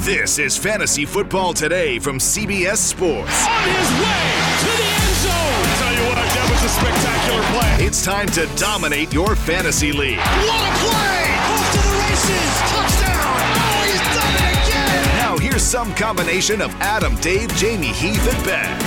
This 0.00 0.38
is 0.38 0.56
Fantasy 0.58 1.04
Football 1.06 1.54
Today 1.54 1.98
from 1.98 2.18
CBS 2.18 2.76
Sports. 2.76 3.46
On 3.48 3.62
his 3.64 3.90
way 3.98 4.28
to 4.60 4.70
the 4.76 4.88
end 4.92 5.16
zone. 5.24 5.32
I 5.32 5.74
tell 5.80 5.94
you 5.94 6.04
what, 6.06 6.16
that 6.20 6.46
was 6.52 6.62
a 6.62 6.68
spectacular 6.68 7.42
play. 7.58 7.86
It's 7.86 8.04
time 8.04 8.26
to 8.28 8.46
dominate 8.56 9.12
your 9.12 9.34
fantasy 9.34 9.92
league. 9.92 10.18
What 10.18 10.62
a 10.62 10.72
play! 10.84 11.26
Off 11.48 11.72
to 11.72 11.80
the 11.80 11.96
races. 12.06 12.52
Touchdown. 12.70 13.40
Oh, 13.56 13.82
he's 13.88 14.04
done 14.14 14.34
it 14.36 14.68
again. 14.68 15.18
Now 15.18 15.38
here's 15.38 15.62
some 15.62 15.92
combination 15.94 16.60
of 16.60 16.70
Adam, 16.76 17.16
Dave, 17.16 17.48
Jamie, 17.56 17.86
Heath, 17.86 18.32
and 18.32 18.44
Ben. 18.44 18.78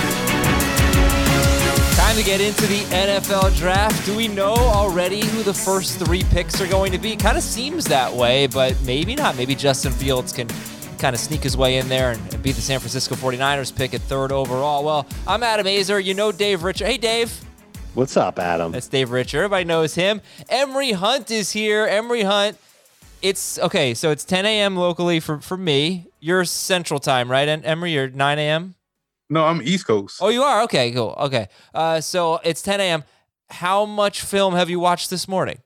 Time 1.96 2.16
to 2.16 2.24
get 2.24 2.40
into 2.40 2.66
the 2.66 2.80
NFL 2.94 3.56
draft. 3.58 4.06
Do 4.06 4.16
we 4.16 4.28
know 4.28 4.54
already 4.54 5.26
who 5.26 5.42
the 5.42 5.52
first 5.52 5.98
three 5.98 6.22
picks 6.30 6.60
are 6.60 6.68
going 6.68 6.92
to 6.92 6.98
be? 6.98 7.16
Kind 7.16 7.36
of 7.36 7.42
seems 7.42 7.84
that 7.86 8.12
way, 8.12 8.46
but 8.46 8.80
maybe 8.82 9.16
not. 9.16 9.36
Maybe 9.36 9.54
Justin 9.54 9.92
Fields 9.92 10.32
can 10.32 10.48
kind 11.00 11.14
of 11.14 11.20
sneak 11.20 11.42
his 11.42 11.56
way 11.56 11.78
in 11.78 11.88
there 11.88 12.12
and, 12.12 12.34
and 12.34 12.42
beat 12.42 12.56
the 12.56 12.60
San 12.60 12.78
Francisco 12.78 13.14
49ers 13.14 13.74
pick 13.74 13.94
at 13.94 14.02
third 14.02 14.30
overall. 14.30 14.84
Well, 14.84 15.06
I'm 15.26 15.42
Adam 15.42 15.66
Aizer. 15.66 16.02
You 16.04 16.12
know 16.12 16.30
Dave 16.30 16.62
Richard. 16.62 16.86
Hey, 16.86 16.98
Dave. 16.98 17.32
What's 17.94 18.18
up, 18.18 18.38
Adam? 18.38 18.72
That's 18.72 18.86
Dave 18.86 19.10
Richard. 19.10 19.38
Everybody 19.38 19.64
knows 19.64 19.94
him. 19.94 20.20
Emory 20.50 20.92
Hunt 20.92 21.30
is 21.30 21.52
here. 21.52 21.86
Emory 21.86 22.22
Hunt. 22.22 22.58
It's 23.22 23.58
okay. 23.58 23.94
So 23.94 24.10
it's 24.10 24.24
10 24.24 24.44
a.m. 24.44 24.76
locally 24.76 25.20
for, 25.20 25.40
for 25.40 25.56
me. 25.56 26.06
You're 26.20 26.44
Central 26.44 27.00
Time, 27.00 27.30
right? 27.30 27.48
And 27.48 27.64
Emory, 27.64 27.92
you're 27.92 28.10
9 28.10 28.38
a.m. 28.38 28.74
No, 29.30 29.46
I'm 29.46 29.62
East 29.62 29.86
Coast. 29.86 30.18
Oh, 30.20 30.28
you 30.28 30.42
are? 30.42 30.62
Okay, 30.64 30.92
cool. 30.92 31.14
Okay. 31.18 31.48
Uh, 31.74 32.02
so 32.02 32.40
it's 32.44 32.60
10 32.60 32.80
a.m. 32.80 33.04
How 33.48 33.86
much 33.86 34.20
film 34.20 34.54
have 34.54 34.68
you 34.68 34.78
watched 34.78 35.08
this 35.08 35.26
morning? 35.26 35.60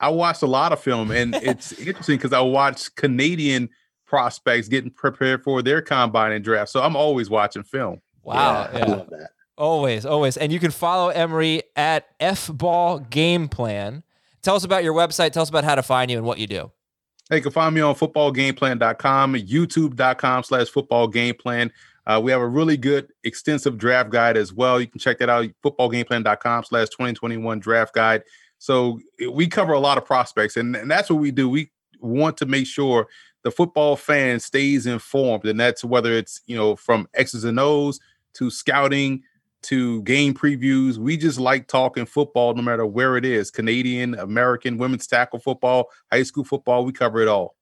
I 0.00 0.08
watched 0.08 0.42
a 0.42 0.46
lot 0.46 0.72
of 0.72 0.80
film, 0.80 1.10
and 1.10 1.34
it's 1.34 1.72
interesting 1.78 2.16
because 2.16 2.32
I 2.32 2.40
watched 2.40 2.96
Canadian 2.96 3.68
prospects 4.08 4.68
getting 4.68 4.90
prepared 4.90 5.44
for 5.44 5.62
their 5.62 5.82
combine 5.82 6.32
and 6.32 6.44
draft. 6.44 6.70
So 6.70 6.82
I'm 6.82 6.96
always 6.96 7.30
watching 7.30 7.62
film. 7.62 8.00
Wow. 8.22 8.68
Yeah, 8.72 8.78
I 8.78 8.86
love 8.86 9.10
that. 9.10 9.30
Always, 9.56 10.06
always. 10.06 10.36
And 10.36 10.52
you 10.52 10.58
can 10.58 10.70
follow 10.70 11.08
Emory 11.08 11.62
at 11.76 12.06
F 12.20 12.50
Ball 12.52 13.00
Game 13.00 13.48
Plan. 13.48 14.02
Tell 14.42 14.54
us 14.54 14.64
about 14.64 14.84
your 14.84 14.94
website. 14.94 15.32
Tell 15.32 15.42
us 15.42 15.48
about 15.48 15.64
how 15.64 15.74
to 15.74 15.82
find 15.82 16.10
you 16.10 16.16
and 16.16 16.26
what 16.26 16.38
you 16.38 16.46
do. 16.46 16.70
Hey, 17.28 17.36
you 17.36 17.42
can 17.42 17.52
find 17.52 17.74
me 17.74 17.80
on 17.80 17.94
footballgameplan.com, 17.94 19.34
youtube.com 19.34 20.42
slash 20.44 20.72
footballgameplan. 20.72 21.70
Uh, 22.06 22.20
we 22.22 22.30
have 22.30 22.40
a 22.40 22.46
really 22.46 22.78
good 22.78 23.08
extensive 23.24 23.76
draft 23.76 24.08
guide 24.08 24.36
as 24.36 24.52
well. 24.52 24.80
You 24.80 24.86
can 24.86 24.98
check 24.98 25.18
that 25.18 25.28
out, 25.28 25.44
footballgameplan.com 25.62 26.64
slash 26.64 26.88
2021 26.88 27.58
draft 27.58 27.92
guide. 27.92 28.22
So 28.58 29.00
we 29.30 29.46
cover 29.46 29.72
a 29.72 29.78
lot 29.78 29.98
of 29.98 30.04
prospects, 30.04 30.56
and, 30.56 30.74
and 30.74 30.90
that's 30.90 31.10
what 31.10 31.20
we 31.20 31.30
do. 31.30 31.50
We 31.50 31.70
want 32.00 32.36
to 32.38 32.46
make 32.46 32.66
sure 32.66 33.08
the 33.42 33.50
football 33.50 33.96
fan 33.96 34.40
stays 34.40 34.86
informed, 34.86 35.44
and 35.44 35.58
that's 35.58 35.84
whether 35.84 36.12
it's 36.12 36.40
you 36.46 36.56
know 36.56 36.76
from 36.76 37.08
X's 37.14 37.44
and 37.44 37.60
O's 37.60 38.00
to 38.34 38.50
scouting 38.50 39.22
to 39.62 40.02
game 40.02 40.34
previews. 40.34 40.98
We 40.98 41.16
just 41.16 41.38
like 41.38 41.66
talking 41.66 42.06
football, 42.06 42.54
no 42.54 42.62
matter 42.62 42.86
where 42.86 43.16
it 43.16 43.24
is 43.24 43.50
Canadian, 43.50 44.14
American, 44.14 44.78
women's 44.78 45.06
tackle 45.06 45.38
football, 45.38 45.90
high 46.12 46.22
school 46.22 46.44
football. 46.44 46.84
We 46.84 46.92
cover 46.92 47.20
it 47.20 47.28
all. 47.28 47.56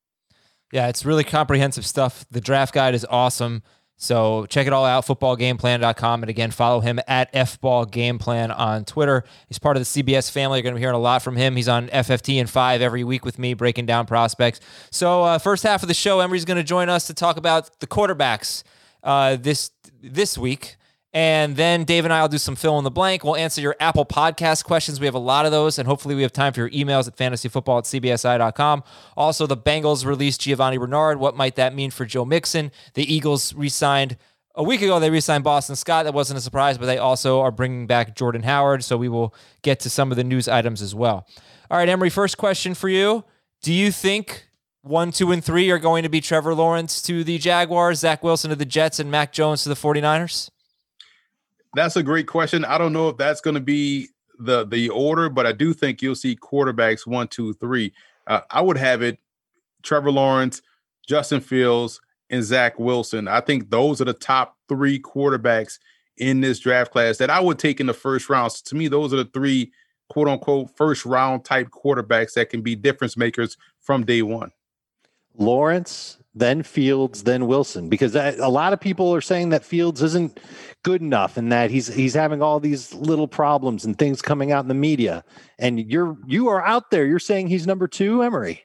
Yeah, 0.72 0.88
it's 0.88 1.04
really 1.04 1.24
comprehensive 1.24 1.86
stuff. 1.86 2.26
The 2.30 2.40
draft 2.40 2.74
guide 2.74 2.94
is 2.94 3.06
awesome. 3.08 3.62
So 3.98 4.44
check 4.46 4.66
it 4.66 4.72
all 4.72 4.84
out, 4.84 5.06
footballgameplan.com. 5.06 6.22
And 6.22 6.30
again, 6.30 6.50
follow 6.50 6.80
him 6.80 7.00
at 7.08 7.32
FBallGamePlan 7.32 8.56
on 8.56 8.84
Twitter. 8.84 9.24
He's 9.48 9.58
part 9.58 9.76
of 9.76 9.80
the 9.80 10.02
CBS 10.02 10.30
family. 10.30 10.58
You're 10.58 10.64
going 10.64 10.74
to 10.74 10.78
be 10.78 10.82
hearing 10.82 10.96
a 10.96 10.98
lot 10.98 11.22
from 11.22 11.36
him. 11.36 11.56
He's 11.56 11.68
on 11.68 11.88
FFT 11.88 12.38
and 12.38 12.48
5 12.48 12.82
every 12.82 13.04
week 13.04 13.24
with 13.24 13.38
me, 13.38 13.54
breaking 13.54 13.86
down 13.86 14.06
prospects. 14.06 14.60
So 14.90 15.22
uh, 15.22 15.38
first 15.38 15.62
half 15.62 15.82
of 15.82 15.88
the 15.88 15.94
show, 15.94 16.20
Emory's 16.20 16.44
going 16.44 16.58
to 16.58 16.62
join 16.62 16.90
us 16.90 17.06
to 17.06 17.14
talk 17.14 17.38
about 17.38 17.80
the 17.80 17.86
quarterbacks 17.86 18.62
uh, 19.02 19.36
this 19.36 19.70
this 20.02 20.36
week. 20.36 20.75
And 21.16 21.56
then 21.56 21.84
Dave 21.84 22.04
and 22.04 22.12
I 22.12 22.20
will 22.20 22.28
do 22.28 22.36
some 22.36 22.56
fill 22.56 22.76
in 22.76 22.84
the 22.84 22.90
blank. 22.90 23.24
We'll 23.24 23.36
answer 23.36 23.62
your 23.62 23.74
Apple 23.80 24.04
Podcast 24.04 24.66
questions. 24.66 25.00
We 25.00 25.06
have 25.06 25.14
a 25.14 25.18
lot 25.18 25.46
of 25.46 25.50
those, 25.50 25.78
and 25.78 25.88
hopefully 25.88 26.14
we 26.14 26.20
have 26.20 26.30
time 26.30 26.52
for 26.52 26.60
your 26.60 26.68
emails 26.68 27.08
at 27.08 27.16
fantasyfootball 27.16 27.78
at 27.78 27.84
cbsi.com. 27.84 28.84
Also, 29.16 29.46
the 29.46 29.56
Bengals 29.56 30.04
released 30.04 30.42
Giovani 30.42 30.76
Bernard. 30.76 31.18
What 31.18 31.34
might 31.34 31.56
that 31.56 31.74
mean 31.74 31.90
for 31.90 32.04
Joe 32.04 32.26
Mixon? 32.26 32.70
The 32.92 33.10
Eagles 33.10 33.54
re-signed 33.54 34.18
a 34.56 34.62
week 34.62 34.82
ago. 34.82 35.00
They 35.00 35.08
re-signed 35.08 35.42
Boston 35.42 35.74
Scott. 35.74 36.04
That 36.04 36.12
wasn't 36.12 36.36
a 36.36 36.42
surprise, 36.42 36.76
but 36.76 36.84
they 36.84 36.98
also 36.98 37.40
are 37.40 37.50
bringing 37.50 37.86
back 37.86 38.14
Jordan 38.14 38.42
Howard. 38.42 38.84
So 38.84 38.98
we 38.98 39.08
will 39.08 39.34
get 39.62 39.80
to 39.80 39.88
some 39.88 40.10
of 40.10 40.18
the 40.18 40.24
news 40.24 40.48
items 40.48 40.82
as 40.82 40.94
well. 40.94 41.26
All 41.70 41.78
right, 41.78 41.88
Emory. 41.88 42.10
First 42.10 42.36
question 42.36 42.74
for 42.74 42.90
you: 42.90 43.24
Do 43.62 43.72
you 43.72 43.90
think 43.90 44.48
one, 44.82 45.12
two, 45.12 45.32
and 45.32 45.42
three 45.42 45.70
are 45.70 45.78
going 45.78 46.02
to 46.02 46.10
be 46.10 46.20
Trevor 46.20 46.54
Lawrence 46.54 47.00
to 47.00 47.24
the 47.24 47.38
Jaguars, 47.38 48.00
Zach 48.00 48.22
Wilson 48.22 48.50
to 48.50 48.56
the 48.56 48.66
Jets, 48.66 48.98
and 49.00 49.10
Mac 49.10 49.32
Jones 49.32 49.62
to 49.62 49.70
the 49.70 49.74
49ers? 49.76 50.50
That's 51.76 51.96
a 51.96 52.02
great 52.02 52.26
question. 52.26 52.64
I 52.64 52.78
don't 52.78 52.94
know 52.94 53.10
if 53.10 53.18
that's 53.18 53.42
going 53.42 53.54
to 53.54 53.60
be 53.60 54.08
the 54.38 54.66
the 54.66 54.88
order, 54.88 55.28
but 55.28 55.46
I 55.46 55.52
do 55.52 55.74
think 55.74 56.00
you'll 56.00 56.14
see 56.14 56.34
quarterbacks 56.34 57.06
one, 57.06 57.28
two, 57.28 57.52
three. 57.54 57.92
Uh, 58.26 58.40
I 58.50 58.62
would 58.62 58.78
have 58.78 59.02
it 59.02 59.18
Trevor 59.82 60.10
Lawrence, 60.10 60.62
Justin 61.06 61.40
Fields, 61.40 62.00
and 62.30 62.42
Zach 62.42 62.78
Wilson. 62.78 63.28
I 63.28 63.40
think 63.40 63.70
those 63.70 64.00
are 64.00 64.06
the 64.06 64.14
top 64.14 64.56
three 64.70 64.98
quarterbacks 64.98 65.78
in 66.16 66.40
this 66.40 66.58
draft 66.58 66.92
class 66.92 67.18
that 67.18 67.28
I 67.28 67.40
would 67.40 67.58
take 67.58 67.78
in 67.78 67.86
the 67.86 67.92
first 67.92 68.30
round. 68.30 68.52
So 68.52 68.62
to 68.70 68.74
me, 68.74 68.88
those 68.88 69.12
are 69.12 69.18
the 69.18 69.30
three 69.34 69.70
quote 70.08 70.28
unquote 70.28 70.74
first 70.76 71.04
round 71.04 71.44
type 71.44 71.68
quarterbacks 71.68 72.32
that 72.34 72.48
can 72.48 72.62
be 72.62 72.74
difference 72.74 73.18
makers 73.18 73.58
from 73.80 74.04
day 74.04 74.22
one. 74.22 74.50
Lawrence, 75.36 76.16
then 76.36 76.62
Fields, 76.62 77.22
then 77.22 77.46
Wilson, 77.46 77.88
because 77.88 78.14
a 78.14 78.48
lot 78.48 78.74
of 78.74 78.80
people 78.80 79.12
are 79.14 79.22
saying 79.22 79.48
that 79.48 79.64
Fields 79.64 80.02
isn't 80.02 80.38
good 80.82 81.00
enough 81.00 81.38
and 81.38 81.50
that 81.50 81.70
he's 81.70 81.86
he's 81.86 82.12
having 82.12 82.42
all 82.42 82.60
these 82.60 82.92
little 82.94 83.26
problems 83.26 83.86
and 83.86 83.98
things 83.98 84.20
coming 84.20 84.52
out 84.52 84.62
in 84.62 84.68
the 84.68 84.74
media. 84.74 85.24
And 85.58 85.80
you're 85.90 86.16
you 86.26 86.48
are 86.48 86.64
out 86.64 86.90
there. 86.90 87.06
You're 87.06 87.18
saying 87.18 87.48
he's 87.48 87.66
number 87.66 87.88
two, 87.88 88.22
Emory. 88.22 88.62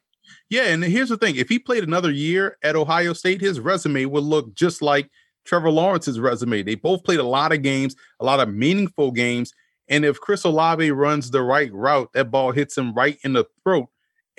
Yeah, 0.50 0.64
and 0.64 0.84
here's 0.84 1.10
the 1.10 1.18
thing: 1.18 1.38
if 1.38 1.48
he 1.48 1.60
played 1.60 1.84
another 1.84 2.12
year 2.12 2.58
at 2.62 2.76
Ohio 2.76 3.14
State, 3.14 3.40
his 3.40 3.60
resume 3.60 4.06
would 4.06 4.26
look 4.26 4.54
just 4.54 4.82
like 4.82 5.10
Trevor 5.46 5.72
Lawrence's 5.72 6.20
resume. 6.20 6.64
They 6.64 6.76
both 6.76 7.06
played 7.06 7.20
a 7.20 7.24
lot 7.24 7.54
of 7.54 7.62
games, 7.62 7.96
a 8.20 8.26
lot 8.26 8.42
of 8.42 8.54
meaningful 8.54 9.12
games. 9.12 9.54
And 9.88 10.04
if 10.04 10.20
Chris 10.20 10.44
Olave 10.44 10.92
runs 10.92 11.32
the 11.32 11.42
right 11.42 11.72
route, 11.74 12.10
that 12.14 12.32
ball 12.32 12.52
hits 12.52 12.78
him 12.78 12.94
right 12.94 13.18
in 13.24 13.32
the 13.34 13.46
throat 13.64 13.88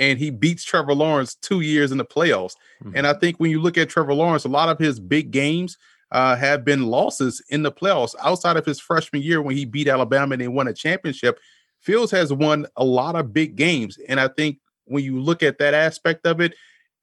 and 0.02 0.18
he 0.18 0.30
beats 0.30 0.64
Trevor 0.64 0.94
Lawrence 0.94 1.36
two 1.36 1.60
years 1.60 1.92
in 1.92 1.98
the 1.98 2.04
playoffs. 2.04 2.56
Mm-hmm. 2.82 2.96
And 2.96 3.06
I 3.06 3.12
think 3.12 3.36
when 3.36 3.52
you 3.52 3.60
look 3.60 3.78
at 3.78 3.88
Trevor 3.88 4.14
Lawrence, 4.14 4.44
a 4.44 4.48
lot 4.48 4.68
of 4.68 4.76
his 4.76 4.98
big 4.98 5.30
games 5.30 5.78
uh, 6.10 6.34
have 6.34 6.64
been 6.64 6.86
losses 6.86 7.40
in 7.50 7.62
the 7.62 7.70
playoffs 7.70 8.16
outside 8.20 8.56
of 8.56 8.66
his 8.66 8.80
freshman 8.80 9.22
year 9.22 9.40
when 9.40 9.56
he 9.56 9.64
beat 9.64 9.86
Alabama 9.86 10.32
and 10.32 10.42
they 10.42 10.48
won 10.48 10.66
a 10.66 10.74
championship. 10.74 11.38
Fields 11.78 12.10
has 12.10 12.32
won 12.32 12.66
a 12.76 12.84
lot 12.84 13.14
of 13.14 13.32
big 13.32 13.54
games. 13.54 13.96
And 14.08 14.18
I 14.18 14.26
think 14.26 14.58
when 14.86 15.04
you 15.04 15.20
look 15.20 15.40
at 15.40 15.58
that 15.58 15.72
aspect 15.72 16.26
of 16.26 16.40
it 16.40 16.54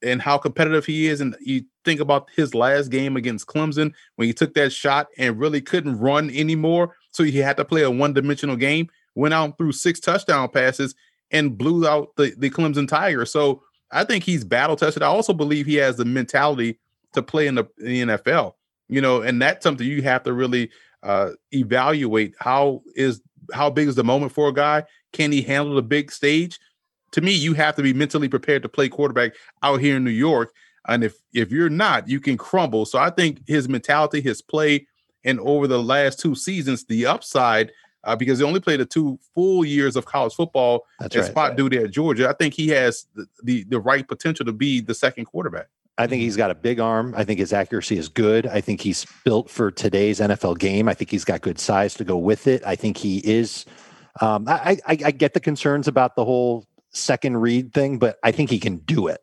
and 0.03 0.21
how 0.21 0.37
competitive 0.37 0.85
he 0.85 1.07
is, 1.07 1.21
and 1.21 1.37
you 1.39 1.63
think 1.85 2.01
about 2.01 2.29
his 2.35 2.53
last 2.53 2.89
game 2.89 3.15
against 3.15 3.47
Clemson 3.47 3.93
when 4.17 4.27
he 4.27 4.33
took 4.33 4.53
that 4.55 4.73
shot 4.73 5.07
and 5.17 5.39
really 5.39 5.61
couldn't 5.61 5.99
run 5.99 6.29
anymore. 6.31 6.97
So 7.11 7.23
he 7.23 7.37
had 7.37 7.55
to 7.57 7.65
play 7.65 7.83
a 7.83 7.91
one 7.91 8.11
dimensional 8.11 8.57
game, 8.57 8.89
went 9.15 9.33
out 9.33 9.57
through 9.57 9.71
six 9.71 10.01
touchdown 10.01 10.49
passes 10.49 10.95
and 11.31 11.57
blew 11.57 11.87
out 11.87 12.15
the, 12.15 12.33
the 12.37 12.49
Clemson 12.49 12.87
Tiger. 12.87 13.25
So 13.25 13.63
I 13.91 14.03
think 14.03 14.23
he's 14.23 14.43
battle 14.43 14.75
tested. 14.75 15.03
I 15.03 15.07
also 15.07 15.33
believe 15.33 15.65
he 15.65 15.75
has 15.75 15.97
the 15.97 16.05
mentality 16.05 16.79
to 17.13 17.21
play 17.21 17.47
in 17.47 17.55
the, 17.55 17.67
in 17.79 18.07
the 18.09 18.17
NFL, 18.17 18.53
you 18.87 19.01
know, 19.01 19.21
and 19.21 19.41
that's 19.41 19.63
something 19.63 19.85
you 19.85 20.01
have 20.03 20.23
to 20.23 20.33
really 20.33 20.69
uh, 21.03 21.31
evaluate. 21.51 22.35
How 22.39 22.81
is 22.95 23.21
how 23.53 23.69
big 23.69 23.87
is 23.87 23.95
the 23.95 24.03
moment 24.03 24.31
for 24.31 24.49
a 24.49 24.53
guy? 24.53 24.83
Can 25.11 25.31
he 25.31 25.41
handle 25.41 25.75
the 25.75 25.81
big 25.81 26.11
stage? 26.11 26.59
To 27.11 27.21
me, 27.21 27.31
you 27.31 27.53
have 27.53 27.75
to 27.75 27.81
be 27.81 27.93
mentally 27.93 28.29
prepared 28.29 28.61
to 28.61 28.69
play 28.69 28.89
quarterback 28.89 29.33
out 29.63 29.79
here 29.79 29.97
in 29.97 30.03
New 30.03 30.11
York. 30.11 30.53
And 30.87 31.03
if 31.03 31.15
if 31.33 31.51
you're 31.51 31.69
not, 31.69 32.07
you 32.07 32.19
can 32.19 32.37
crumble. 32.37 32.85
So 32.85 32.99
I 32.99 33.09
think 33.09 33.41
his 33.47 33.67
mentality, 33.67 34.21
his 34.21 34.41
play, 34.41 34.87
and 35.23 35.39
over 35.39 35.67
the 35.67 35.81
last 35.81 36.19
two 36.19 36.35
seasons, 36.35 36.85
the 36.85 37.05
upside 37.05 37.71
uh, 38.03 38.15
because 38.15 38.39
he 38.39 38.45
only 38.45 38.59
played 38.59 38.79
the 38.79 38.85
two 38.85 39.19
full 39.33 39.65
years 39.65 39.95
of 39.95 40.05
college 40.05 40.33
football 40.33 40.85
That's 40.99 41.15
as 41.15 41.23
right, 41.23 41.31
spot 41.31 41.49
right. 41.49 41.57
duty 41.57 41.77
at 41.77 41.91
Georgia. 41.91 42.29
I 42.29 42.33
think 42.33 42.53
he 42.53 42.69
has 42.69 43.05
the, 43.15 43.27
the, 43.43 43.63
the 43.65 43.79
right 43.79 44.07
potential 44.07 44.45
to 44.45 44.53
be 44.53 44.81
the 44.81 44.93
second 44.93 45.25
quarterback. 45.25 45.67
I 45.97 46.07
think 46.07 46.21
he's 46.21 46.37
got 46.37 46.49
a 46.49 46.55
big 46.55 46.79
arm. 46.79 47.13
I 47.17 47.25
think 47.25 47.39
his 47.39 47.51
accuracy 47.51 47.97
is 47.97 48.07
good. 48.07 48.47
I 48.47 48.61
think 48.61 48.79
he's 48.79 49.05
built 49.25 49.49
for 49.49 49.69
today's 49.69 50.21
NFL 50.21 50.57
game. 50.57 50.87
I 50.87 50.93
think 50.93 51.11
he's 51.11 51.25
got 51.25 51.41
good 51.41 51.59
size 51.59 51.93
to 51.95 52.05
go 52.05 52.17
with 52.17 52.47
it. 52.47 52.63
I 52.65 52.77
think 52.77 52.95
he 52.95 53.17
is. 53.17 53.65
Um, 54.21 54.47
I, 54.47 54.77
I, 54.87 54.97
I 55.05 55.11
get 55.11 55.33
the 55.33 55.41
concerns 55.41 55.89
about 55.89 56.15
the 56.15 56.23
whole 56.23 56.65
second 56.91 57.37
read 57.37 57.73
thing, 57.73 57.99
but 57.99 58.17
I 58.23 58.31
think 58.31 58.49
he 58.49 58.59
can 58.59 58.77
do 58.77 59.07
it. 59.07 59.19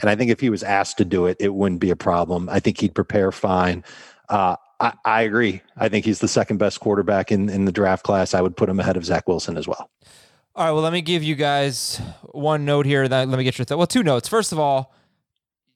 And 0.00 0.08
I 0.08 0.14
think 0.14 0.30
if 0.30 0.38
he 0.38 0.50
was 0.50 0.62
asked 0.62 0.98
to 0.98 1.04
do 1.04 1.26
it, 1.26 1.36
it 1.40 1.52
wouldn't 1.52 1.80
be 1.80 1.90
a 1.90 1.96
problem. 1.96 2.48
I 2.48 2.60
think 2.60 2.80
he'd 2.80 2.94
prepare 2.94 3.32
fine. 3.32 3.84
Uh, 4.28 4.54
I, 4.80 4.92
I 5.04 5.22
agree. 5.22 5.60
I 5.76 5.88
think 5.88 6.04
he's 6.04 6.20
the 6.20 6.28
second 6.28 6.56
best 6.56 6.80
quarterback 6.80 7.30
in, 7.30 7.48
in 7.48 7.66
the 7.66 7.72
draft 7.72 8.02
class. 8.02 8.34
I 8.34 8.40
would 8.40 8.56
put 8.56 8.68
him 8.68 8.80
ahead 8.80 8.96
of 8.96 9.04
Zach 9.04 9.28
Wilson 9.28 9.56
as 9.56 9.68
well. 9.68 9.90
All 10.56 10.64
right. 10.64 10.72
Well, 10.72 10.82
let 10.82 10.92
me 10.92 11.02
give 11.02 11.22
you 11.22 11.34
guys 11.34 12.00
one 12.32 12.64
note 12.64 12.86
here. 12.86 13.06
That 13.06 13.28
let 13.28 13.38
me 13.38 13.44
get 13.44 13.58
your 13.58 13.64
thought. 13.64 13.78
Well, 13.78 13.86
two 13.86 14.02
notes. 14.02 14.28
First 14.28 14.52
of 14.52 14.58
all, 14.58 14.92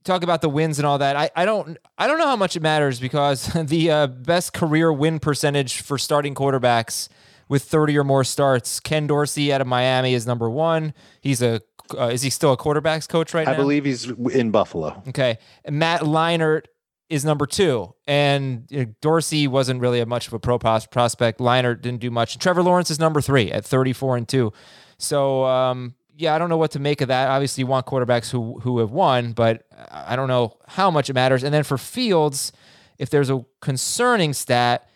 talk 0.04 0.22
about 0.22 0.40
the 0.40 0.48
wins 0.48 0.78
and 0.78 0.86
all 0.86 0.98
that. 0.98 1.16
I, 1.16 1.30
I 1.36 1.44
don't 1.44 1.78
I 1.96 2.06
don't 2.06 2.18
know 2.18 2.26
how 2.26 2.36
much 2.36 2.56
it 2.56 2.62
matters 2.62 2.98
because 2.98 3.46
the 3.54 3.90
uh, 3.90 4.06
best 4.08 4.52
career 4.52 4.92
win 4.92 5.20
percentage 5.20 5.80
for 5.80 5.98
starting 5.98 6.34
quarterbacks 6.34 7.08
with 7.48 7.62
30 7.62 7.98
or 7.98 8.04
more 8.04 8.24
starts, 8.24 8.80
Ken 8.80 9.06
Dorsey 9.06 9.52
out 9.52 9.60
of 9.60 9.66
Miami 9.66 10.14
is 10.14 10.26
number 10.26 10.48
one. 10.48 10.94
He's 11.20 11.42
a 11.42 11.60
uh, 11.96 12.06
is 12.06 12.22
he 12.22 12.30
still 12.30 12.52
a 12.52 12.56
quarterbacks 12.56 13.08
coach 13.08 13.34
right 13.34 13.46
I 13.46 13.52
now? 13.52 13.58
I 13.58 13.60
believe 13.60 13.84
he's 13.84 14.06
in 14.06 14.50
Buffalo. 14.50 15.02
Okay, 15.08 15.38
Matt 15.68 16.00
Leinart 16.00 16.64
is 17.08 17.24
number 17.24 17.46
two, 17.46 17.94
and 18.06 18.64
you 18.70 18.78
know, 18.78 18.94
Dorsey 19.00 19.46
wasn't 19.46 19.80
really 19.80 20.00
a 20.00 20.06
much 20.06 20.26
of 20.26 20.32
a 20.32 20.38
pro 20.38 20.58
pros- 20.58 20.86
prospect. 20.86 21.40
Liner 21.40 21.74
didn't 21.74 22.00
do 22.00 22.10
much. 22.10 22.34
And 22.34 22.42
Trevor 22.42 22.62
Lawrence 22.62 22.90
is 22.90 22.98
number 22.98 23.20
three 23.20 23.52
at 23.52 23.64
34 23.64 24.16
and 24.16 24.28
two. 24.28 24.52
So 24.98 25.44
um, 25.44 25.94
yeah, 26.16 26.34
I 26.34 26.38
don't 26.38 26.48
know 26.48 26.56
what 26.56 26.70
to 26.72 26.78
make 26.78 27.00
of 27.00 27.08
that. 27.08 27.28
Obviously, 27.28 27.62
you 27.62 27.66
want 27.66 27.86
quarterbacks 27.86 28.30
who 28.30 28.60
who 28.60 28.78
have 28.78 28.90
won, 28.90 29.32
but 29.32 29.66
I 29.90 30.16
don't 30.16 30.28
know 30.28 30.56
how 30.66 30.90
much 30.90 31.10
it 31.10 31.14
matters. 31.14 31.42
And 31.42 31.52
then 31.52 31.64
for 31.64 31.76
Fields, 31.78 32.52
if 32.98 33.10
there's 33.10 33.30
a 33.30 33.44
concerning 33.60 34.32
stat, 34.32 34.88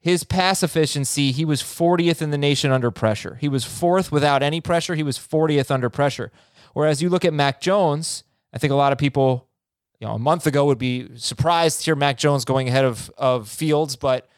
his 0.00 0.24
pass 0.24 0.62
efficiency, 0.62 1.32
he 1.32 1.44
was 1.44 1.62
40th 1.62 2.22
in 2.22 2.30
the 2.30 2.38
nation 2.38 2.70
under 2.70 2.90
pressure. 2.90 3.36
He 3.40 3.48
was 3.48 3.64
fourth 3.64 4.12
without 4.12 4.42
any 4.42 4.60
pressure. 4.60 4.94
He 4.94 5.02
was 5.02 5.18
40th 5.18 5.70
under 5.70 5.90
pressure. 5.90 6.30
Whereas 6.72 7.02
you 7.02 7.08
look 7.08 7.24
at 7.24 7.34
Mac 7.34 7.60
Jones, 7.60 8.22
I 8.52 8.58
think 8.58 8.72
a 8.72 8.76
lot 8.76 8.92
of 8.92 8.98
people, 8.98 9.47
you 10.00 10.06
know, 10.06 10.14
a 10.14 10.18
month 10.18 10.46
ago 10.46 10.64
would 10.66 10.78
be 10.78 11.08
surprised 11.16 11.80
to 11.80 11.84
hear 11.86 11.96
Mac 11.96 12.18
Jones 12.18 12.44
going 12.44 12.68
ahead 12.68 12.84
of 12.84 13.10
of 13.18 13.48
Fields, 13.48 13.96
but 13.96 14.28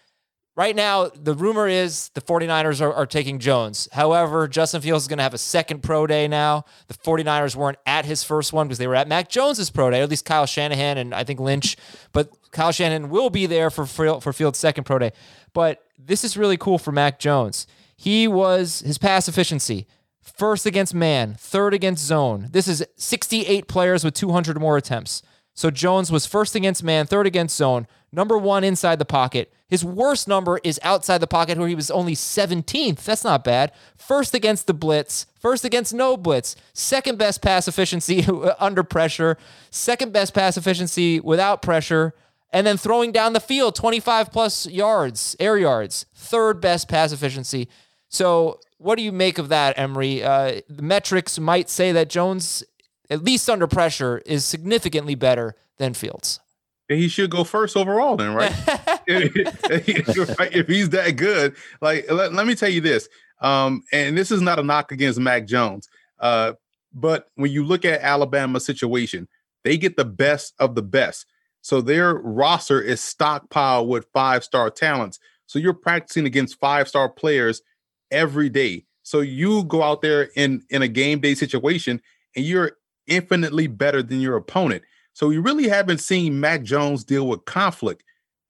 Right 0.61 0.77
now, 0.77 1.07
the 1.07 1.33
rumor 1.33 1.69
is 1.69 2.11
the 2.11 2.21
49ers 2.21 2.83
are, 2.83 2.93
are 2.93 3.07
taking 3.07 3.39
Jones. 3.39 3.89
However, 3.93 4.47
Justin 4.47 4.83
Fields 4.83 5.05
is 5.05 5.09
going 5.09 5.17
to 5.17 5.23
have 5.23 5.33
a 5.33 5.39
second 5.39 5.83
pro 5.83 6.07
day 6.07 6.29
now. 6.29 6.67
The 6.89 6.95
49ers 6.95 7.57
weren't 7.57 7.79
at 7.87 8.05
his 8.05 8.25
first 8.25 8.53
one 8.53 8.67
because 8.67 8.77
they 8.77 8.87
were 8.87 8.95
at 8.95 9.09
Mac 9.09 9.31
Jones's 9.31 9.71
pro 9.71 9.91
day, 9.91 10.03
at 10.03 10.11
least 10.11 10.27
Kyle 10.27 10.45
Shanahan 10.45 10.99
and 10.99 11.15
I 11.15 11.25
think 11.25 11.41
Lynch. 11.41 11.79
But 12.12 12.31
Kyle 12.51 12.73
Shanahan 12.73 13.09
will 13.09 13.31
be 13.31 13.47
there 13.47 13.71
for, 13.71 13.87
for 13.87 14.33
Fields' 14.35 14.59
second 14.59 14.85
pro 14.85 14.99
day. 14.99 15.12
But 15.55 15.83
this 15.99 16.25
is 16.25 16.37
really 16.37 16.59
cool 16.59 16.77
for 16.79 16.93
Mac 16.93 17.19
Jones. 17.19 17.67
He 17.97 18.29
was 18.29 18.81
his 18.81 18.99
pass 18.99 19.29
efficiency 19.29 19.87
first 20.21 20.67
against 20.67 20.95
man, 20.95 21.37
third 21.39 21.73
against 21.73 22.05
zone. 22.05 22.49
This 22.51 22.69
is 22.69 22.85
68 22.97 23.69
players 23.69 24.05
with 24.05 24.15
200 24.15 24.61
more 24.61 24.77
attempts. 24.77 25.23
So 25.61 25.71
Jones 25.71 26.11
was 26.11 26.25
first 26.25 26.55
against 26.55 26.83
man, 26.83 27.07
third 27.07 27.27
against 27.27 27.55
zone, 27.55 27.87
number 28.11 28.39
one 28.39 28.65
inside 28.65 28.99
the 28.99 29.05
pocket. 29.05 29.53
His 29.69 29.85
worst 29.85 30.27
number 30.27 30.59
is 30.65 30.81
outside 30.83 31.19
the 31.19 31.27
pocket, 31.27 31.59
where 31.59 31.69
he 31.69 31.75
was 31.75 31.91
only 31.91 32.15
17th. 32.15 33.05
That's 33.05 33.25
not 33.25 33.45
bad. 33.45 33.71
First 33.95 34.35
against 34.35 34.67
the 34.67 34.73
blitz, 34.73 35.27
first 35.39 35.67
against 35.67 35.93
no 35.93 36.17
blitz, 36.17 36.57
second 36.73 37.19
best 37.19 37.43
pass 37.43 37.69
efficiency 37.69 38.25
under 38.59 38.83
pressure, 38.83 39.37
second 39.71 40.15
best 40.15 40.33
pass 40.33 40.57
efficiency 40.57 41.21
without 41.21 41.61
pressure, 41.61 42.15
and 42.55 42.67
then 42.67 42.79
throwing 42.79 43.12
down 43.12 43.35
the 43.35 43.39
field 43.39 43.75
25 43.75 44.33
plus 44.33 44.67
yards, 44.67 45.37
air 45.39 45.59
yards, 45.59 46.07
third 46.15 46.62
best 46.62 46.89
pass 46.89 47.12
efficiency. 47.12 47.69
So, 48.09 48.61
what 48.79 48.97
do 48.97 49.03
you 49.03 49.12
make 49.12 49.37
of 49.37 49.51
that, 49.51 49.79
Emory? 49.79 50.23
Uh, 50.23 50.62
the 50.71 50.83
metrics 50.83 51.39
might 51.39 51.69
say 51.69 51.93
that 51.93 52.09
Jones, 52.09 52.65
at 53.11 53.25
least 53.25 53.51
under 53.51 53.67
pressure, 53.67 54.23
is 54.25 54.45
significantly 54.45 55.15
better 55.15 55.57
than 55.79 55.93
Fields 55.95 56.41
And 56.89 56.99
he 56.99 57.09
should 57.09 57.31
go 57.31 57.45
first 57.45 57.77
overall 57.77 58.17
then, 58.17 58.35
right? 58.35 58.53
if 59.07 60.67
he's 60.69 60.91
that 60.91 61.17
good, 61.17 61.57
like 61.81 62.11
let, 62.11 62.33
let, 62.33 62.47
me 62.47 62.55
tell 62.55 62.69
you 62.69 62.81
this, 62.81 63.09
um, 63.41 63.83
and 63.93 64.17
this 64.17 64.31
is 64.31 64.41
not 64.41 64.59
a 64.59 64.62
knock 64.62 64.93
against 64.93 65.19
Mac 65.19 65.47
Jones, 65.47 65.89
uh, 66.21 66.53
but 66.93 67.29
when 67.35 67.51
you 67.51 67.65
look 67.65 67.85
at 67.85 68.01
Alabama's 68.01 68.65
situation, 68.65 69.29
they 69.65 69.77
get 69.77 69.97
the 69.97 70.05
best 70.05 70.55
of 70.59 70.75
the 70.75 70.83
best. 70.83 71.27
So 71.62 71.81
their 71.81 72.15
roster 72.15 72.81
is 72.81 73.01
stockpiled 73.01 73.89
with 73.89 74.07
five 74.12 74.45
star 74.45 74.71
talents. 74.71 75.19
So 75.47 75.59
you're 75.59 75.75
practicing 75.75 76.27
against 76.27 76.59
five 76.59 76.89
star 76.89 77.09
players 77.09 77.62
every 78.11 78.49
day. 78.49 78.85
So 79.03 79.21
you 79.21 79.65
go 79.65 79.83
out 79.83 80.03
there 80.03 80.31
in 80.37 80.62
in 80.71 80.83
a 80.83 80.89
game 80.89 81.21
day 81.21 81.35
situation 81.35 82.01
and 82.37 82.45
you're 82.45 82.73
infinitely 83.11 83.67
better 83.67 84.03
than 84.03 84.23
your 84.23 84.37
opponent. 84.37 84.83
So 85.12 85.29
you 85.29 85.43
really 85.43 85.69
haven't 85.69 85.99
seen 85.99 86.41
Mac 86.41 86.62
Jones 86.62 87.05
deal 87.05 87.29
with 87.29 87.45
conflict. 87.45 88.03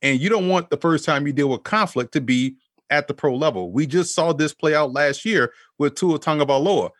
And 0.02 0.20
you 0.20 0.28
don't 0.28 0.48
want 0.48 0.70
the 0.70 0.76
first 0.76 1.04
time 1.04 1.26
you 1.26 1.32
deal 1.32 1.48
with 1.48 1.64
conflict 1.64 2.12
to 2.12 2.20
be 2.20 2.56
at 2.90 3.08
the 3.08 3.14
pro 3.14 3.34
level. 3.34 3.72
We 3.72 3.86
just 3.86 4.14
saw 4.14 4.32
this 4.32 4.54
play 4.54 4.74
out 4.74 4.92
last 4.92 5.24
year 5.24 5.52
with 5.78 5.94
Tua 5.96 6.18
Tagovailoa. 6.18 6.90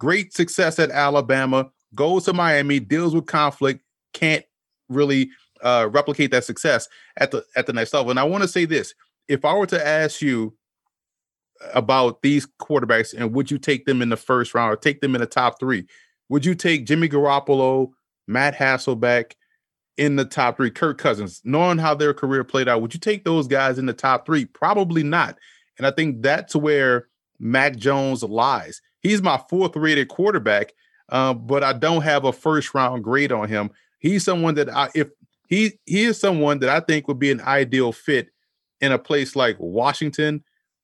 Great 0.00 0.34
success 0.34 0.78
at 0.78 0.90
Alabama, 0.90 1.70
goes 1.94 2.24
to 2.24 2.32
Miami, 2.32 2.80
deals 2.80 3.14
with 3.14 3.26
conflict, 3.26 3.80
can't 4.12 4.44
really 4.88 5.30
uh, 5.62 5.88
replicate 5.90 6.30
that 6.32 6.44
success 6.44 6.88
at 7.16 7.30
the 7.30 7.44
at 7.56 7.66
the 7.66 7.72
next 7.72 7.94
level. 7.94 8.10
And 8.10 8.20
I 8.20 8.24
want 8.24 8.42
to 8.42 8.48
say 8.48 8.64
this: 8.64 8.94
if 9.28 9.44
I 9.44 9.54
were 9.54 9.66
to 9.66 9.86
ask 9.86 10.20
you 10.20 10.56
about 11.72 12.20
these 12.22 12.46
quarterbacks 12.60 13.14
and 13.16 13.32
would 13.32 13.50
you 13.50 13.58
take 13.58 13.86
them 13.86 14.02
in 14.02 14.08
the 14.08 14.16
first 14.16 14.54
round 14.54 14.72
or 14.72 14.76
take 14.76 15.00
them 15.00 15.14
in 15.14 15.20
the 15.20 15.26
top 15.26 15.58
three, 15.58 15.86
would 16.34 16.44
you 16.44 16.56
take 16.56 16.84
Jimmy 16.84 17.08
Garoppolo, 17.08 17.92
Matt 18.26 18.56
Hasselbeck 18.56 19.34
in 19.96 20.16
the 20.16 20.24
top 20.24 20.56
three, 20.56 20.68
Kirk 20.68 20.98
Cousins, 20.98 21.40
knowing 21.44 21.78
how 21.78 21.94
their 21.94 22.12
career 22.12 22.42
played 22.42 22.66
out, 22.68 22.82
would 22.82 22.92
you 22.92 22.98
take 22.98 23.22
those 23.22 23.46
guys 23.46 23.78
in 23.78 23.86
the 23.86 23.92
top 23.92 24.26
three? 24.26 24.44
Probably 24.44 25.04
not. 25.04 25.38
And 25.78 25.86
I 25.86 25.92
think 25.92 26.22
that's 26.22 26.56
where 26.56 27.06
Mac 27.38 27.76
Jones 27.76 28.24
lies. 28.24 28.82
He's 28.98 29.22
my 29.22 29.40
fourth 29.48 29.76
rated 29.76 30.08
quarterback, 30.08 30.72
uh, 31.08 31.34
but 31.34 31.62
I 31.62 31.72
don't 31.72 32.02
have 32.02 32.24
a 32.24 32.32
first 32.32 32.74
round 32.74 33.04
grade 33.04 33.30
on 33.30 33.48
him. 33.48 33.70
He's 34.00 34.24
someone 34.24 34.56
that 34.56 34.68
I, 34.68 34.88
if 34.92 35.10
he 35.46 35.78
he 35.86 36.02
is 36.02 36.18
someone 36.18 36.58
that 36.58 36.68
I 36.68 36.80
think 36.80 37.06
would 37.06 37.20
be 37.20 37.30
an 37.30 37.42
ideal 37.42 37.92
fit 37.92 38.30
in 38.80 38.90
a 38.90 38.98
place 38.98 39.36
like 39.36 39.54
Washington 39.60 40.42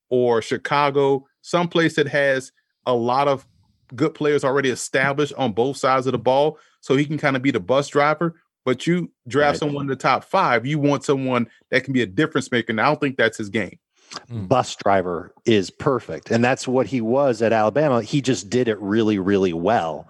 or 0.09 0.41
Chicago, 0.41 1.27
some 1.41 1.67
place 1.67 1.97
that 1.97 2.07
has 2.07 2.53
a 2.85 2.93
lot 2.93 3.27
of 3.27 3.45
good 3.95 4.13
players 4.13 4.43
already 4.43 4.69
established 4.69 5.33
on 5.37 5.53
both 5.53 5.77
sides 5.77 6.07
of 6.07 6.11
the 6.11 6.19
ball 6.19 6.57
so 6.79 6.95
he 6.95 7.05
can 7.05 7.17
kind 7.17 7.35
of 7.35 7.41
be 7.41 7.51
the 7.51 7.59
bus 7.59 7.87
driver. 7.87 8.35
But 8.63 8.85
you 8.85 9.11
draft 9.27 9.53
right. 9.53 9.59
someone 9.59 9.85
in 9.85 9.87
the 9.87 9.95
top 9.95 10.23
five, 10.23 10.65
you 10.65 10.77
want 10.77 11.03
someone 11.03 11.47
that 11.69 11.83
can 11.83 11.93
be 11.93 12.01
a 12.01 12.05
difference 12.05 12.51
maker. 12.51 12.71
And 12.71 12.79
I 12.79 12.85
don't 12.85 13.01
think 13.01 13.17
that's 13.17 13.37
his 13.37 13.49
game. 13.49 13.79
Mm. 14.29 14.47
Bus 14.47 14.75
driver 14.75 15.33
is 15.45 15.69
perfect. 15.69 16.31
And 16.31 16.43
that's 16.43 16.67
what 16.67 16.85
he 16.85 17.01
was 17.01 17.41
at 17.41 17.53
Alabama. 17.53 18.01
He 18.01 18.21
just 18.21 18.49
did 18.49 18.67
it 18.67 18.79
really, 18.79 19.17
really 19.17 19.53
well. 19.53 20.07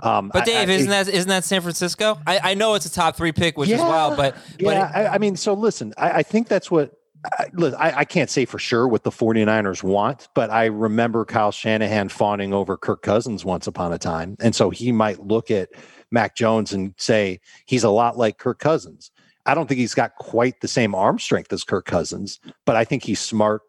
Um, 0.00 0.30
but 0.32 0.44
Dave, 0.44 0.68
I, 0.68 0.72
I, 0.72 0.74
isn't 0.74 0.90
that 0.90 1.08
isn't 1.08 1.28
that 1.28 1.44
San 1.44 1.62
Francisco? 1.62 2.18
I, 2.26 2.50
I, 2.50 2.54
know 2.54 2.74
it's 2.74 2.84
a 2.84 2.92
top 2.92 3.16
three 3.16 3.32
pick, 3.32 3.56
which 3.56 3.70
yeah, 3.70 3.76
is 3.76 3.82
wild, 3.82 4.16
but, 4.16 4.36
but 4.58 4.74
yeah, 4.74 5.04
it, 5.04 5.08
I, 5.08 5.18
mean, 5.18 5.36
so 5.36 5.54
listen, 5.54 5.94
I, 5.96 6.22
think 6.22 6.48
that's 6.48 6.70
what 6.70 6.92
I, 7.24 7.92
I, 7.98 8.04
can't 8.04 8.28
say 8.28 8.44
for 8.44 8.58
sure 8.58 8.86
what 8.86 9.02
the 9.02 9.10
49ers 9.10 9.82
want, 9.82 10.28
but 10.34 10.50
I 10.50 10.66
remember 10.66 11.24
Kyle 11.24 11.52
Shanahan 11.52 12.08
fawning 12.08 12.52
over 12.52 12.76
Kirk 12.76 13.02
Cousins 13.02 13.44
once 13.44 13.66
upon 13.66 13.92
a 13.92 13.98
time. 13.98 14.36
And 14.40 14.54
so 14.54 14.70
he 14.70 14.92
might 14.92 15.20
look 15.20 15.50
at 15.50 15.70
Mac 16.10 16.36
Jones 16.36 16.72
and 16.72 16.94
say 16.96 17.40
he's 17.66 17.84
a 17.84 17.90
lot 17.90 18.18
like 18.18 18.38
Kirk 18.38 18.58
Cousins. 18.58 19.10
I 19.46 19.54
don't 19.54 19.68
think 19.68 19.78
he's 19.78 19.94
got 19.94 20.16
quite 20.16 20.60
the 20.60 20.68
same 20.68 20.94
arm 20.94 21.18
strength 21.18 21.52
as 21.52 21.64
Kirk 21.64 21.86
Cousins, 21.86 22.40
but 22.64 22.76
I 22.76 22.84
think 22.84 23.04
he's 23.04 23.20
smart. 23.20 23.62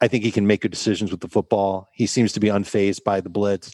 I 0.00 0.08
think 0.08 0.24
he 0.24 0.30
can 0.30 0.46
make 0.46 0.62
good 0.62 0.70
decisions 0.70 1.10
with 1.10 1.20
the 1.20 1.28
football. 1.28 1.88
He 1.92 2.06
seems 2.06 2.32
to 2.32 2.40
be 2.40 2.48
unfazed 2.48 3.04
by 3.04 3.20
the 3.20 3.28
blitz. 3.28 3.72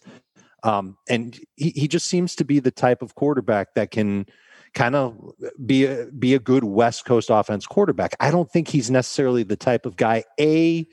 Um, 0.63 0.97
and 1.09 1.39
he, 1.57 1.71
he 1.71 1.89
just 1.89 2.07
seems 2.07 2.35
to 2.37 2.45
be 2.45 2.59
the 2.59 2.71
type 2.71 3.01
of 3.01 3.15
quarterback 3.15 3.75
that 3.75 3.91
can 3.91 4.27
kind 4.77 4.95
of 4.95 5.19
be 5.65 5.87
a, 5.87 6.07
be 6.07 6.35
a 6.35 6.39
good 6.39 6.63
West 6.63 7.07
Coast 7.07 7.31
offense 7.33 7.67
quarterback. 7.67 8.15
I 8.21 8.31
don't 8.31 8.51
think 8.51 8.69
he's 8.69 8.91
necessarily 8.91 9.43
the 9.43 9.57
type 9.57 9.87
of 9.87 9.97
guy 9.97 10.23
a 10.39 10.87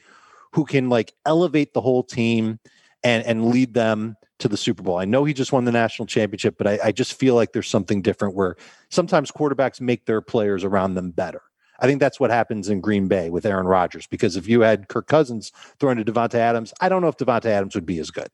who 0.54 0.66
can 0.66 0.90
like 0.90 1.13
elevate 1.25 1.74
the 1.74 1.82
whole 1.82 2.02
team 2.02 2.60
and 3.04 3.24
and 3.25 3.50
lead 3.50 3.75
them 3.75 4.16
to 4.40 4.48
the 4.48 4.58
Super 4.58 4.82
Bowl. 4.82 4.98
I 4.98 5.06
know 5.06 5.25
he 5.25 5.34
just 5.34 5.52
won 5.52 5.66
the 5.66 5.72
national 5.72 6.06
championship, 6.08 6.56
but 6.58 6.66
I, 6.66 6.80
I 6.86 6.92
just 6.92 7.13
feel 7.13 7.36
like 7.36 7.52
there's 7.52 7.70
something 7.70 8.02
different 8.02 8.36
where 8.36 8.56
sometimes 8.90 9.32
quarterbacks 9.32 9.80
make 9.80 10.06
their 10.06 10.22
players 10.22 10.63
around 10.63 10.96
them 10.96 11.12
better. 11.12 11.42
I 11.80 11.88
think 11.88 12.00
that's 12.00 12.20
what 12.20 12.32
happens 12.32 12.70
in 12.70 12.80
Green 12.80 13.08
Bay 13.08 13.30
with 13.30 13.46
Aaron 13.46 13.66
Rodgers 13.66 14.08
because 14.08 14.38
if 14.38 14.48
you 14.48 14.62
had 14.62 14.88
Kirk 14.88 15.08
Cousins 15.08 15.52
throwing 15.80 15.98
to 15.98 16.06
Davante 16.06 16.36
Adams, 16.36 16.74
I 16.80 16.88
don't 16.88 17.02
know 17.02 17.10
if 17.10 17.18
Davante 17.18 17.46
Adams 17.46 17.75
would 17.75 17.86
be 17.86 18.00
as 18.00 18.10
good. 18.10 18.30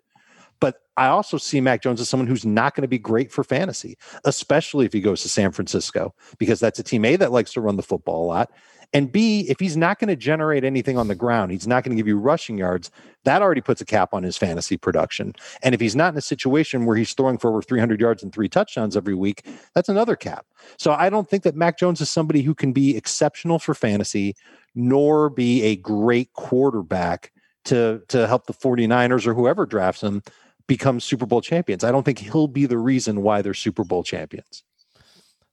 But 0.59 0.81
I 0.97 1.07
also 1.07 1.37
see 1.37 1.61
Mac 1.61 1.81
Jones 1.81 2.01
as 2.01 2.09
someone 2.09 2.27
who's 2.27 2.45
not 2.45 2.75
going 2.75 2.81
to 2.81 2.87
be 2.87 2.99
great 2.99 3.31
for 3.31 3.43
fantasy, 3.43 3.97
especially 4.25 4.85
if 4.85 4.93
he 4.93 5.01
goes 5.01 5.21
to 5.21 5.29
San 5.29 5.51
Francisco, 5.51 6.13
because 6.37 6.59
that's 6.59 6.79
a 6.79 6.83
team 6.83 7.05
A 7.05 7.15
that 7.15 7.31
likes 7.31 7.53
to 7.53 7.61
run 7.61 7.77
the 7.77 7.83
football 7.83 8.25
a 8.25 8.27
lot. 8.27 8.51
And 8.91 9.11
B, 9.11 9.41
if 9.47 9.59
he's 9.59 9.77
not 9.77 9.99
going 9.99 10.07
to 10.07 10.15
generate 10.15 10.63
anything 10.63 10.97
on 10.97 11.07
the 11.07 11.15
ground, 11.15 11.51
he's 11.51 11.67
not 11.67 11.83
going 11.83 11.95
to 11.95 11.95
give 11.95 12.07
you 12.07 12.17
rushing 12.17 12.57
yards, 12.57 12.89
that 13.23 13.41
already 13.41 13.61
puts 13.61 13.81
a 13.81 13.85
cap 13.85 14.13
on 14.13 14.23
his 14.23 14.35
fantasy 14.35 14.77
production. 14.77 15.35
And 15.61 15.75
if 15.75 15.81
he's 15.81 15.95
not 15.95 16.13
in 16.13 16.17
a 16.17 16.21
situation 16.21 16.85
where 16.85 16.95
he's 16.95 17.13
throwing 17.13 17.37
for 17.37 17.51
over 17.51 17.61
300 17.61 18.01
yards 18.01 18.23
and 18.23 18.33
three 18.33 18.49
touchdowns 18.49 18.97
every 18.97 19.13
week, 19.13 19.45
that's 19.75 19.89
another 19.89 20.15
cap. 20.15 20.47
So 20.77 20.91
I 20.91 21.09
don't 21.09 21.29
think 21.29 21.43
that 21.43 21.55
Mac 21.55 21.77
Jones 21.77 22.01
is 22.01 22.09
somebody 22.09 22.41
who 22.41 22.55
can 22.55 22.73
be 22.73 22.97
exceptional 22.97 23.59
for 23.59 23.75
fantasy, 23.75 24.35
nor 24.73 25.29
be 25.29 25.61
a 25.63 25.75
great 25.75 26.33
quarterback 26.33 27.31
to, 27.65 28.01
to 28.07 28.25
help 28.25 28.47
the 28.47 28.53
49ers 28.53 29.27
or 29.27 29.35
whoever 29.35 29.65
drafts 29.67 30.01
him 30.01 30.23
become 30.69 31.01
Super 31.01 31.25
Bowl 31.25 31.41
champions. 31.41 31.83
I 31.83 31.91
don't 31.91 32.03
think 32.03 32.19
he'll 32.19 32.47
be 32.47 32.65
the 32.65 32.77
reason 32.77 33.21
why 33.21 33.41
they're 33.41 33.53
Super 33.53 33.83
Bowl 33.83 34.03
champions. 34.03 34.63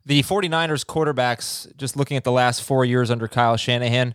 The 0.04 0.22
49ers 0.22 0.86
quarterbacks, 0.86 1.74
just 1.76 1.96
looking 1.96 2.16
at 2.16 2.22
the 2.22 2.30
last 2.30 2.62
four 2.62 2.84
years 2.84 3.10
under 3.10 3.26
Kyle 3.26 3.56
Shanahan, 3.56 4.14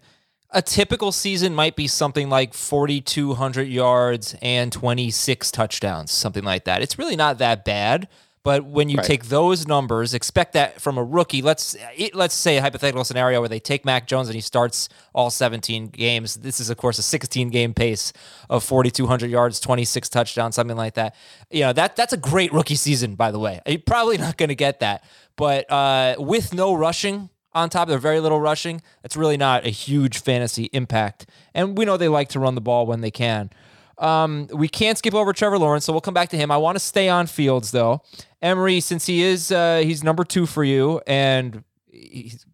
a 0.52 0.62
typical 0.62 1.12
season 1.12 1.54
might 1.54 1.76
be 1.76 1.88
something 1.88 2.30
like 2.30 2.54
4,200 2.54 3.64
yards 3.68 4.36
and 4.42 4.72
26 4.72 5.52
touchdowns, 5.52 6.12
something 6.12 6.44
like 6.44 6.64
that. 6.66 6.82
It's 6.82 6.98
really 6.98 7.18
not 7.18 7.40
that 7.40 7.66
bad. 7.66 8.08
But 8.44 8.66
when 8.66 8.90
you 8.90 8.98
right. 8.98 9.06
take 9.06 9.26
those 9.26 9.68
numbers, 9.68 10.16
expect 10.16 10.54
that 10.54 10.82
from 10.82 10.98
a 10.98 11.04
rookie. 11.04 11.44
Let's 11.44 11.76
let's 12.14 12.34
say 12.34 12.58
a 12.58 12.62
hypothetical 12.62 13.04
scenario 13.04 13.40
where 13.40 13.50
they 13.50 13.60
take 13.60 13.86
Mac 13.86 14.08
Jones 14.08 14.30
and 14.30 14.36
he 14.36 14.42
starts 14.42 14.90
all 15.14 15.30
17 15.30 15.88
games. 15.88 16.38
This 16.38 16.60
is 16.60 16.72
of 16.72 16.78
course 16.78 16.98
a 16.98 17.04
16 17.04 17.50
game 17.50 17.76
pace 17.76 18.12
of 18.50 18.64
4,200 18.64 19.30
yards, 19.30 19.60
26 19.60 20.10
touchdowns, 20.10 20.56
something 20.56 20.78
like 20.78 20.96
that. 20.96 21.16
You 21.52 21.62
know 21.62 21.74
that 21.74 21.96
that's 21.96 22.14
a 22.14 22.18
great 22.18 22.52
rookie 22.52 22.76
season, 22.76 23.14
by 23.14 23.30
the 23.30 23.40
way. 23.40 23.62
You're 23.68 23.80
probably 23.80 24.18
not 24.20 24.38
going 24.38 24.50
to 24.50 24.56
get 24.56 24.80
that, 24.80 25.04
but 25.36 25.70
uh, 25.72 26.16
with 26.18 26.54
no 26.54 26.74
rushing 26.74 27.30
on 27.54 27.70
top, 27.70 27.90
of 27.90 28.02
very 28.02 28.20
little 28.20 28.40
rushing. 28.40 28.82
It's 29.04 29.18
really 29.18 29.38
not 29.38 29.66
a 29.66 29.70
huge 29.70 30.22
fantasy 30.22 30.70
impact, 30.74 31.28
and 31.54 31.78
we 31.78 31.86
know 31.86 31.98
they 31.98 32.08
like 32.08 32.30
to 32.30 32.40
run 32.40 32.56
the 32.56 32.62
ball 32.62 32.88
when 32.88 33.02
they 33.02 33.12
can. 33.12 33.52
Um, 33.98 34.48
we 34.52 34.68
can't 34.68 34.98
skip 34.98 35.14
over 35.14 35.32
Trevor 35.32 35.60
Lawrence, 35.60 35.86
so 35.86 35.94
we'll 35.94 36.02
come 36.02 36.14
back 36.14 36.30
to 36.30 36.38
him. 36.38 36.50
I 36.50 36.58
want 36.58 36.76
to 36.76 36.80
stay 36.80 37.08
on 37.08 37.28
Fields 37.28 37.72
though. 37.72 38.02
Emory, 38.42 38.80
since 38.80 39.06
he 39.06 39.22
is 39.22 39.52
uh, 39.52 39.82
he's 39.84 40.04
number 40.04 40.24
two 40.24 40.46
for 40.46 40.64
you, 40.64 41.02
and 41.06 41.64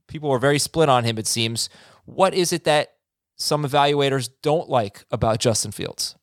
people 0.08 0.32
are 0.32 0.40
very 0.40 0.60
split 0.60 0.90
on 0.90 1.04
him. 1.04 1.18
It 1.18 1.28
seems. 1.28 1.70
What 2.06 2.34
is 2.34 2.54
it 2.54 2.64
that 2.66 2.94
some 3.36 3.64
evaluators 3.64 4.30
don't 4.42 4.70
like 4.70 5.06
about 5.12 5.40
Justin 5.40 5.72
Fields? 5.72 6.16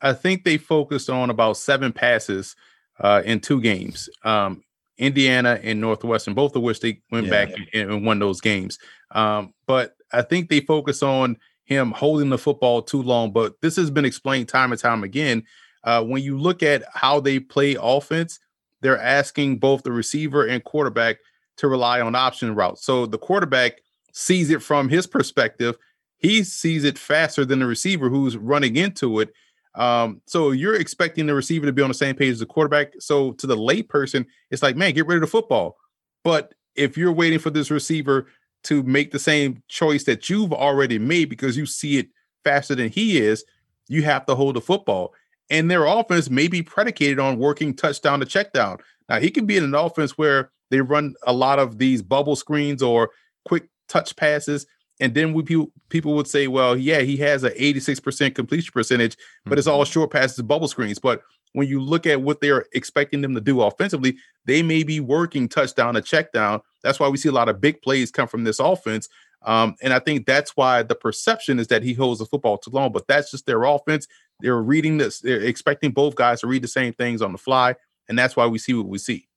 I 0.00 0.12
think 0.12 0.44
they 0.44 0.58
focused 0.58 1.10
on 1.10 1.30
about 1.30 1.56
seven 1.56 1.92
passes 1.92 2.54
uh, 3.00 3.22
in 3.24 3.40
two 3.40 3.60
games. 3.60 4.08
Um, 4.24 4.62
Indiana 4.96 5.60
and 5.62 5.80
Northwestern, 5.80 6.34
both 6.34 6.56
of 6.56 6.62
which 6.62 6.80
they 6.80 7.00
went 7.10 7.26
yeah, 7.26 7.30
back. 7.30 7.54
And, 7.72 7.90
and, 7.90 8.04
won 8.04 8.18
those 8.18 8.40
games. 8.40 8.78
Um, 9.12 9.54
but 9.66 9.94
I 10.12 10.22
think 10.22 10.48
they 10.48 10.60
focus 10.60 11.02
on 11.02 11.36
him 11.64 11.92
holding 11.92 12.30
the 12.30 12.38
football 12.38 12.82
too 12.82 13.02
long. 13.02 13.32
But 13.32 13.60
this 13.60 13.76
has 13.76 13.90
been 13.90 14.04
explained 14.04 14.48
time 14.48 14.72
and 14.72 14.80
time 14.80 15.04
again. 15.04 15.44
Uh, 15.84 16.02
when 16.02 16.22
you 16.22 16.38
look 16.38 16.62
at 16.62 16.82
how 16.92 17.20
they 17.20 17.38
play 17.38 17.76
offense, 17.80 18.40
they're 18.80 19.00
asking 19.00 19.58
both 19.58 19.82
the 19.82 19.92
receiver 19.92 20.46
and 20.46 20.64
quarterback 20.64 21.16
to 21.56 21.68
rely 21.68 22.00
on 22.00 22.14
option 22.14 22.54
routes. 22.54 22.84
So 22.84 23.06
the 23.06 23.18
quarterback 23.18 23.80
sees 24.12 24.50
it 24.50 24.62
from 24.62 24.88
his 24.88 25.06
perspective. 25.06 25.76
He 26.18 26.44
sees 26.44 26.84
it 26.84 26.98
faster 26.98 27.44
than 27.44 27.58
the 27.58 27.66
receiver 27.66 28.08
who's 28.08 28.36
running 28.36 28.76
into 28.76 29.20
it. 29.20 29.32
Um, 29.74 30.20
so 30.26 30.50
you're 30.50 30.74
expecting 30.74 31.26
the 31.26 31.34
receiver 31.34 31.66
to 31.66 31.72
be 31.72 31.82
on 31.82 31.88
the 31.88 31.94
same 31.94 32.16
page 32.16 32.32
as 32.32 32.38
the 32.40 32.46
quarterback. 32.46 32.92
So 32.98 33.32
to 33.32 33.46
the 33.46 33.56
layperson, 33.56 34.26
it's 34.50 34.62
like, 34.62 34.76
man, 34.76 34.94
get 34.94 35.06
rid 35.06 35.16
of 35.16 35.20
the 35.22 35.26
football. 35.28 35.76
But 36.24 36.54
if 36.74 36.96
you're 36.96 37.12
waiting 37.12 37.38
for 37.38 37.50
this 37.50 37.70
receiver 37.70 38.26
to 38.64 38.82
make 38.82 39.12
the 39.12 39.18
same 39.18 39.62
choice 39.68 40.04
that 40.04 40.28
you've 40.28 40.52
already 40.52 40.98
made 40.98 41.28
because 41.28 41.56
you 41.56 41.66
see 41.66 41.98
it 41.98 42.08
faster 42.44 42.74
than 42.74 42.88
he 42.88 43.18
is, 43.18 43.44
you 43.88 44.02
have 44.02 44.26
to 44.26 44.34
hold 44.34 44.56
the 44.56 44.60
football 44.60 45.12
and 45.50 45.70
their 45.70 45.84
offense 45.84 46.30
may 46.30 46.48
be 46.48 46.62
predicated 46.62 47.18
on 47.18 47.38
working 47.38 47.74
touchdown 47.74 48.20
to 48.20 48.26
check 48.26 48.52
down. 48.52 48.78
Now, 49.08 49.20
he 49.20 49.30
can 49.30 49.46
be 49.46 49.56
in 49.56 49.64
an 49.64 49.74
offense 49.74 50.18
where 50.18 50.50
they 50.70 50.80
run 50.80 51.14
a 51.26 51.32
lot 51.32 51.58
of 51.58 51.78
these 51.78 52.02
bubble 52.02 52.36
screens 52.36 52.82
or 52.82 53.10
quick 53.44 53.68
touch 53.88 54.14
passes. 54.16 54.66
And 55.00 55.14
then 55.14 55.32
we 55.32 55.42
people, 55.42 55.72
people 55.88 56.14
would 56.14 56.26
say, 56.26 56.48
well, 56.48 56.76
yeah, 56.76 57.00
he 57.00 57.16
has 57.18 57.44
an 57.44 57.52
86% 57.52 58.34
completion 58.34 58.72
percentage, 58.72 59.16
but 59.44 59.52
mm-hmm. 59.52 59.58
it's 59.58 59.66
all 59.66 59.84
mm-hmm. 59.84 59.92
short 59.92 60.10
passes, 60.10 60.42
bubble 60.42 60.68
screens. 60.68 60.98
But 60.98 61.22
when 61.52 61.68
you 61.68 61.80
look 61.80 62.06
at 62.06 62.20
what 62.20 62.40
they're 62.40 62.66
expecting 62.74 63.22
them 63.22 63.34
to 63.34 63.40
do 63.40 63.62
offensively, 63.62 64.16
they 64.44 64.62
may 64.62 64.82
be 64.82 65.00
working 65.00 65.48
touchdown 65.48 65.94
to 65.94 66.02
check 66.02 66.32
down. 66.32 66.60
That's 66.82 67.00
why 67.00 67.08
we 67.08 67.16
see 67.16 67.28
a 67.28 67.32
lot 67.32 67.48
of 67.48 67.60
big 67.60 67.80
plays 67.80 68.10
come 68.10 68.28
from 68.28 68.44
this 68.44 68.58
offense. 68.58 69.08
Um, 69.42 69.76
and 69.82 69.92
I 69.92 70.00
think 70.00 70.26
that's 70.26 70.56
why 70.56 70.82
the 70.82 70.96
perception 70.96 71.58
is 71.58 71.68
that 71.68 71.82
he 71.82 71.94
holds 71.94 72.18
the 72.18 72.26
football 72.26 72.58
too 72.58 72.70
long, 72.70 72.92
but 72.92 73.06
that's 73.06 73.30
just 73.30 73.46
their 73.46 73.62
offense. 73.64 74.08
They're 74.40 74.62
reading 74.62 74.98
this, 74.98 75.20
they're 75.20 75.40
expecting 75.40 75.90
both 75.90 76.14
guys 76.14 76.40
to 76.40 76.46
read 76.46 76.62
the 76.62 76.68
same 76.68 76.92
things 76.92 77.22
on 77.22 77.32
the 77.32 77.38
fly. 77.38 77.74
And 78.08 78.18
that's 78.18 78.36
why 78.36 78.46
we 78.46 78.58
see 78.58 78.74
what 78.74 78.86
we 78.86 78.98
see. 78.98 79.28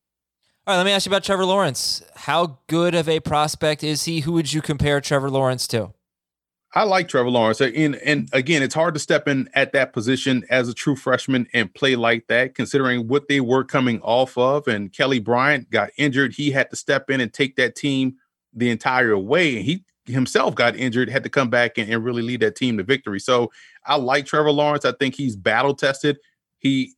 All 0.67 0.73
right, 0.73 0.77
let 0.77 0.85
me 0.85 0.91
ask 0.91 1.05
you 1.05 1.09
about 1.09 1.23
Trevor 1.23 1.45
Lawrence. 1.45 2.03
How 2.15 2.59
good 2.67 2.93
of 2.93 3.09
a 3.09 3.19
prospect 3.19 3.83
is 3.83 4.05
he? 4.05 4.19
Who 4.21 4.33
would 4.33 4.53
you 4.53 4.61
compare 4.61 5.01
Trevor 5.01 5.29
Lawrence 5.29 5.67
to? 5.69 5.93
I 6.73 6.83
like 6.83 7.09
Trevor 7.09 7.29
Lawrence. 7.29 7.59
And, 7.59 7.95
and 7.95 8.29
again, 8.31 8.63
it's 8.63 8.75
hard 8.75 8.93
to 8.93 8.99
step 8.99 9.27
in 9.27 9.49
at 9.53 9.73
that 9.73 9.91
position 9.91 10.45
as 10.49 10.69
a 10.69 10.73
true 10.73 10.95
freshman 10.95 11.47
and 11.53 11.73
play 11.73 11.95
like 11.95 12.27
that, 12.27 12.55
considering 12.55 13.07
what 13.07 13.27
they 13.27 13.41
were 13.41 13.65
coming 13.65 13.99
off 14.01 14.37
of. 14.37 14.67
And 14.67 14.93
Kelly 14.93 15.19
Bryant 15.19 15.69
got 15.69 15.89
injured. 15.97 16.35
He 16.35 16.51
had 16.51 16.69
to 16.69 16.77
step 16.77 17.09
in 17.09 17.19
and 17.19 17.33
take 17.33 17.57
that 17.57 17.75
team 17.75 18.15
the 18.53 18.69
entire 18.69 19.17
way. 19.17 19.57
And 19.57 19.65
he 19.65 19.83
himself 20.11 20.55
got 20.55 20.75
injured, 20.75 21.09
had 21.09 21.23
to 21.23 21.29
come 21.29 21.49
back 21.49 21.77
and, 21.77 21.91
and 21.91 22.03
really 22.03 22.21
lead 22.21 22.41
that 22.41 22.55
team 22.55 22.77
to 22.77 22.83
victory. 22.83 23.19
So 23.19 23.51
I 23.85 23.95
like 23.95 24.25
Trevor 24.25 24.51
Lawrence. 24.51 24.85
I 24.85 24.93
think 24.93 25.15
he's 25.15 25.35
battle 25.35 25.73
tested. 25.73 26.17
He 26.59 26.93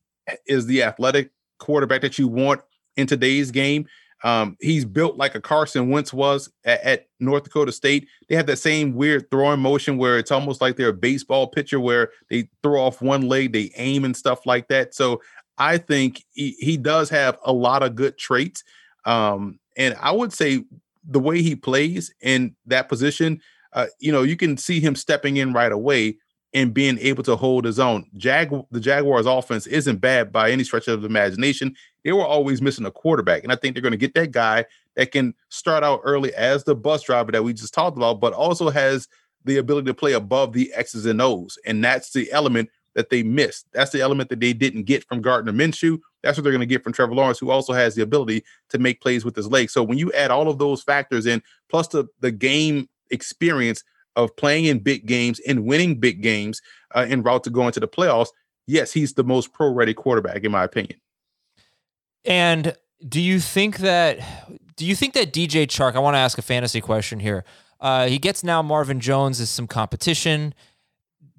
is 0.45 0.65
the 0.65 0.83
athletic 0.83 1.31
quarterback 1.59 2.01
that 2.01 2.17
you 2.17 2.27
want 2.27 2.61
in 2.97 3.07
today's 3.07 3.51
game. 3.51 3.87
Um, 4.23 4.55
he's 4.61 4.85
built 4.85 5.17
like 5.17 5.35
a 5.35 5.41
Carson 5.41 5.89
Wentz 5.89 6.13
was 6.13 6.49
at, 6.63 6.81
at, 6.83 7.07
North 7.19 7.43
Dakota 7.43 7.71
State. 7.71 8.07
They 8.27 8.35
have 8.35 8.47
that 8.47 8.57
same 8.57 8.93
weird 8.93 9.29
throwing 9.29 9.59
motion 9.59 9.97
where 9.97 10.17
it's 10.17 10.31
almost 10.31 10.61
like 10.61 10.75
they're 10.75 10.89
a 10.89 10.93
baseball 10.93 11.47
pitcher 11.47 11.79
where 11.79 12.09
they 12.29 12.49
throw 12.61 12.81
off 12.81 13.01
one 13.01 13.23
leg, 13.23 13.53
they 13.53 13.71
aim 13.75 14.05
and 14.05 14.15
stuff 14.15 14.45
like 14.45 14.67
that. 14.69 14.93
So 14.93 15.21
I 15.57 15.77
think 15.77 16.23
he, 16.33 16.51
he 16.59 16.77
does 16.77 17.09
have 17.09 17.37
a 17.43 17.53
lot 17.53 17.83
of 17.83 17.95
good 17.95 18.17
traits. 18.17 18.63
Um, 19.05 19.59
and 19.77 19.95
I 20.01 20.11
would 20.11 20.33
say 20.33 20.63
the 21.07 21.19
way 21.19 21.41
he 21.41 21.55
plays 21.55 22.13
in 22.21 22.55
that 22.65 22.89
position, 22.89 23.41
uh, 23.73 23.87
you 23.99 24.11
know, 24.11 24.23
you 24.23 24.35
can 24.35 24.57
see 24.57 24.79
him 24.79 24.95
stepping 24.95 25.37
in 25.37 25.53
right 25.53 25.71
away 25.71 26.17
and 26.53 26.73
being 26.73 26.99
able 26.99 27.23
to 27.23 27.35
hold 27.35 27.65
his 27.65 27.79
own. 27.79 28.05
Jag 28.15 28.53
the 28.71 28.79
Jaguars 28.79 29.25
offense 29.25 29.65
isn't 29.65 29.97
bad 29.97 30.31
by 30.31 30.51
any 30.51 30.63
stretch 30.63 30.87
of 30.87 31.01
the 31.01 31.07
imagination. 31.07 31.75
They 32.03 32.11
were 32.11 32.25
always 32.25 32.61
missing 32.61 32.85
a 32.85 32.91
quarterback. 32.91 33.43
And 33.43 33.51
I 33.51 33.55
think 33.55 33.73
they're 33.73 33.81
going 33.81 33.91
to 33.91 33.97
get 33.97 34.13
that 34.13 34.31
guy 34.31 34.65
that 34.95 35.11
can 35.11 35.33
start 35.49 35.83
out 35.83 36.01
early 36.03 36.33
as 36.35 36.63
the 36.63 36.75
bus 36.75 37.03
driver 37.03 37.31
that 37.31 37.43
we 37.43 37.53
just 37.53 37.73
talked 37.73 37.97
about, 37.97 38.19
but 38.19 38.33
also 38.33 38.69
has 38.69 39.07
the 39.45 39.57
ability 39.57 39.87
to 39.87 39.93
play 39.93 40.13
above 40.13 40.53
the 40.53 40.71
X's 40.73 41.05
and 41.05 41.21
O's. 41.21 41.57
And 41.65 41.83
that's 41.83 42.11
the 42.11 42.31
element 42.31 42.69
that 42.95 43.09
they 43.09 43.23
missed. 43.23 43.67
That's 43.73 43.91
the 43.91 44.01
element 44.01 44.29
that 44.29 44.39
they 44.39 44.53
didn't 44.53 44.83
get 44.83 45.03
from 45.05 45.21
Gardner 45.21 45.51
Minshew. 45.51 45.99
That's 46.21 46.37
what 46.37 46.43
they're 46.43 46.51
going 46.51 46.61
to 46.61 46.65
get 46.65 46.83
from 46.83 46.93
Trevor 46.93 47.15
Lawrence, 47.15 47.39
who 47.39 47.49
also 47.49 47.73
has 47.73 47.95
the 47.95 48.01
ability 48.01 48.43
to 48.69 48.77
make 48.77 49.01
plays 49.01 49.25
with 49.25 49.35
his 49.35 49.47
legs. 49.47 49.73
So 49.73 49.83
when 49.83 49.97
you 49.97 50.11
add 50.13 50.31
all 50.31 50.49
of 50.49 50.57
those 50.57 50.83
factors 50.83 51.25
in, 51.25 51.41
plus 51.69 51.87
the 51.87 52.05
the 52.19 52.31
game 52.31 52.87
experience 53.11 53.83
of 54.15 54.35
playing 54.35 54.65
in 54.65 54.79
big 54.79 55.05
games 55.05 55.39
and 55.47 55.65
winning 55.65 55.99
big 55.99 56.21
games 56.21 56.61
uh, 56.95 57.05
en 57.07 57.23
route 57.23 57.43
to 57.43 57.49
going 57.49 57.71
to 57.73 57.79
the 57.79 57.87
playoffs, 57.87 58.29
yes, 58.67 58.93
he's 58.93 59.13
the 59.13 59.23
most 59.23 59.53
pro 59.53 59.69
ready 59.71 59.93
quarterback 59.93 60.43
in 60.43 60.51
my 60.51 60.63
opinion. 60.63 60.99
And 62.25 62.75
do 63.07 63.19
you 63.19 63.39
think 63.39 63.77
that 63.79 64.19
do 64.75 64.85
you 64.85 64.95
think 64.95 65.13
that 65.13 65.33
DJ 65.33 65.67
Chark? 65.67 65.95
I 65.95 65.99
want 65.99 66.15
to 66.15 66.19
ask 66.19 66.37
a 66.37 66.41
fantasy 66.41 66.81
question 66.81 67.19
here. 67.19 67.43
Uh, 67.79 68.07
he 68.07 68.17
gets 68.17 68.43
now 68.43 68.61
Marvin 68.61 68.99
Jones 68.99 69.41
as 69.41 69.49
some 69.49 69.67
competition. 69.67 70.53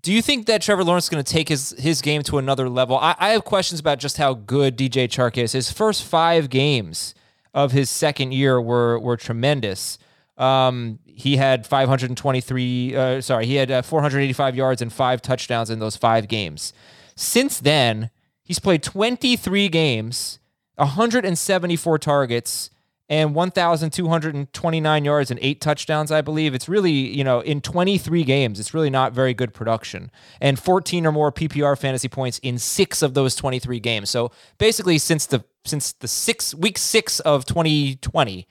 Do 0.04 0.12
you 0.12 0.20
think 0.20 0.44
that 0.46 0.61
Trevor 0.61 0.84
Lawrence 0.84 1.06
is 1.06 1.08
going 1.08 1.25
to 1.25 1.32
take 1.32 1.49
his 1.49 1.70
his 1.78 2.02
game 2.02 2.23
to 2.25 2.37
another 2.37 2.68
level? 2.68 2.99
I, 2.99 3.16
I, 3.18 3.30
have 3.30 3.44
questions 3.46 3.80
about 3.80 3.99
just 3.99 4.18
how 4.18 4.34
good 4.34 4.76
DJ 4.76 5.08
Chark 5.08 5.38
is. 5.38 5.52
His 5.52 5.73
first 5.73 6.04
five 6.04 6.50
games 6.50 7.14
of 7.54 7.73
his 7.73 7.88
second 7.88 8.32
year 8.32 8.61
were 8.61 8.99
were 8.99 9.16
tremendous. 9.16 9.99
Um, 10.37 10.99
he 11.06 11.38
had 11.38 11.66
523. 11.66 12.94
Uh, 12.94 13.20
sorry, 13.23 13.46
he 13.46 13.54
had 13.54 13.70
uh, 13.70 13.80
485 13.80 14.54
yards 14.54 14.82
and 14.82 14.92
five 14.92 15.23
touchdowns 15.23 15.70
in 15.70 15.78
those 15.78 15.96
five 15.96 16.28
games. 16.28 16.75
Since 17.16 17.61
then, 17.61 18.11
he's 18.42 18.58
played 18.58 18.82
23 18.82 19.70
games, 19.70 20.38
174 20.75 21.99
targets, 21.99 22.68
and 23.08 23.34
1,229 23.34 25.04
yards 25.04 25.30
and 25.30 25.38
eight 25.42 25.61
touchdowns, 25.61 26.11
I 26.11 26.23
believe. 26.23 26.54
It's 26.54 26.68
really, 26.68 26.90
you 26.90 27.23
know, 27.23 27.40
in 27.40 27.61
23 27.61 28.25
games, 28.25 28.58
it's 28.58 28.73
really 28.73 28.90
not 28.90 29.12
very 29.12 29.34
good 29.34 29.52
production. 29.52 30.11
And 30.40 30.58
14 30.58 31.06
or 31.06 31.12
more 31.12 31.30
PPR 31.30 31.78
fantasy 31.78 32.08
points 32.08 32.38
in 32.38 32.58
six 32.58 33.02
of 33.02 33.14
those 33.14 33.34
23 33.37 33.78
games. 33.80 34.08
So 34.08 34.30
basically, 34.58 34.99
since 34.99 35.26
the 35.26 35.44
since 35.66 35.92
the 35.92 36.08
six 36.08 36.54
week 36.54 36.76
six 36.76 37.20
of 37.20 37.46
2020, 37.46 38.46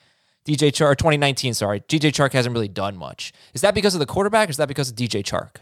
DJ 0.46 0.70
Chark 0.70 0.98
2019, 0.98 1.54
sorry, 1.54 1.82
DJ 1.82 2.12
Chark 2.12 2.34
hasn't 2.34 2.54
really 2.54 2.68
done 2.68 2.98
much. 2.98 3.34
Is 3.54 3.62
that 3.62 3.76
because 3.76 3.94
of 3.94 4.00
the 4.00 4.06
quarterback, 4.06 4.50
or 4.50 4.52
is 4.52 4.58
that 4.58 4.68
because 4.68 4.90
of 4.90 4.96
DJ 4.96 5.24
Chark? 5.24 5.58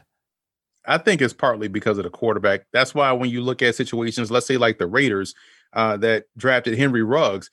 I 0.85 0.97
think 0.97 1.21
it's 1.21 1.33
partly 1.33 1.67
because 1.67 1.97
of 1.97 2.05
the 2.05 2.09
quarterback. 2.09 2.65
That's 2.73 2.95
why 2.95 3.11
when 3.11 3.29
you 3.29 3.41
look 3.41 3.61
at 3.61 3.75
situations, 3.75 4.31
let's 4.31 4.47
say 4.47 4.57
like 4.57 4.79
the 4.79 4.87
Raiders 4.87 5.35
uh, 5.73 5.97
that 5.97 6.25
drafted 6.37 6.77
Henry 6.77 7.03
Ruggs, 7.03 7.51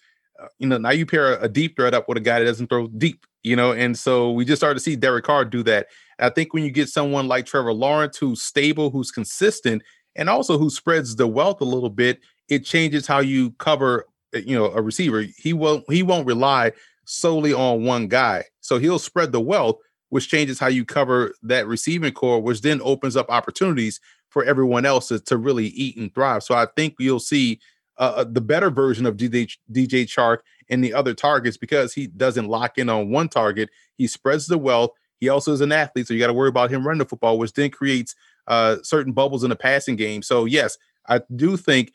you 0.58 0.68
know, 0.68 0.78
now 0.78 0.90
you 0.90 1.06
pair 1.06 1.34
a, 1.34 1.44
a, 1.44 1.48
deep 1.48 1.76
threat 1.76 1.94
up 1.94 2.08
with 2.08 2.18
a 2.18 2.20
guy 2.20 2.38
that 2.38 2.44
doesn't 2.44 2.68
throw 2.68 2.86
deep, 2.88 3.26
you 3.42 3.56
know, 3.56 3.72
and 3.72 3.98
so 3.98 4.30
we 4.30 4.44
just 4.44 4.60
started 4.60 4.74
to 4.74 4.80
see 4.80 4.96
Derek 4.96 5.24
Carr 5.24 5.44
do 5.44 5.62
that. 5.64 5.88
I 6.18 6.30
think 6.30 6.52
when 6.52 6.64
you 6.64 6.70
get 6.70 6.88
someone 6.88 7.28
like 7.28 7.46
Trevor 7.46 7.72
Lawrence 7.72 8.16
who's 8.16 8.42
stable, 8.42 8.90
who's 8.90 9.10
consistent, 9.10 9.82
and 10.16 10.28
also 10.28 10.58
who 10.58 10.70
spreads 10.70 11.16
the 11.16 11.26
wealth 11.26 11.60
a 11.60 11.64
little 11.64 11.90
bit, 11.90 12.20
it 12.48 12.64
changes 12.64 13.06
how 13.06 13.20
you 13.20 13.52
cover, 13.52 14.06
uh, 14.34 14.38
you 14.38 14.56
know, 14.56 14.66
a 14.72 14.82
receiver. 14.82 15.24
He 15.36 15.52
won't 15.52 15.84
he 15.90 16.02
won't 16.02 16.26
rely 16.26 16.72
solely 17.04 17.52
on 17.52 17.84
one 17.84 18.08
guy, 18.08 18.44
so 18.60 18.78
he'll 18.78 18.98
spread 18.98 19.32
the 19.32 19.40
wealth 19.40 19.78
which 20.10 20.28
changes 20.28 20.58
how 20.58 20.68
you 20.68 20.84
cover 20.84 21.34
that 21.42 21.66
receiving 21.66 22.12
core, 22.12 22.40
which 22.40 22.62
then 22.62 22.80
opens 22.82 23.16
up 23.16 23.30
opportunities 23.30 24.00
for 24.30 24.44
everyone 24.44 24.84
else 24.84 25.08
to, 25.08 25.18
to 25.20 25.36
really 25.36 25.66
eat 25.68 25.96
and 25.96 26.14
thrive. 26.14 26.42
So 26.42 26.54
I 26.54 26.66
think 26.76 26.94
you'll 26.98 27.20
see 27.20 27.60
uh, 27.98 28.14
uh 28.16 28.24
the 28.24 28.40
better 28.40 28.70
version 28.70 29.06
of 29.06 29.16
DJ, 29.16 29.56
DJ 29.72 30.04
Chark 30.04 30.38
and 30.70 30.82
the 30.82 30.94
other 30.94 31.14
targets 31.14 31.56
because 31.56 31.92
he 31.92 32.06
doesn't 32.06 32.48
lock 32.48 32.78
in 32.78 32.88
on 32.88 33.10
one 33.10 33.28
target. 33.28 33.70
He 33.96 34.06
spreads 34.06 34.46
the 34.46 34.58
wealth. 34.58 34.90
He 35.20 35.28
also 35.28 35.52
is 35.52 35.60
an 35.60 35.72
athlete, 35.72 36.06
so 36.06 36.14
you 36.14 36.20
got 36.20 36.28
to 36.28 36.32
worry 36.32 36.48
about 36.48 36.70
him 36.70 36.86
running 36.86 36.98
the 36.98 37.04
football, 37.04 37.38
which 37.38 37.52
then 37.52 37.70
creates 37.70 38.14
uh, 38.46 38.76
certain 38.82 39.12
bubbles 39.12 39.42
in 39.42 39.50
the 39.50 39.56
passing 39.56 39.96
game. 39.96 40.22
So 40.22 40.44
yes, 40.44 40.78
I 41.08 41.22
do 41.34 41.56
think 41.56 41.92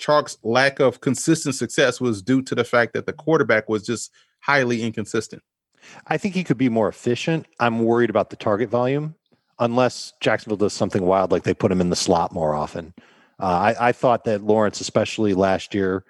Chark's 0.00 0.38
lack 0.42 0.80
of 0.80 1.00
consistent 1.00 1.54
success 1.54 2.00
was 2.00 2.22
due 2.22 2.42
to 2.42 2.54
the 2.54 2.64
fact 2.64 2.92
that 2.94 3.06
the 3.06 3.12
quarterback 3.12 3.68
was 3.68 3.84
just 3.84 4.10
highly 4.40 4.82
inconsistent. 4.82 5.42
I 6.06 6.16
think 6.16 6.34
he 6.34 6.44
could 6.44 6.58
be 6.58 6.68
more 6.68 6.88
efficient. 6.88 7.46
I'm 7.60 7.84
worried 7.84 8.10
about 8.10 8.30
the 8.30 8.36
target 8.36 8.68
volume, 8.68 9.14
unless 9.58 10.12
Jacksonville 10.20 10.56
does 10.56 10.72
something 10.72 11.04
wild, 11.04 11.30
like 11.30 11.42
they 11.42 11.54
put 11.54 11.72
him 11.72 11.80
in 11.80 11.90
the 11.90 11.96
slot 11.96 12.32
more 12.32 12.54
often. 12.54 12.94
Uh, 13.40 13.74
I, 13.78 13.88
I, 13.88 13.92
thought 13.92 14.24
that 14.24 14.42
Lawrence, 14.42 14.80
especially 14.80 15.34
last 15.34 15.74
year, 15.74 16.04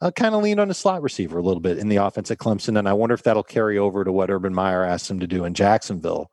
uh, 0.00 0.10
kind 0.10 0.34
of 0.34 0.42
leaned 0.42 0.60
on 0.60 0.68
the 0.68 0.74
slot 0.74 1.02
receiver 1.02 1.38
a 1.38 1.42
little 1.42 1.60
bit 1.60 1.78
in 1.78 1.88
the 1.88 1.96
offense 1.96 2.30
at 2.30 2.38
Clemson, 2.38 2.78
and 2.78 2.88
I 2.88 2.92
wonder 2.92 3.14
if 3.14 3.22
that'll 3.22 3.42
carry 3.42 3.78
over 3.78 4.04
to 4.04 4.12
what 4.12 4.30
Urban 4.30 4.52
Meyer 4.52 4.84
asked 4.84 5.10
him 5.10 5.20
to 5.20 5.26
do 5.26 5.44
in 5.44 5.54
Jacksonville. 5.54 6.30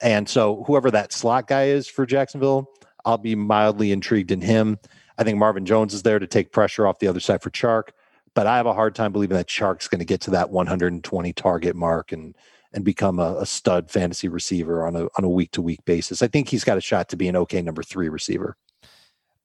And 0.00 0.28
so, 0.28 0.64
whoever 0.66 0.90
that 0.90 1.12
slot 1.12 1.48
guy 1.48 1.64
is 1.64 1.88
for 1.88 2.06
Jacksonville, 2.06 2.68
I'll 3.04 3.18
be 3.18 3.34
mildly 3.34 3.92
intrigued 3.92 4.30
in 4.30 4.40
him. 4.40 4.78
I 5.18 5.24
think 5.24 5.38
Marvin 5.38 5.66
Jones 5.66 5.94
is 5.94 6.02
there 6.02 6.18
to 6.18 6.26
take 6.26 6.52
pressure 6.52 6.86
off 6.86 6.98
the 6.98 7.08
other 7.08 7.20
side 7.20 7.42
for 7.42 7.50
Chark 7.50 7.90
but 8.34 8.46
I 8.46 8.56
have 8.56 8.66
a 8.66 8.74
hard 8.74 8.94
time 8.94 9.12
believing 9.12 9.36
that 9.36 9.48
Chark's 9.48 9.88
going 9.88 9.98
to 9.98 10.04
get 10.04 10.20
to 10.22 10.30
that 10.30 10.50
120 10.50 11.32
target 11.32 11.76
mark 11.76 12.12
and 12.12 12.34
and 12.74 12.86
become 12.86 13.18
a, 13.18 13.36
a 13.40 13.44
stud 13.44 13.90
fantasy 13.90 14.28
receiver 14.28 14.86
on 14.86 14.96
a 14.96 15.06
on 15.18 15.24
a 15.24 15.28
week 15.28 15.52
to 15.52 15.62
week 15.62 15.84
basis. 15.84 16.22
I 16.22 16.28
think 16.28 16.48
he's 16.48 16.64
got 16.64 16.78
a 16.78 16.80
shot 16.80 17.08
to 17.10 17.16
be 17.16 17.28
an 17.28 17.36
okay 17.36 17.60
number 17.60 17.82
three 17.82 18.08
receiver. 18.08 18.56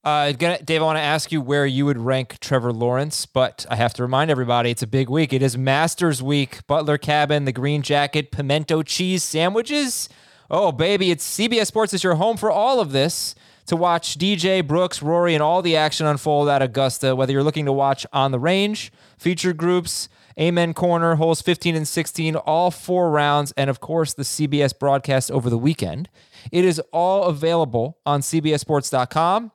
Uh, 0.08 0.32
Dave, 0.32 0.82
I 0.82 0.86
want 0.86 0.98
to 0.98 1.04
ask 1.04 1.34
you 1.34 1.42
where 1.42 1.66
you 1.66 1.86
would 1.86 1.98
rank 1.98 2.40
Trevor 2.40 2.72
Lawrence, 2.72 3.26
but 3.26 3.66
I 3.70 3.76
have 3.76 3.94
to 3.96 4.04
remind 4.04 4.32
everybody 4.32 4.72
it's 4.72 4.82
a 4.82 4.88
big 4.88 5.10
week. 5.10 5.34
It 5.34 5.42
is 5.42 5.58
Masters 5.58 6.24
Week. 6.24 6.66
Butler 6.66 6.98
Cabin, 6.98 7.44
the 7.44 7.52
Green 7.52 7.82
Jacket, 7.82 8.32
pimento 8.32 8.84
cheese 8.84 9.22
sandwiches. 9.22 10.08
Oh, 10.50 10.72
baby, 10.72 11.12
it's 11.12 11.30
CBS 11.38 11.66
Sports 11.66 11.94
is 11.94 12.06
your 12.06 12.16
home 12.16 12.38
for 12.38 12.50
all 12.50 12.80
of 12.80 12.94
this 12.94 13.36
to 13.66 13.76
watch 13.76 14.18
DJ, 14.18 14.66
Brooks, 14.66 15.02
Rory, 15.02 15.34
and 15.34 15.44
all 15.44 15.62
the 15.62 15.76
action 15.76 16.06
unfold 16.06 16.48
at 16.48 16.62
Augusta, 16.62 17.14
whether 17.14 17.34
you're 17.34 17.44
looking 17.44 17.66
to 17.66 17.74
watch 17.74 18.06
on 18.14 18.32
the 18.32 18.40
range, 18.40 18.94
featured 19.18 19.58
groups, 19.58 20.08
Amen 20.40 20.74
Corner, 20.74 21.16
holes 21.16 21.42
15 21.42 21.76
and 21.76 21.86
16, 21.86 22.38
all 22.38 22.72
four 22.72 23.12
rounds, 23.12 23.52
and 23.58 23.70
of 23.70 23.82
course 23.82 24.14
the 24.14 24.24
CBS 24.24 24.72
broadcast 24.80 25.30
over 25.32 25.50
the 25.50 25.58
weekend. 25.58 26.08
It 26.50 26.63
is 26.63 26.80
all 26.93 27.26
available 27.26 27.98
on 28.06 28.22
CBSSports.com, 28.22 29.52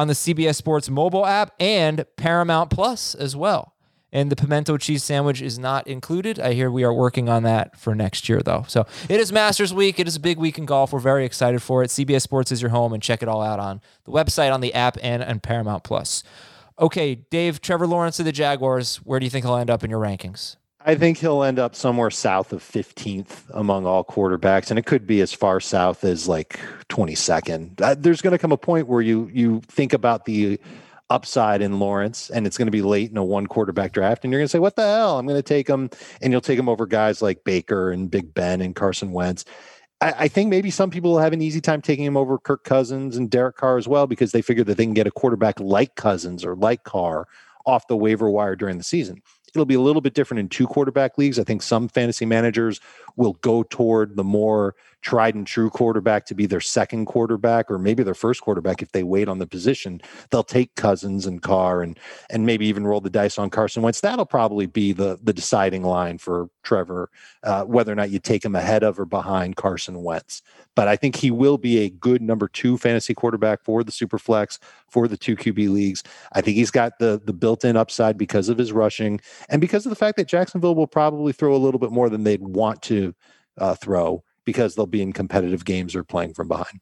on 0.00 0.08
the 0.08 0.14
CBS 0.14 0.56
Sports 0.56 0.88
mobile 0.88 1.26
app, 1.26 1.54
and 1.60 2.04
Paramount 2.16 2.70
Plus 2.70 3.14
as 3.14 3.36
well 3.36 3.74
and 4.12 4.30
the 4.30 4.36
pimento 4.36 4.76
cheese 4.76 5.04
sandwich 5.04 5.40
is 5.40 5.58
not 5.58 5.86
included. 5.86 6.40
I 6.40 6.52
hear 6.52 6.70
we 6.70 6.84
are 6.84 6.92
working 6.92 7.28
on 7.28 7.42
that 7.44 7.78
for 7.78 7.94
next 7.94 8.28
year, 8.28 8.40
though. 8.40 8.64
So 8.66 8.86
it 9.08 9.20
is 9.20 9.32
Masters 9.32 9.72
Week. 9.72 10.00
It 10.00 10.08
is 10.08 10.16
a 10.16 10.20
big 10.20 10.38
week 10.38 10.58
in 10.58 10.66
golf. 10.66 10.92
We're 10.92 10.98
very 10.98 11.24
excited 11.24 11.62
for 11.62 11.82
it. 11.82 11.90
CBS 11.90 12.22
Sports 12.22 12.50
is 12.50 12.60
your 12.60 12.70
home, 12.70 12.92
and 12.92 13.02
check 13.02 13.22
it 13.22 13.28
all 13.28 13.42
out 13.42 13.60
on 13.60 13.80
the 14.04 14.12
website, 14.12 14.52
on 14.52 14.60
the 14.60 14.74
app, 14.74 14.96
and 15.02 15.22
on 15.22 15.40
Paramount 15.40 15.84
Plus. 15.84 16.22
Okay, 16.78 17.14
Dave, 17.14 17.60
Trevor 17.60 17.86
Lawrence 17.86 18.18
of 18.18 18.24
the 18.24 18.32
Jaguars. 18.32 18.96
Where 18.96 19.20
do 19.20 19.26
you 19.26 19.30
think 19.30 19.44
he'll 19.44 19.56
end 19.56 19.70
up 19.70 19.84
in 19.84 19.90
your 19.90 20.00
rankings? 20.00 20.56
I 20.90 20.96
think 20.96 21.18
he'll 21.18 21.44
end 21.44 21.60
up 21.60 21.76
somewhere 21.76 22.10
south 22.10 22.52
of 22.52 22.64
15th 22.64 23.48
among 23.50 23.86
all 23.86 24.02
quarterbacks, 24.02 24.70
and 24.70 24.78
it 24.78 24.86
could 24.86 25.06
be 25.06 25.20
as 25.20 25.32
far 25.32 25.60
south 25.60 26.02
as 26.02 26.26
like 26.26 26.58
22nd. 26.88 27.80
Uh, 27.80 27.94
there's 27.96 28.20
going 28.20 28.32
to 28.32 28.38
come 28.38 28.50
a 28.50 28.56
point 28.56 28.88
where 28.88 29.00
you 29.00 29.30
you 29.32 29.60
think 29.68 29.92
about 29.92 30.24
the 30.24 30.58
upside 31.08 31.62
in 31.62 31.78
Lawrence, 31.78 32.28
and 32.28 32.44
it's 32.44 32.58
going 32.58 32.66
to 32.66 32.72
be 32.72 32.82
late 32.82 33.08
in 33.08 33.16
a 33.16 33.22
one 33.22 33.46
quarterback 33.46 33.92
draft, 33.92 34.24
and 34.24 34.32
you're 34.32 34.40
going 34.40 34.48
to 34.48 34.50
say, 34.50 34.58
"What 34.58 34.74
the 34.74 34.82
hell?" 34.82 35.16
I'm 35.16 35.28
going 35.28 35.38
to 35.38 35.44
take 35.44 35.68
him, 35.68 35.90
and 36.20 36.32
you'll 36.32 36.40
take 36.40 36.58
him 36.58 36.68
over 36.68 36.86
guys 36.86 37.22
like 37.22 37.44
Baker 37.44 37.92
and 37.92 38.10
Big 38.10 38.34
Ben 38.34 38.60
and 38.60 38.74
Carson 38.74 39.12
Wentz. 39.12 39.44
I, 40.00 40.14
I 40.18 40.26
think 40.28 40.50
maybe 40.50 40.72
some 40.72 40.90
people 40.90 41.12
will 41.12 41.20
have 41.20 41.32
an 41.32 41.40
easy 41.40 41.60
time 41.60 41.82
taking 41.82 42.04
him 42.04 42.16
over 42.16 42.36
Kirk 42.36 42.64
Cousins 42.64 43.16
and 43.16 43.30
Derek 43.30 43.54
Carr 43.54 43.78
as 43.78 43.86
well 43.86 44.08
because 44.08 44.32
they 44.32 44.42
figure 44.42 44.64
that 44.64 44.76
they 44.76 44.86
can 44.86 44.94
get 44.94 45.06
a 45.06 45.12
quarterback 45.12 45.60
like 45.60 45.94
Cousins 45.94 46.44
or 46.44 46.56
like 46.56 46.82
Carr 46.82 47.28
off 47.64 47.86
the 47.86 47.96
waiver 47.96 48.28
wire 48.28 48.56
during 48.56 48.78
the 48.78 48.84
season. 48.84 49.22
It'll 49.54 49.64
be 49.64 49.74
a 49.74 49.80
little 49.80 50.02
bit 50.02 50.14
different 50.14 50.40
in 50.40 50.48
two 50.48 50.66
quarterback 50.66 51.18
leagues. 51.18 51.38
I 51.38 51.44
think 51.44 51.62
some 51.62 51.88
fantasy 51.88 52.26
managers 52.26 52.80
will 53.16 53.34
go 53.34 53.62
toward 53.62 54.16
the 54.16 54.24
more 54.24 54.74
tried 55.02 55.34
and 55.34 55.46
true 55.46 55.70
quarterback 55.70 56.26
to 56.26 56.34
be 56.34 56.46
their 56.46 56.60
second 56.60 57.06
quarterback 57.06 57.70
or 57.70 57.78
maybe 57.78 58.02
their 58.02 58.14
first 58.14 58.42
quarterback 58.42 58.82
if 58.82 58.92
they 58.92 59.02
wait 59.02 59.28
on 59.28 59.38
the 59.38 59.46
position. 59.46 60.00
They'll 60.30 60.42
take 60.42 60.74
Cousins 60.74 61.26
and 61.26 61.42
Carr 61.42 61.82
and 61.82 61.98
and 62.28 62.46
maybe 62.46 62.66
even 62.66 62.86
roll 62.86 63.00
the 63.00 63.10
dice 63.10 63.38
on 63.38 63.50
Carson 63.50 63.82
Wentz. 63.82 64.00
That'll 64.00 64.26
probably 64.26 64.66
be 64.66 64.92
the 64.92 65.18
the 65.22 65.32
deciding 65.32 65.82
line 65.82 66.18
for 66.18 66.48
Trevor, 66.62 67.10
uh, 67.42 67.64
whether 67.64 67.92
or 67.92 67.94
not 67.94 68.10
you 68.10 68.18
take 68.18 68.44
him 68.44 68.54
ahead 68.54 68.82
of 68.82 68.98
or 68.98 69.06
behind 69.06 69.56
Carson 69.56 70.02
Wentz. 70.02 70.42
But 70.76 70.88
I 70.88 70.96
think 70.96 71.16
he 71.16 71.30
will 71.30 71.58
be 71.58 71.78
a 71.78 71.90
good 71.90 72.22
number 72.22 72.48
two 72.48 72.76
fantasy 72.78 73.14
quarterback 73.14 73.62
for 73.62 73.82
the 73.82 73.92
Superflex 73.92 74.58
for 74.88 75.08
the 75.08 75.16
two 75.16 75.36
QB 75.36 75.70
leagues. 75.70 76.02
I 76.32 76.40
think 76.40 76.56
he's 76.56 76.70
got 76.70 76.98
the 76.98 77.20
the 77.24 77.32
built-in 77.32 77.76
upside 77.76 78.18
because 78.18 78.48
of 78.48 78.58
his 78.58 78.72
rushing 78.72 79.20
and 79.48 79.60
because 79.60 79.86
of 79.86 79.90
the 79.90 79.96
fact 79.96 80.16
that 80.18 80.28
Jacksonville 80.28 80.74
will 80.74 80.86
probably 80.86 81.32
throw 81.32 81.54
a 81.54 81.58
little 81.58 81.80
bit 81.80 81.90
more 81.90 82.10
than 82.10 82.24
they'd 82.24 82.42
want 82.42 82.82
to 82.82 83.14
uh, 83.58 83.74
throw 83.74 84.22
because 84.50 84.74
they'll 84.74 84.86
be 84.86 85.02
in 85.02 85.12
competitive 85.12 85.64
games 85.64 85.94
or 85.94 86.02
playing 86.02 86.34
from 86.34 86.48
behind. 86.48 86.80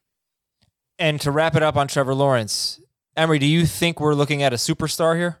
And 0.97 1.21
to 1.21 1.31
wrap 1.31 1.55
it 1.55 1.61
up 1.61 1.77
on 1.77 1.87
Trevor 1.87 2.15
Lawrence, 2.15 2.81
Emory, 3.15 3.37
do 3.37 3.45
you 3.45 3.65
think 3.65 3.99
we're 3.99 4.15
looking 4.15 4.41
at 4.41 4.53
a 4.53 4.55
superstar 4.55 5.15
here? 5.15 5.39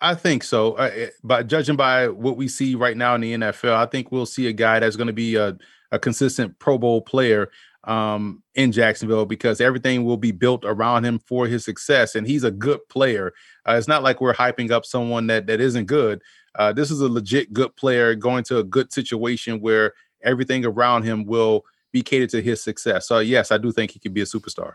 I 0.00 0.14
think 0.14 0.44
so. 0.44 0.74
Uh, 0.74 1.08
but 1.22 1.46
judging 1.46 1.76
by 1.76 2.08
what 2.08 2.36
we 2.36 2.48
see 2.48 2.74
right 2.74 2.96
now 2.96 3.14
in 3.14 3.20
the 3.20 3.34
NFL, 3.34 3.74
I 3.74 3.86
think 3.86 4.12
we'll 4.12 4.26
see 4.26 4.46
a 4.46 4.52
guy 4.52 4.78
that's 4.78 4.96
going 4.96 5.08
to 5.08 5.12
be 5.12 5.34
a, 5.34 5.58
a 5.92 5.98
consistent 5.98 6.58
Pro 6.58 6.78
Bowl 6.78 7.02
player 7.02 7.50
um, 7.84 8.42
in 8.54 8.72
Jacksonville 8.72 9.26
because 9.26 9.60
everything 9.60 10.04
will 10.04 10.16
be 10.16 10.32
built 10.32 10.64
around 10.64 11.04
him 11.04 11.18
for 11.18 11.46
his 11.46 11.64
success, 11.64 12.14
and 12.14 12.26
he's 12.26 12.44
a 12.44 12.50
good 12.50 12.80
player. 12.88 13.32
Uh, 13.68 13.74
it's 13.74 13.88
not 13.88 14.02
like 14.02 14.20
we're 14.20 14.34
hyping 14.34 14.70
up 14.70 14.86
someone 14.86 15.26
that 15.26 15.46
that 15.46 15.60
isn't 15.60 15.86
good. 15.86 16.22
Uh, 16.54 16.72
this 16.72 16.90
is 16.90 17.00
a 17.00 17.08
legit 17.08 17.52
good 17.52 17.74
player 17.76 18.14
going 18.14 18.44
to 18.44 18.58
a 18.58 18.64
good 18.64 18.92
situation 18.92 19.60
where 19.60 19.92
everything 20.22 20.64
around 20.64 21.04
him 21.04 21.24
will 21.24 21.64
be 21.92 22.02
catered 22.02 22.30
to 22.30 22.42
his 22.42 22.62
success. 22.62 23.06
So 23.06 23.18
yes, 23.18 23.50
I 23.50 23.58
do 23.58 23.72
think 23.72 23.90
he 23.90 23.98
could 23.98 24.14
be 24.14 24.20
a 24.20 24.26
superstar. 24.26 24.74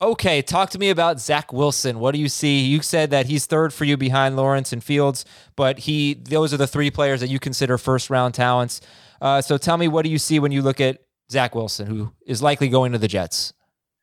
Okay, 0.00 0.42
talk 0.42 0.70
to 0.70 0.80
me 0.80 0.90
about 0.90 1.20
Zach 1.20 1.52
Wilson. 1.52 2.00
What 2.00 2.12
do 2.12 2.20
you 2.20 2.28
see? 2.28 2.64
You 2.64 2.82
said 2.82 3.10
that 3.10 3.26
he's 3.26 3.46
third 3.46 3.72
for 3.72 3.84
you 3.84 3.96
behind 3.96 4.36
Lawrence 4.36 4.72
and 4.72 4.82
Fields, 4.82 5.24
but 5.54 5.78
he 5.78 6.14
those 6.14 6.52
are 6.52 6.56
the 6.56 6.66
three 6.66 6.90
players 6.90 7.20
that 7.20 7.28
you 7.28 7.38
consider 7.38 7.78
first 7.78 8.10
round 8.10 8.34
talents. 8.34 8.80
Uh, 9.20 9.40
so 9.40 9.56
tell 9.56 9.76
me, 9.76 9.86
what 9.86 10.04
do 10.04 10.10
you 10.10 10.18
see 10.18 10.40
when 10.40 10.50
you 10.50 10.60
look 10.60 10.80
at 10.80 11.02
Zach 11.30 11.54
Wilson, 11.54 11.86
who 11.86 12.12
is 12.26 12.42
likely 12.42 12.68
going 12.68 12.90
to 12.90 12.98
the 12.98 13.06
Jets? 13.06 13.52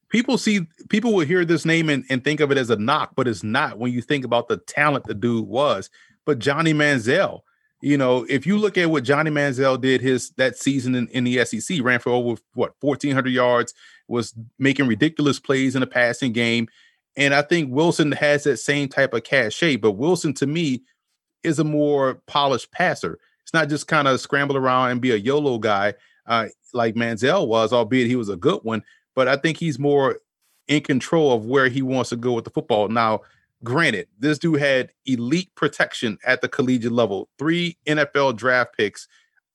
People 0.09 0.37
see 0.37 0.61
people 0.87 1.13
will 1.13 1.25
hear 1.25 1.43
this 1.43 1.65
name 1.65 1.89
and, 1.89 2.05
and 2.09 2.23
think 2.23 2.39
of 2.39 2.49
it 2.49 2.57
as 2.57 2.69
a 2.69 2.77
knock, 2.77 3.11
but 3.17 3.27
it's 3.27 3.43
not 3.43 3.77
when 3.77 3.91
you 3.91 4.01
think 4.01 4.23
about 4.23 4.47
the 4.47 4.55
talent 4.55 5.03
the 5.03 5.13
dude 5.13 5.47
was. 5.47 5.89
But 6.25 6.39
Johnny 6.39 6.73
Manziel, 6.73 7.41
you 7.81 7.97
know, 7.97 8.25
if 8.29 8.45
you 8.45 8.57
look 8.57 8.77
at 8.77 8.89
what 8.89 9.03
Johnny 9.03 9.31
Manziel 9.31 9.79
did 9.79 10.01
his 10.01 10.31
that 10.31 10.57
season 10.57 10.95
in, 10.95 11.07
in 11.09 11.23
the 11.23 11.45
SEC, 11.45 11.79
ran 11.81 11.99
for 11.99 12.11
over 12.11 12.41
what 12.53 12.75
1400 12.81 13.29
yards, 13.29 13.73
was 14.07 14.33
making 14.57 14.87
ridiculous 14.87 15.39
plays 15.39 15.75
in 15.75 15.81
the 15.81 15.87
passing 15.87 16.33
game. 16.33 16.67
And 17.15 17.33
I 17.33 17.41
think 17.41 17.71
Wilson 17.71 18.11
has 18.13 18.43
that 18.43 18.57
same 18.57 18.89
type 18.89 19.13
of 19.13 19.23
cachet. 19.23 19.77
But 19.77 19.93
Wilson, 19.93 20.33
to 20.35 20.47
me, 20.47 20.81
is 21.43 21.59
a 21.59 21.63
more 21.63 22.15
polished 22.27 22.71
passer. 22.71 23.19
It's 23.43 23.53
not 23.53 23.69
just 23.69 23.87
kind 23.87 24.07
of 24.07 24.19
scramble 24.19 24.57
around 24.57 24.91
and 24.91 25.01
be 25.01 25.11
a 25.11 25.15
YOLO 25.15 25.57
guy 25.57 25.93
uh, 26.27 26.47
like 26.73 26.95
Manziel 26.95 27.47
was, 27.47 27.73
albeit 27.73 28.07
he 28.07 28.15
was 28.15 28.29
a 28.29 28.35
good 28.35 28.59
one. 28.63 28.83
But 29.15 29.27
I 29.27 29.37
think 29.37 29.57
he's 29.57 29.79
more 29.79 30.19
in 30.67 30.81
control 30.81 31.33
of 31.33 31.45
where 31.45 31.67
he 31.67 31.81
wants 31.81 32.09
to 32.11 32.15
go 32.15 32.33
with 32.33 32.45
the 32.45 32.51
football. 32.51 32.87
Now, 32.89 33.21
granted, 33.63 34.07
this 34.17 34.39
dude 34.39 34.59
had 34.59 34.91
elite 35.05 35.53
protection 35.55 36.17
at 36.25 36.41
the 36.41 36.49
collegiate 36.49 36.91
level, 36.91 37.29
three 37.37 37.77
NFL 37.85 38.37
draft 38.37 38.75
picks 38.77 39.07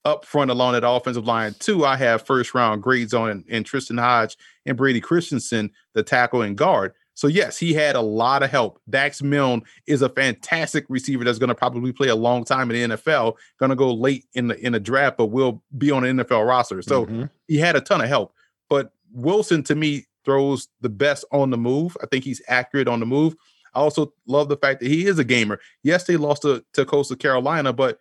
up 0.03 0.23
front 0.23 0.51
along 0.51 0.73
that 0.73 0.87
offensive 0.87 1.25
line. 1.25 1.55
Two, 1.59 1.85
I 1.85 1.95
have 1.97 2.25
first 2.25 2.53
round 2.53 2.83
grades 2.83 3.13
on 3.13 3.29
in, 3.29 3.45
in 3.47 3.63
Tristen 3.63 3.97
Hoge 3.97 4.37
and 4.65 4.77
Brady 4.77 5.01
Christensen, 5.01 5.71
the 5.93 6.03
tackle 6.03 6.43
and 6.43 6.57
guard. 6.57 6.93
So 7.15 7.27
yes, 7.27 7.57
he 7.57 7.73
had 7.73 7.95
a 7.95 8.01
lot 8.01 8.43
of 8.43 8.51
help. 8.51 8.79
Dax 8.89 9.23
Milne 9.23 9.63
is 9.87 10.01
a 10.01 10.09
fantastic 10.09 10.85
receiver 10.89 11.23
that's 11.23 11.39
going 11.39 11.47
to 11.47 11.55
probably 11.55 11.93
play 11.93 12.09
a 12.09 12.15
long 12.15 12.43
time 12.43 12.69
in 12.69 12.91
the 12.91 12.95
NFL. 12.95 13.35
Going 13.57 13.69
to 13.69 13.75
go 13.75 13.91
late 13.93 14.25
in 14.33 14.49
the 14.49 14.59
in 14.63 14.73
the 14.73 14.79
draft, 14.79 15.17
but 15.17 15.27
will 15.27 15.63
be 15.77 15.91
on 15.91 16.03
an 16.03 16.17
NFL 16.17 16.45
roster. 16.45 16.81
So 16.81 17.05
mm-hmm. 17.05 17.23
he 17.47 17.57
had 17.57 17.75
a 17.75 17.81
ton 17.81 18.01
of 18.01 18.09
help. 18.09 18.33
But 18.69 18.91
Wilson 19.11 19.63
to 19.63 19.75
me 19.75 20.05
throws 20.25 20.67
the 20.81 20.89
best 20.89 21.23
on 21.31 21.51
the 21.51 21.57
move. 21.57 21.95
I 22.03 22.05
think 22.07 22.25
he's 22.25 22.41
accurate 22.47 22.89
on 22.89 22.99
the 22.99 23.05
move. 23.05 23.35
I 23.75 23.79
also 23.79 24.13
love 24.25 24.49
the 24.49 24.57
fact 24.57 24.79
that 24.79 24.87
he 24.87 25.05
is 25.05 25.19
a 25.19 25.23
gamer. 25.23 25.59
Yes, 25.83 26.05
they 26.05 26.17
lost 26.17 26.43
to, 26.43 26.63
to 26.73 26.85
Coastal 26.85 27.17
Carolina, 27.17 27.73
but 27.73 27.99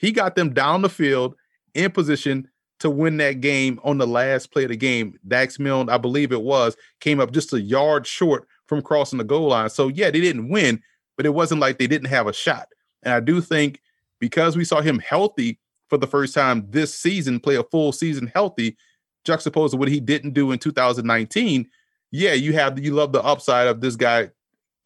he 0.00 0.10
got 0.10 0.34
them 0.34 0.52
down 0.52 0.82
the 0.82 0.88
field 0.88 1.36
in 1.74 1.90
position 1.90 2.48
to 2.80 2.90
win 2.90 3.18
that 3.18 3.40
game 3.40 3.78
on 3.84 3.98
the 3.98 4.06
last 4.06 4.50
play 4.50 4.64
of 4.64 4.70
the 4.70 4.76
game. 4.76 5.18
Dax 5.28 5.58
Milne, 5.58 5.88
I 5.88 5.98
believe 5.98 6.32
it 6.32 6.42
was, 6.42 6.76
came 6.98 7.20
up 7.20 7.30
just 7.30 7.52
a 7.52 7.60
yard 7.60 8.06
short 8.06 8.48
from 8.66 8.82
crossing 8.82 9.18
the 9.18 9.24
goal 9.24 9.48
line. 9.48 9.70
So 9.70 9.88
yeah, 9.88 10.10
they 10.10 10.20
didn't 10.20 10.48
win, 10.48 10.82
but 11.16 11.26
it 11.26 11.34
wasn't 11.34 11.60
like 11.60 11.78
they 11.78 11.86
didn't 11.86 12.08
have 12.08 12.26
a 12.26 12.32
shot. 12.32 12.68
And 13.04 13.14
I 13.14 13.20
do 13.20 13.40
think 13.40 13.80
because 14.18 14.56
we 14.56 14.64
saw 14.64 14.80
him 14.80 14.98
healthy 14.98 15.60
for 15.88 15.98
the 15.98 16.06
first 16.06 16.34
time 16.34 16.66
this 16.70 16.98
season, 16.98 17.38
play 17.38 17.56
a 17.56 17.62
full 17.64 17.92
season 17.92 18.32
healthy, 18.34 18.76
juxtaposed 19.24 19.72
to 19.72 19.76
what 19.76 19.88
he 19.88 20.00
didn't 20.00 20.32
do 20.32 20.50
in 20.52 20.58
2019. 20.58 21.68
Yeah, 22.10 22.32
you 22.32 22.52
have 22.54 22.78
you 22.78 22.94
love 22.94 23.12
the 23.12 23.22
upside 23.22 23.68
of 23.68 23.80
this 23.80 23.94
guy 23.94 24.30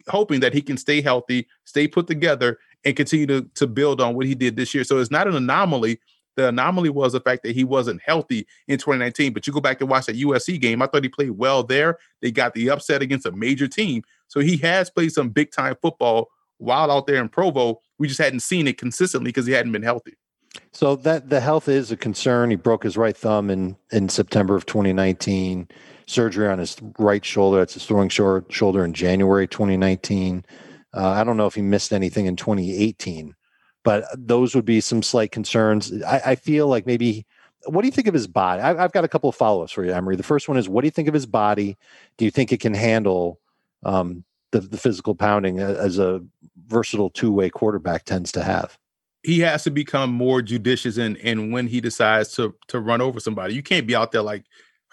hoping 0.09 0.40
that 0.40 0.55
he 0.55 0.62
can 0.62 0.77
stay 0.77 1.01
healthy, 1.01 1.47
stay 1.64 1.88
put 1.88 2.07
together, 2.07 2.59
and 2.85 2.97
continue 2.97 3.27
to, 3.27 3.42
to 3.55 3.66
build 3.66 4.01
on 4.01 4.14
what 4.14 4.27
he 4.27 4.35
did 4.35 4.57
this 4.57 4.75
year. 4.75 4.85
So 4.85 4.99
it's 4.99 5.11
not 5.11 5.27
an 5.27 5.35
anomaly 5.35 5.99
the 6.37 6.49
anomaly 6.49 6.90
was 6.90 7.14
the 7.14 7.21
fact 7.21 7.42
that 7.42 7.55
he 7.55 7.64
wasn't 7.64 8.01
healthy 8.05 8.47
in 8.69 8.79
2019. 8.79 9.33
But 9.33 9.47
you 9.47 9.53
go 9.53 9.61
back 9.61 9.81
and 9.81 9.90
watch 9.90 10.07
that 10.07 10.16
USC 10.16 10.61
game, 10.61 10.83
I 10.83 10.87
thought 10.87 11.03
he 11.03 11.09
played 11.09 11.31
well 11.31 11.62
there. 11.62 11.99
They 12.21 12.31
got 12.31 12.55
the 12.55 12.71
upset 12.71 13.03
against 13.03 13.27
a 13.27 13.33
major 13.33 13.66
team. 13.66 14.03
So 14.29 14.40
he 14.40 14.57
has 14.59 14.90
played 14.90 15.12
some 15.12 15.31
big 15.31 15.51
time 15.51 15.77
football 15.81 16.29
while 16.59 16.90
out 16.90 17.07
there 17.07 17.21
in 17.21 17.29
Provo. 17.29 17.81
We 17.99 18.07
just 18.07 18.21
hadn't 18.21 18.40
seen 18.40 18.66
it 18.66 18.79
consistently 18.79 19.31
because 19.31 19.47
he 19.47 19.53
hadn't 19.53 19.73
been 19.73 19.83
healthy. 19.83 20.14
So 20.73 20.97
that 20.97 21.29
the 21.31 21.40
health 21.40 21.69
is 21.69 21.90
a 21.90 21.97
concern. 21.97 22.51
He 22.51 22.57
broke 22.57 22.83
his 22.85 22.97
right 22.97 23.16
thumb 23.16 23.51
in 23.51 23.77
in 23.90 24.09
September 24.09 24.57
of 24.57 24.66
2019. 24.66 25.69
Surgery 26.07 26.49
on 26.49 26.59
his 26.59 26.77
right 26.99 27.25
shoulder. 27.25 27.59
That's 27.59 27.75
his 27.75 27.85
throwing 27.85 28.09
shoulder 28.09 28.85
in 28.85 28.92
January 28.92 29.49
2019. 29.49 30.45
Uh, 30.95 31.09
I 31.09 31.25
don't 31.25 31.37
know 31.37 31.47
if 31.47 31.55
he 31.55 31.62
missed 31.62 31.92
anything 31.92 32.27
in 32.27 32.37
2018 32.37 33.35
but 33.87 34.05
those 34.19 34.57
would 34.57 34.64
be 34.64 34.81
some 34.81 35.01
slight 35.01 35.31
concerns. 35.31 35.92
I, 36.03 36.21
I 36.27 36.35
feel 36.35 36.66
like 36.66 36.87
maybe. 36.87 37.25
What 37.66 37.83
do 37.83 37.87
you 37.87 37.92
think 37.92 38.09
of 38.09 38.14
his 38.14 38.27
body? 38.27 38.61
I, 38.61 38.75
have 38.75 38.92
got 38.92 39.05
a 39.05 39.09
couple 39.09 39.29
of 39.29 39.35
follow-ups 39.35 39.73
for 39.73 39.85
you, 39.85 39.92
Emory. 39.92 40.14
The 40.14 40.23
first 40.23 40.49
one 40.49 40.57
is, 40.57 40.69
what 40.69 40.83
do 40.83 40.87
you 40.87 40.92
think 40.92 41.09
of 41.09 41.14
his 41.14 41.27
body? 41.27 41.77
Do 42.16 42.25
you 42.25 42.31
think 42.31 42.53
it 42.53 42.61
can 42.61 42.75
handle 42.75 43.40
um, 43.85 44.25
the, 44.53 44.61
the 44.61 44.77
physical 44.77 45.16
pounding 45.16 45.59
as 45.59 45.99
a 45.99 46.21
versatile 46.66 47.11
two-way 47.11 47.49
quarterback 47.51 48.05
tends 48.05 48.33
to 48.33 48.42
have? 48.42 48.77
he 49.23 49.40
has 49.40 49.64
to 49.64 49.71
become 49.73 50.12
more 50.12 50.40
judicious 50.40 50.99
in 50.99 51.16
in 51.16 51.51
when 51.51 51.66
he 51.66 51.81
decides 51.81 52.33
to 52.35 52.55
to 52.69 52.79
run 52.79 53.01
over 53.01 53.19
somebody. 53.19 53.55
You 53.55 53.62
can't 53.62 53.87
be 53.87 53.97
out 53.97 54.12
there 54.12 54.23
like 54.23 54.45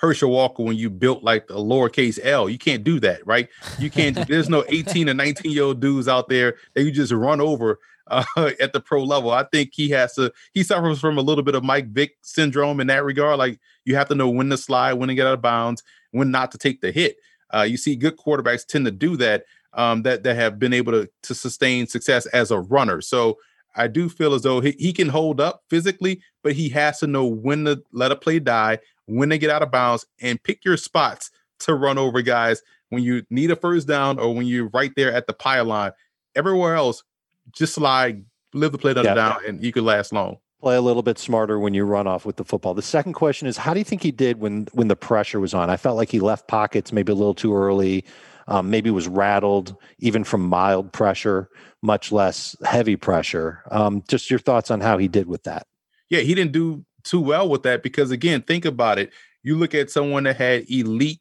Herschel 0.04 0.32
Walker 0.32 0.63
when 0.63 0.76
you 0.76 0.89
built 0.89 1.24
like 1.24 1.50
a 1.50 1.54
lowercase 1.54 2.20
L. 2.24 2.50
You 2.50 2.58
can't 2.58 2.84
do 2.84 3.00
that, 3.00 3.26
right? 3.26 3.48
You 3.80 3.89
can't. 3.89 4.28
there's 4.28 4.50
no 4.50 4.66
18 4.70 5.08
or 5.08 5.13
19 5.13 5.50
year 5.50 5.63
old 5.63 5.80
dudes 5.80 6.10
out 6.10 6.28
there 6.28 6.56
that 6.74 6.84
you 6.84 6.92
just 6.92 7.13
run 7.13 7.39
over 7.39 7.80
uh, 8.08 8.26
at 8.60 8.74
the 8.74 8.82
pro 8.82 9.02
level. 9.02 9.32
I 9.32 9.46
think 9.46 9.70
he 9.72 9.89
has 9.92 10.13
to. 10.16 10.34
He 10.54 10.62
suffers 10.62 11.00
from 11.00 11.18
a 11.18 11.22
little 11.22 11.44
bit 11.44 11.56
of 11.56 11.63
Mike 11.63 11.88
Vick 11.88 12.18
syndrome 12.22 12.82
in 12.82 12.88
that 12.88 13.06
regard. 13.06 13.39
Like 13.39 13.62
you 13.86 13.96
have 13.96 14.10
to 14.10 14.16
know 14.16 14.30
when 14.30 14.50
to 14.50 14.58
slide, 14.58 14.94
when 14.94 15.08
to 15.08 15.16
get 15.16 15.26
out 15.26 15.36
of 15.36 15.42
bounds, 15.42 15.84
when 16.12 16.32
not 16.32 16.52
to 16.52 16.58
take 16.58 16.82
the 16.82 16.92
hit. 16.92 17.16
Uh, 17.54 17.62
you 17.62 17.78
see, 17.78 17.96
good 17.96 18.18
quarterbacks 18.18 18.66
tend 18.68 18.84
to 18.84 18.92
do 18.92 19.16
that. 19.18 19.46
Um, 19.76 20.04
that 20.04 20.24
that 20.24 20.36
have 20.36 20.60
been 20.60 20.74
able 20.74 20.92
to 20.92 21.10
to 21.24 21.34
sustain 21.34 21.88
success 21.88 22.26
as 22.28 22.52
a 22.52 22.60
runner. 22.60 23.00
So 23.00 23.38
I 23.76 23.88
do 23.88 24.10
feel 24.10 24.34
as 24.34 24.44
though 24.44 24.60
he, 24.60 24.76
he 24.78 24.94
can 24.94 25.10
hold 25.10 25.39
up 25.39 25.63
physically, 25.70 26.22
but 26.44 26.54
he 26.54 26.70
has 26.70 27.00
to 27.00 27.08
know 27.08 27.26
when 27.26 27.66
to 27.66 27.82
let 27.92 28.12
a 28.12 28.16
play 28.16 28.39
die, 28.39 28.80
when 29.06 29.30
they 29.30 29.38
get 29.38 29.50
out 29.50 29.63
of 29.63 29.72
bounds, 29.72 30.06
and 30.22 30.42
pick 30.42 30.63
your 30.66 30.78
spots 30.78 31.32
to 31.60 31.74
run 31.74 31.98
over 31.98 32.22
guys 32.22 32.62
when 32.89 33.04
you 33.04 33.24
need 33.30 33.52
a 33.52 33.56
first 33.56 33.88
down 33.88 34.20
or 34.20 34.34
when 34.34 34.46
you're 34.46 34.70
right 34.70 34.92
there 34.96 35.12
at 35.12 35.28
the 35.28 35.34
pylon. 35.34 35.92
Everywhere 36.36 36.76
else, 36.76 37.04
just 37.52 37.76
slide, 37.76 38.24
live 38.54 38.72
the 38.72 38.78
play 38.78 38.94
yeah. 38.96 39.13
down, 39.13 39.38
and 39.48 39.63
you 39.63 39.72
could 39.72 39.84
last 39.84 40.13
long. 40.13 40.38
Play 40.62 40.76
a 40.76 40.82
little 40.82 41.04
bit 41.04 41.20
smarter 41.20 41.60
when 41.60 41.74
you 41.74 41.84
run 41.84 42.08
off 42.08 42.26
with 42.26 42.38
the 42.38 42.46
football. 42.46 42.74
The 42.74 42.82
second 42.82 43.13
question 43.13 43.48
is, 43.48 43.58
how 43.58 43.74
do 43.74 43.80
you 43.80 43.84
think 43.84 44.02
he 44.02 44.12
did 44.12 44.39
when 44.39 44.68
when 44.72 44.88
the 44.88 44.96
pressure 44.96 45.39
was 45.39 45.54
on? 45.54 45.70
I 45.70 45.78
felt 45.78 45.98
like 45.98 46.10
he 46.10 46.20
left 46.20 46.48
pockets 46.48 46.94
maybe 46.94 47.12
a 47.12 47.16
little 47.16 47.34
too 47.34 47.56
early. 47.56 48.06
Um, 48.48 48.70
maybe 48.70 48.89
was 48.89 49.08
rattled 49.08 49.76
even 50.00 50.24
from 50.24 50.42
mild 50.42 50.92
pressure, 50.92 51.50
much 51.82 52.12
less 52.12 52.58
heavy 52.66 52.98
pressure. 52.98 53.63
Um, 53.72 54.04
just 54.08 54.30
your 54.30 54.39
thoughts 54.39 54.70
on 54.70 54.82
how 54.82 54.98
he 54.98 55.08
did 55.08 55.28
with 55.28 55.44
that? 55.44 55.66
Yeah, 56.10 56.20
he 56.20 56.36
didn't 56.36 56.52
do 56.52 56.86
too 57.04 57.20
well 57.20 57.48
with 57.50 57.63
that 57.63 57.84
because 57.84 58.12
again, 58.12 58.42
think 58.42 58.66
about 58.66 59.00
it. 59.00 59.12
You 59.44 59.58
look 59.58 59.76
at 59.76 59.92
someone 59.92 60.24
that 60.24 60.38
had 60.38 60.70
elite 60.70 61.20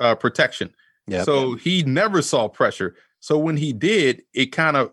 uh, 0.00 0.14
protection. 0.14 0.74
Yeah. 1.06 1.24
So 1.24 1.54
he 1.54 1.82
never 1.82 2.22
saw 2.22 2.48
pressure. 2.48 2.94
So 3.20 3.38
when 3.38 3.56
he 3.56 3.72
did, 3.72 4.22
it 4.32 4.46
kind 4.46 4.76
of 4.76 4.92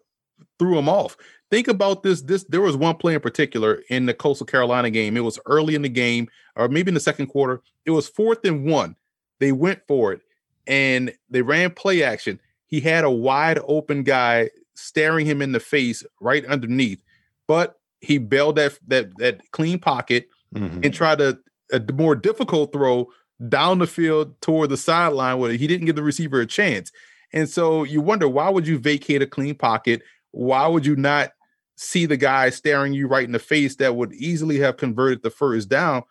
threw 0.59 0.77
him 0.77 0.89
off. 0.89 1.17
Think 1.49 1.67
about 1.67 2.03
this. 2.03 2.21
This 2.21 2.43
there 2.45 2.61
was 2.61 2.75
one 2.75 2.95
play 2.95 3.13
in 3.13 3.21
particular 3.21 3.81
in 3.89 4.05
the 4.05 4.13
Coastal 4.13 4.45
Carolina 4.45 4.89
game. 4.89 5.15
It 5.15 5.21
was 5.21 5.39
early 5.45 5.75
in 5.75 5.81
the 5.81 5.89
game, 5.89 6.27
or 6.55 6.67
maybe 6.67 6.89
in 6.89 6.93
the 6.93 6.99
second 6.99 7.27
quarter. 7.27 7.61
It 7.85 7.91
was 7.91 8.09
fourth 8.09 8.43
and 8.43 8.65
one. 8.65 8.95
They 9.39 9.51
went 9.51 9.81
for 9.87 10.11
it 10.13 10.21
and 10.67 11.13
they 11.29 11.41
ran 11.41 11.71
play 11.71 12.03
action. 12.03 12.39
He 12.65 12.81
had 12.81 13.05
a 13.05 13.11
wide 13.11 13.59
open 13.65 14.03
guy 14.03 14.49
staring 14.75 15.25
him 15.25 15.41
in 15.41 15.53
the 15.53 15.59
face 15.59 16.03
right 16.19 16.45
underneath, 16.45 17.01
but 17.47 17.79
he 18.01 18.17
bailed 18.17 18.55
that 18.55 18.77
that 18.87 19.17
that 19.17 19.51
clean 19.51 19.79
pocket 19.79 20.29
mm-hmm. 20.53 20.81
and 20.83 20.93
tried 20.93 21.21
a, 21.21 21.37
a 21.71 21.81
more 21.93 22.15
difficult 22.15 22.71
throw 22.71 23.07
down 23.49 23.79
the 23.79 23.87
field 23.87 24.39
toward 24.41 24.69
the 24.69 24.77
sideline 24.77 25.37
where 25.37 25.51
he 25.51 25.67
didn't 25.67 25.85
give 25.85 25.95
the 25.95 26.03
receiver 26.03 26.41
a 26.41 26.45
chance. 26.45 26.91
And 27.33 27.49
so 27.49 27.83
you 27.83 28.01
wonder 28.01 28.27
why 28.27 28.49
would 28.49 28.67
you 28.67 28.79
vacate 28.79 29.21
a 29.21 29.27
clean 29.27 29.55
pocket 29.55 30.01
why 30.37 30.67
would 30.67 30.85
you 30.85 30.95
not 30.95 31.31
see 31.75 32.05
the 32.05 32.17
guy 32.17 32.49
staring 32.49 32.93
you 32.93 33.07
right 33.07 33.25
in 33.25 33.31
the 33.31 33.39
face 33.39 33.75
that 33.77 33.95
would 33.95 34.13
easily 34.13 34.59
have 34.59 34.77
converted 34.77 35.23
the 35.23 35.29
first 35.29 35.67
down? 35.67 36.03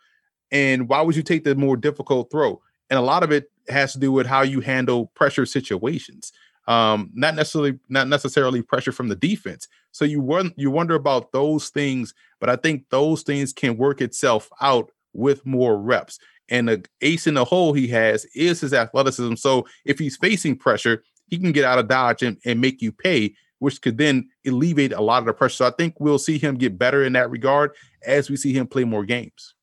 And 0.51 0.88
why 0.88 1.01
would 1.01 1.16
you 1.16 1.22
take 1.22 1.44
the 1.44 1.55
more 1.55 1.77
difficult 1.77 2.31
throw? 2.31 2.61
And 2.90 2.99
a 2.99 3.03
lot 3.03 3.22
of 3.22 3.33
it 3.33 3.51
has 3.68 3.92
to 3.92 3.99
do 3.99 4.12
with 4.12 4.27
how 4.27 4.42
you 4.42 4.61
handle 4.61 5.07
pressure 5.14 5.46
situations. 5.46 6.33
Um, 6.68 7.11
not 7.14 7.37
necessarily 7.37 7.79
not 7.88 8.09
necessarily 8.09 8.62
pressure 8.62 8.90
from 8.90 9.09
the 9.09 9.14
defense. 9.14 9.68
So 9.97 10.05
you 10.05 10.53
you 10.57 10.71
wonder 10.71 10.95
about 10.95 11.33
those 11.33 11.71
things, 11.71 12.13
but 12.39 12.51
I 12.51 12.57
think 12.57 12.85
those 12.91 13.23
things 13.23 13.55
can 13.55 13.79
work 13.79 14.03
itself 14.03 14.51
out 14.61 14.91
with 15.15 15.47
more 15.47 15.79
reps. 15.79 16.19
And 16.51 16.69
the 16.69 16.85
ace 17.01 17.27
in 17.27 17.33
the 17.33 17.47
hole 17.47 17.73
he 17.73 17.89
has 17.89 18.27
is 18.35 18.61
his 18.61 18.75
athleticism. 18.75 19.37
So 19.37 19.67
if 19.87 19.99
he's 19.99 20.19
facing 20.19 20.57
pressure, 20.57 21.03
he 21.29 21.39
can 21.39 21.51
get 21.51 21.65
out 21.65 21.79
of 21.79 21.89
dodge 21.89 22.23
and, 22.23 22.37
and 22.45 22.61
make 22.61 22.83
you 22.83 22.93
pay 22.93 23.35
which 23.59 23.81
could 23.81 23.97
then 23.97 24.29
alleviate 24.47 24.93
a 24.93 25.01
lot 25.01 25.21
of 25.21 25.25
the 25.25 25.33
pressure. 25.33 25.57
So 25.57 25.67
I 25.67 25.71
think 25.71 25.99
we'll 25.99 26.19
see 26.19 26.37
him 26.37 26.57
get 26.57 26.79
better 26.79 27.03
in 27.03 27.15
that 27.15 27.31
regard 27.31 27.73
as 28.07 28.29
we 28.29 28.37
see 28.37 28.53
him 28.53 28.67
play 28.67 28.85
more 28.85 29.03
games. 29.03 29.56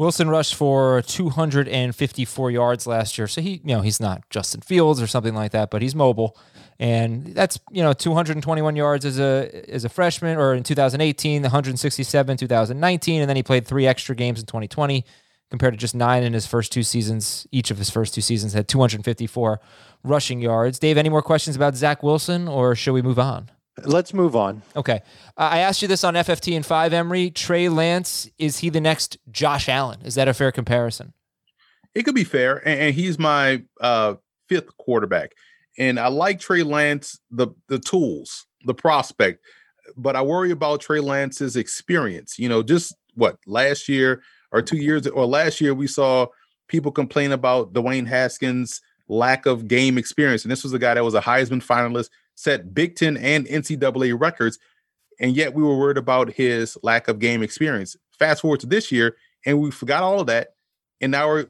Wilson 0.00 0.30
rushed 0.30 0.54
for 0.54 1.02
254 1.02 2.50
yards 2.50 2.86
last 2.86 3.18
year. 3.18 3.28
So 3.28 3.42
he, 3.42 3.60
you 3.62 3.76
know, 3.76 3.82
he's 3.82 4.00
not 4.00 4.22
Justin 4.30 4.62
Fields 4.62 5.02
or 5.02 5.06
something 5.06 5.34
like 5.34 5.52
that, 5.52 5.70
but 5.70 5.82
he's 5.82 5.94
mobile. 5.94 6.38
And 6.78 7.26
that's, 7.34 7.60
you 7.70 7.82
know, 7.82 7.92
221 7.92 8.76
yards 8.76 9.04
as 9.04 9.20
a 9.20 9.62
as 9.68 9.84
a 9.84 9.90
freshman 9.90 10.38
or 10.38 10.54
in 10.54 10.62
2018, 10.62 11.42
167 11.42 12.36
2019 12.38 13.20
and 13.20 13.28
then 13.28 13.36
he 13.36 13.42
played 13.42 13.66
3 13.66 13.86
extra 13.86 14.14
games 14.14 14.40
in 14.40 14.46
2020 14.46 15.04
compared 15.50 15.74
to 15.74 15.78
just 15.78 15.94
9 15.94 16.22
in 16.22 16.32
his 16.32 16.46
first 16.46 16.72
two 16.72 16.82
seasons. 16.82 17.46
Each 17.52 17.70
of 17.70 17.76
his 17.76 17.90
first 17.90 18.14
two 18.14 18.22
seasons 18.22 18.54
had 18.54 18.68
254 18.68 19.60
rushing 20.02 20.40
yards. 20.40 20.78
Dave, 20.78 20.96
any 20.96 21.10
more 21.10 21.20
questions 21.20 21.56
about 21.56 21.76
Zach 21.76 22.02
Wilson, 22.02 22.48
or 22.48 22.74
should 22.74 22.94
we 22.94 23.02
move 23.02 23.18
on? 23.18 23.50
Let's 23.84 24.14
move 24.14 24.36
on. 24.36 24.62
Okay. 24.76 25.02
Uh, 25.36 25.48
I 25.52 25.58
asked 25.60 25.82
you 25.82 25.88
this 25.88 26.04
on 26.04 26.14
FFT 26.14 26.56
and 26.56 26.64
5, 26.64 26.92
Emory. 26.92 27.30
Trey 27.30 27.68
Lance, 27.68 28.28
is 28.38 28.58
he 28.58 28.68
the 28.68 28.80
next 28.80 29.18
Josh 29.30 29.68
Allen? 29.68 30.00
Is 30.04 30.14
that 30.14 30.28
a 30.28 30.34
fair 30.34 30.52
comparison? 30.52 31.12
It 31.94 32.04
could 32.04 32.14
be 32.14 32.24
fair. 32.24 32.56
And, 32.56 32.80
and 32.80 32.94
he's 32.94 33.18
my 33.18 33.62
uh, 33.80 34.14
fifth 34.48 34.76
quarterback. 34.76 35.32
And 35.78 35.98
I 35.98 36.08
like 36.08 36.40
Trey 36.40 36.62
Lance, 36.62 37.18
the, 37.30 37.48
the 37.68 37.78
tools, 37.78 38.46
the 38.64 38.74
prospect. 38.74 39.40
but 39.96 40.16
I 40.16 40.22
worry 40.22 40.50
about 40.50 40.80
Trey 40.80 41.00
Lance's 41.00 41.56
experience. 41.56 42.38
You 42.38 42.48
know, 42.48 42.62
just 42.62 42.94
what 43.14 43.36
last 43.46 43.88
year 43.88 44.22
or 44.52 44.62
two 44.62 44.76
years 44.76 45.06
or 45.06 45.26
last 45.26 45.60
year 45.60 45.74
we 45.74 45.86
saw 45.86 46.26
people 46.68 46.92
complain 46.92 47.32
about 47.32 47.72
Dwayne 47.72 48.06
Haskins' 48.06 48.80
lack 49.08 49.46
of 49.46 49.68
game 49.68 49.98
experience, 49.98 50.44
and 50.44 50.52
this 50.52 50.62
was 50.62 50.72
a 50.72 50.78
guy 50.78 50.94
that 50.94 51.04
was 51.04 51.14
a 51.14 51.20
Heisman 51.20 51.64
finalist, 51.64 52.10
set 52.40 52.74
Big 52.74 52.96
Ten 52.96 53.16
and 53.16 53.46
NCAA 53.46 54.18
records, 54.18 54.58
and 55.20 55.36
yet 55.36 55.54
we 55.54 55.62
were 55.62 55.78
worried 55.78 55.98
about 55.98 56.32
his 56.32 56.78
lack 56.82 57.08
of 57.08 57.18
game 57.18 57.42
experience. 57.42 57.96
Fast 58.18 58.42
forward 58.42 58.60
to 58.60 58.66
this 58.66 58.90
year, 58.90 59.16
and 59.44 59.60
we 59.60 59.70
forgot 59.70 60.02
all 60.02 60.20
of 60.20 60.26
that, 60.28 60.54
and 61.00 61.12
now 61.12 61.26
we're 61.26 61.46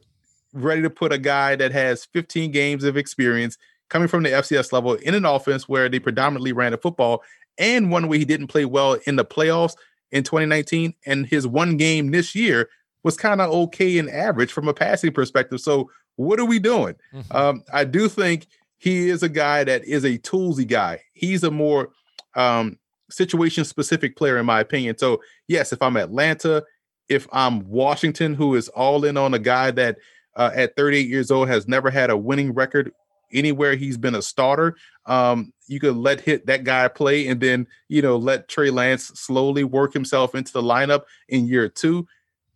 ready 0.52 0.82
to 0.82 0.90
put 0.90 1.12
a 1.12 1.18
guy 1.18 1.54
that 1.56 1.72
has 1.72 2.04
15 2.06 2.50
games 2.50 2.84
of 2.84 2.96
experience 2.96 3.56
coming 3.88 4.08
from 4.08 4.22
the 4.22 4.30
FCS 4.30 4.72
level 4.72 4.94
in 4.94 5.14
an 5.14 5.24
offense 5.24 5.68
where 5.68 5.88
they 5.88 5.98
predominantly 5.98 6.52
ran 6.52 6.72
the 6.72 6.78
football 6.78 7.22
and 7.58 7.90
one 7.90 8.08
way 8.08 8.18
he 8.18 8.24
didn't 8.24 8.48
play 8.48 8.64
well 8.64 8.94
in 9.06 9.16
the 9.16 9.24
playoffs 9.24 9.76
in 10.10 10.24
2019 10.24 10.94
and 11.06 11.26
his 11.26 11.46
one 11.46 11.76
game 11.76 12.10
this 12.10 12.34
year 12.34 12.68
was 13.02 13.16
kind 13.16 13.40
of 13.40 13.50
okay 13.50 13.98
and 13.98 14.10
average 14.10 14.52
from 14.52 14.68
a 14.68 14.74
passing 14.74 15.12
perspective 15.12 15.60
so 15.60 15.88
what 16.16 16.40
are 16.40 16.44
we 16.44 16.58
doing 16.58 16.94
mm-hmm. 17.14 17.36
um, 17.36 17.62
i 17.72 17.84
do 17.84 18.08
think 18.08 18.46
he 18.80 19.08
is 19.08 19.22
a 19.22 19.28
guy 19.28 19.62
that 19.62 19.84
is 19.84 20.04
a 20.04 20.18
toolsy 20.18 20.66
guy 20.66 21.00
he's 21.12 21.44
a 21.44 21.50
more 21.50 21.90
um, 22.34 22.78
situation 23.10 23.64
specific 23.64 24.16
player 24.16 24.38
in 24.38 24.46
my 24.46 24.60
opinion 24.60 24.96
so 24.96 25.20
yes 25.48 25.72
if 25.72 25.80
i'm 25.82 25.96
atlanta 25.96 26.64
if 27.08 27.26
i'm 27.32 27.68
washington 27.68 28.34
who 28.34 28.54
is 28.54 28.68
all 28.70 29.04
in 29.04 29.16
on 29.16 29.34
a 29.34 29.38
guy 29.38 29.70
that 29.70 29.96
uh, 30.36 30.50
at 30.54 30.76
38 30.76 31.08
years 31.08 31.30
old 31.30 31.48
has 31.48 31.66
never 31.66 31.90
had 31.90 32.10
a 32.10 32.16
winning 32.16 32.52
record 32.52 32.92
anywhere 33.32 33.76
he's 33.76 33.96
been 33.96 34.14
a 34.14 34.22
starter. 34.22 34.76
Um, 35.06 35.52
you 35.66 35.80
could 35.80 35.96
let 35.96 36.20
hit 36.20 36.46
that 36.46 36.64
guy 36.64 36.88
play 36.88 37.28
and 37.28 37.40
then 37.40 37.66
you 37.88 38.02
know 38.02 38.16
let 38.16 38.48
Trey 38.48 38.70
Lance 38.70 39.06
slowly 39.14 39.64
work 39.64 39.92
himself 39.92 40.34
into 40.34 40.52
the 40.52 40.62
lineup 40.62 41.02
in 41.28 41.46
year 41.46 41.68
two. 41.68 42.06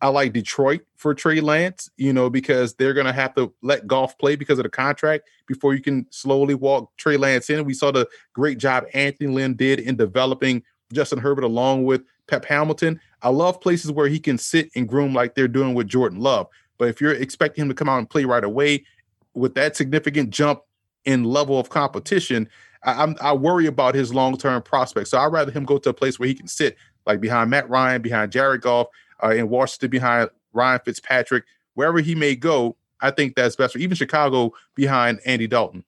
I 0.05 0.09
like 0.09 0.35
Detroit 0.35 0.83
for 0.97 1.14
Trey 1.14 1.40
Lance, 1.40 1.88
you 1.97 2.12
know, 2.12 2.29
because 2.29 2.75
they're 2.75 2.93
gonna 2.93 3.11
have 3.11 3.35
to 3.37 3.55
let 3.62 3.87
Goff 3.87 4.19
play 4.19 4.37
because 4.37 4.59
of 4.59 4.64
the 4.64 4.69
contract 4.69 5.31
before 5.47 5.73
you 5.73 5.81
can 5.81 6.07
slowly 6.11 6.55
walk 6.55 6.95
Trey 6.99 7.17
Lance 7.17 7.49
in. 7.49 7.64
We 7.64 7.73
saw 7.73 7.90
the 7.90 8.07
great 8.35 8.59
job 8.59 8.85
Anthony 8.93 9.33
Lynn 9.33 9.55
did 9.55 9.81
in 9.81 9.97
developing 9.97 10.62
Justin 10.93 11.21
Herbert 11.21 11.45
along 11.45 11.85
with 11.85 12.03
Pep 12.27 12.45
Hamilton. 12.45 13.01
I 13.23 13.31
love 13.31 13.62
places 13.62 13.93
where 13.93 14.07
he 14.07 14.21
can 14.21 14.37
sit 14.37 14.69
and 14.77 14.87
groom 14.87 15.14
like 15.14 15.35
they're 15.35 15.49
doing 15.49 15.73
with 15.73 15.88
Jordan 15.88 16.21
Love. 16.21 16.49
But 16.77 16.88
if 16.88 17.01
you're 17.01 17.14
expecting 17.14 17.62
him 17.62 17.69
to 17.71 17.75
come 17.75 17.88
out 17.88 17.97
and 17.97 18.11
play 18.11 18.27
right 18.27 18.45
away 18.45 18.85
with 19.33 19.55
that 19.55 19.75
significant 19.75 20.29
jump 20.29 20.61
in 21.07 21.25
level 21.25 21.59
of 21.59 21.71
competition, 21.71 22.47
I, 22.83 23.14
I 23.23 23.33
worry 23.33 23.64
about 23.64 23.95
his 23.95 24.12
long 24.12 24.37
term 24.37 24.61
prospects. 24.61 25.12
So 25.12 25.19
I'd 25.19 25.33
rather 25.33 25.51
him 25.51 25.64
go 25.64 25.79
to 25.79 25.88
a 25.88 25.95
place 25.95 26.19
where 26.19 26.29
he 26.29 26.35
can 26.35 26.47
sit, 26.47 26.77
like 27.07 27.23
behind 27.23 27.49
Matt 27.49 27.71
Ryan, 27.71 28.03
behind 28.03 28.33
Jared 28.33 28.61
Goff, 28.61 28.88
uh, 29.22 29.31
in 29.31 29.48
Washington, 29.48 29.90
behind 29.90 30.31
Ryan 30.53 30.81
Fitzpatrick, 30.85 31.44
wherever 31.74 32.00
he 32.00 32.14
may 32.14 32.35
go. 32.37 32.77
I 33.00 33.11
think 33.11 33.35
that's 33.35 33.57
best 33.57 33.74
for 33.74 33.79
even 33.79 33.96
Chicago 33.96 34.53
behind 34.74 35.20
Andy 35.27 35.46
Dalton. 35.46 35.85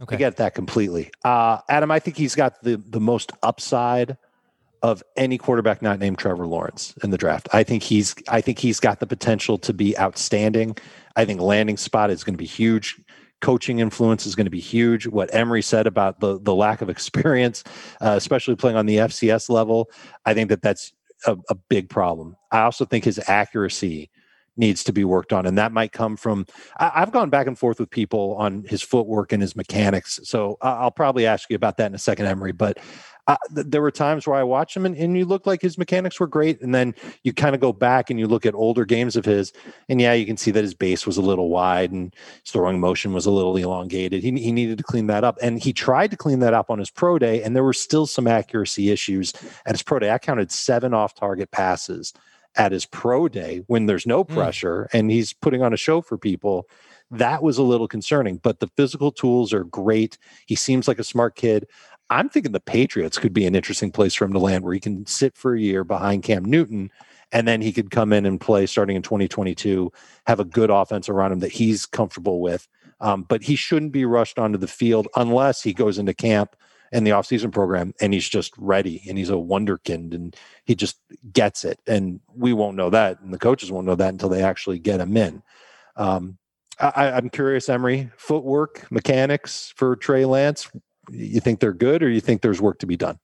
Okay. 0.00 0.16
I 0.16 0.18
get 0.18 0.36
that 0.36 0.54
completely. 0.54 1.10
Uh, 1.24 1.58
Adam, 1.68 1.90
I 1.90 1.98
think 1.98 2.16
he's 2.16 2.34
got 2.34 2.62
the 2.62 2.76
the 2.76 3.00
most 3.00 3.32
upside 3.42 4.16
of 4.82 5.02
any 5.16 5.38
quarterback 5.38 5.82
not 5.82 5.98
named 5.98 6.18
Trevor 6.18 6.46
Lawrence 6.46 6.94
in 7.02 7.10
the 7.10 7.18
draft. 7.18 7.48
I 7.52 7.64
think 7.64 7.82
he's 7.82 8.14
I 8.28 8.40
think 8.40 8.58
he's 8.58 8.78
got 8.78 9.00
the 9.00 9.06
potential 9.06 9.58
to 9.58 9.72
be 9.72 9.98
outstanding. 9.98 10.76
I 11.16 11.24
think 11.24 11.40
landing 11.40 11.76
spot 11.76 12.10
is 12.10 12.22
going 12.22 12.34
to 12.34 12.38
be 12.38 12.46
huge. 12.46 13.00
Coaching 13.40 13.78
influence 13.78 14.26
is 14.26 14.34
going 14.34 14.46
to 14.46 14.50
be 14.50 14.60
huge. 14.60 15.06
What 15.06 15.32
Emory 15.34 15.62
said 15.62 15.86
about 15.86 16.20
the 16.20 16.38
the 16.40 16.54
lack 16.54 16.80
of 16.80 16.88
experience, 16.90 17.64
uh, 18.00 18.14
especially 18.16 18.54
playing 18.54 18.76
on 18.76 18.86
the 18.86 18.96
FCS 18.96 19.48
level, 19.48 19.90
I 20.24 20.34
think 20.34 20.48
that 20.50 20.62
that's 20.62 20.92
a, 21.26 21.36
a 21.48 21.54
big 21.54 21.88
problem. 21.88 22.36
I 22.50 22.60
also 22.60 22.84
think 22.84 23.04
his 23.04 23.20
accuracy 23.28 24.10
needs 24.58 24.82
to 24.84 24.92
be 24.92 25.04
worked 25.04 25.32
on. 25.32 25.46
And 25.46 25.56
that 25.56 25.72
might 25.72 25.92
come 25.92 26.16
from, 26.16 26.44
I, 26.78 26.90
have 27.00 27.12
gone 27.12 27.30
back 27.30 27.46
and 27.46 27.56
forth 27.56 27.78
with 27.78 27.90
people 27.90 28.34
on 28.38 28.64
his 28.64 28.82
footwork 28.82 29.32
and 29.32 29.40
his 29.40 29.54
mechanics. 29.54 30.18
So 30.24 30.58
I'll 30.60 30.90
probably 30.90 31.26
ask 31.26 31.48
you 31.48 31.56
about 31.56 31.76
that 31.76 31.86
in 31.86 31.94
a 31.94 31.98
second, 31.98 32.26
Emory. 32.26 32.52
But 32.52 32.78
uh, 33.28 33.36
th- 33.54 33.66
there 33.68 33.82
were 33.82 33.90
times 33.90 34.26
where 34.26 34.36
I 34.36 34.42
watched 34.42 34.74
him 34.74 34.86
and, 34.86 34.96
and 34.96 35.16
you 35.16 35.26
look 35.26 35.46
like 35.46 35.60
his 35.60 35.76
mechanics 35.76 36.18
were 36.18 36.26
great. 36.26 36.60
And 36.62 36.74
then 36.74 36.94
you 37.22 37.34
kind 37.34 37.54
of 37.54 37.60
go 37.60 37.72
back 37.74 38.08
and 38.08 38.18
you 38.18 38.26
look 38.26 38.46
at 38.46 38.54
older 38.54 38.86
games 38.86 39.16
of 39.16 39.24
his, 39.24 39.52
and 39.88 40.00
yeah, 40.00 40.14
you 40.14 40.24
can 40.24 40.38
see 40.38 40.50
that 40.50 40.64
his 40.64 40.74
base 40.74 41.06
was 41.06 41.18
a 41.18 41.22
little 41.22 41.50
wide 41.50 41.92
and 41.92 42.14
his 42.42 42.52
throwing 42.52 42.80
motion 42.80 43.12
was 43.12 43.26
a 43.26 43.30
little 43.30 43.56
elongated. 43.56 44.22
He, 44.22 44.32
he 44.32 44.50
needed 44.50 44.78
to 44.78 44.84
clean 44.84 45.06
that 45.08 45.24
up. 45.24 45.38
And 45.42 45.62
he 45.62 45.72
tried 45.74 46.10
to 46.10 46.16
clean 46.16 46.40
that 46.40 46.54
up 46.54 46.70
on 46.70 46.78
his 46.78 46.90
pro 46.90 47.18
day, 47.18 47.42
and 47.42 47.54
there 47.54 47.64
were 47.64 47.74
still 47.74 48.06
some 48.06 48.26
accuracy 48.26 48.90
issues 48.90 49.32
at 49.66 49.74
his 49.74 49.82
pro 49.82 49.98
day. 49.98 50.10
I 50.10 50.18
counted 50.18 50.50
seven 50.50 50.94
off 50.94 51.14
target 51.14 51.50
passes 51.50 52.14
at 52.56 52.72
his 52.72 52.86
pro 52.86 53.28
day 53.28 53.62
when 53.66 53.86
there's 53.86 54.06
no 54.06 54.24
hmm. 54.24 54.34
pressure 54.34 54.88
mm. 54.90 54.98
and 54.98 55.10
he's 55.10 55.32
putting 55.32 55.62
on 55.62 55.72
a 55.72 55.76
show 55.76 56.00
for 56.00 56.16
people 56.16 56.66
that 57.10 57.42
was 57.42 57.58
a 57.58 57.62
little 57.62 57.86
concerning 57.86 58.38
but 58.38 58.58
the 58.58 58.66
physical 58.68 59.12
tools 59.12 59.52
are 59.52 59.64
great 59.64 60.18
he 60.46 60.54
seems 60.54 60.88
like 60.88 60.98
a 60.98 61.04
smart 61.04 61.36
kid 61.36 61.66
I'm 62.10 62.28
thinking 62.28 62.52
the 62.52 62.60
Patriots 62.60 63.18
could 63.18 63.32
be 63.32 63.46
an 63.46 63.54
interesting 63.54 63.90
place 63.90 64.14
for 64.14 64.24
him 64.24 64.32
to 64.32 64.38
land 64.38 64.64
where 64.64 64.74
he 64.74 64.80
can 64.80 65.04
sit 65.06 65.36
for 65.36 65.54
a 65.54 65.60
year 65.60 65.84
behind 65.84 66.22
Cam 66.22 66.44
Newton 66.44 66.90
and 67.32 67.46
then 67.46 67.60
he 67.60 67.72
could 67.72 67.90
come 67.90 68.12
in 68.12 68.24
and 68.24 68.40
play 68.40 68.66
starting 68.66 68.96
in 68.96 69.02
2022, 69.02 69.92
have 70.26 70.40
a 70.40 70.44
good 70.44 70.70
offense 70.70 71.08
around 71.08 71.32
him 71.32 71.38
that 71.40 71.52
he's 71.52 71.84
comfortable 71.84 72.40
with. 72.40 72.66
Um, 73.00 73.24
but 73.28 73.42
he 73.42 73.54
shouldn't 73.54 73.92
be 73.92 74.04
rushed 74.04 74.38
onto 74.38 74.58
the 74.58 74.66
field 74.66 75.08
unless 75.14 75.62
he 75.62 75.72
goes 75.72 75.98
into 75.98 76.14
camp 76.14 76.56
and 76.90 77.06
the 77.06 77.10
offseason 77.10 77.52
program 77.52 77.92
and 78.00 78.14
he's 78.14 78.28
just 78.28 78.54
ready 78.56 79.02
and 79.08 79.18
he's 79.18 79.28
a 79.28 79.34
wonderkind 79.34 80.14
and 80.14 80.34
he 80.64 80.74
just 80.74 80.98
gets 81.32 81.64
it. 81.64 81.78
And 81.86 82.20
we 82.34 82.54
won't 82.54 82.76
know 82.76 82.90
that. 82.90 83.20
And 83.20 83.32
the 83.32 83.38
coaches 83.38 83.70
won't 83.70 83.86
know 83.86 83.94
that 83.94 84.08
until 84.08 84.30
they 84.30 84.42
actually 84.42 84.78
get 84.78 85.00
him 85.00 85.16
in. 85.16 85.42
Um, 85.96 86.38
I, 86.80 87.10
I'm 87.10 87.28
curious, 87.28 87.68
Emory, 87.68 88.10
footwork, 88.16 88.90
mechanics 88.90 89.72
for 89.76 89.96
Trey 89.96 90.24
Lance 90.24 90.70
you 91.10 91.40
think 91.40 91.60
they're 91.60 91.72
good 91.72 92.02
or 92.02 92.08
you 92.08 92.20
think 92.20 92.42
there's 92.42 92.60
work 92.60 92.78
to 92.80 92.86
be 92.86 92.96
done? 92.96 93.18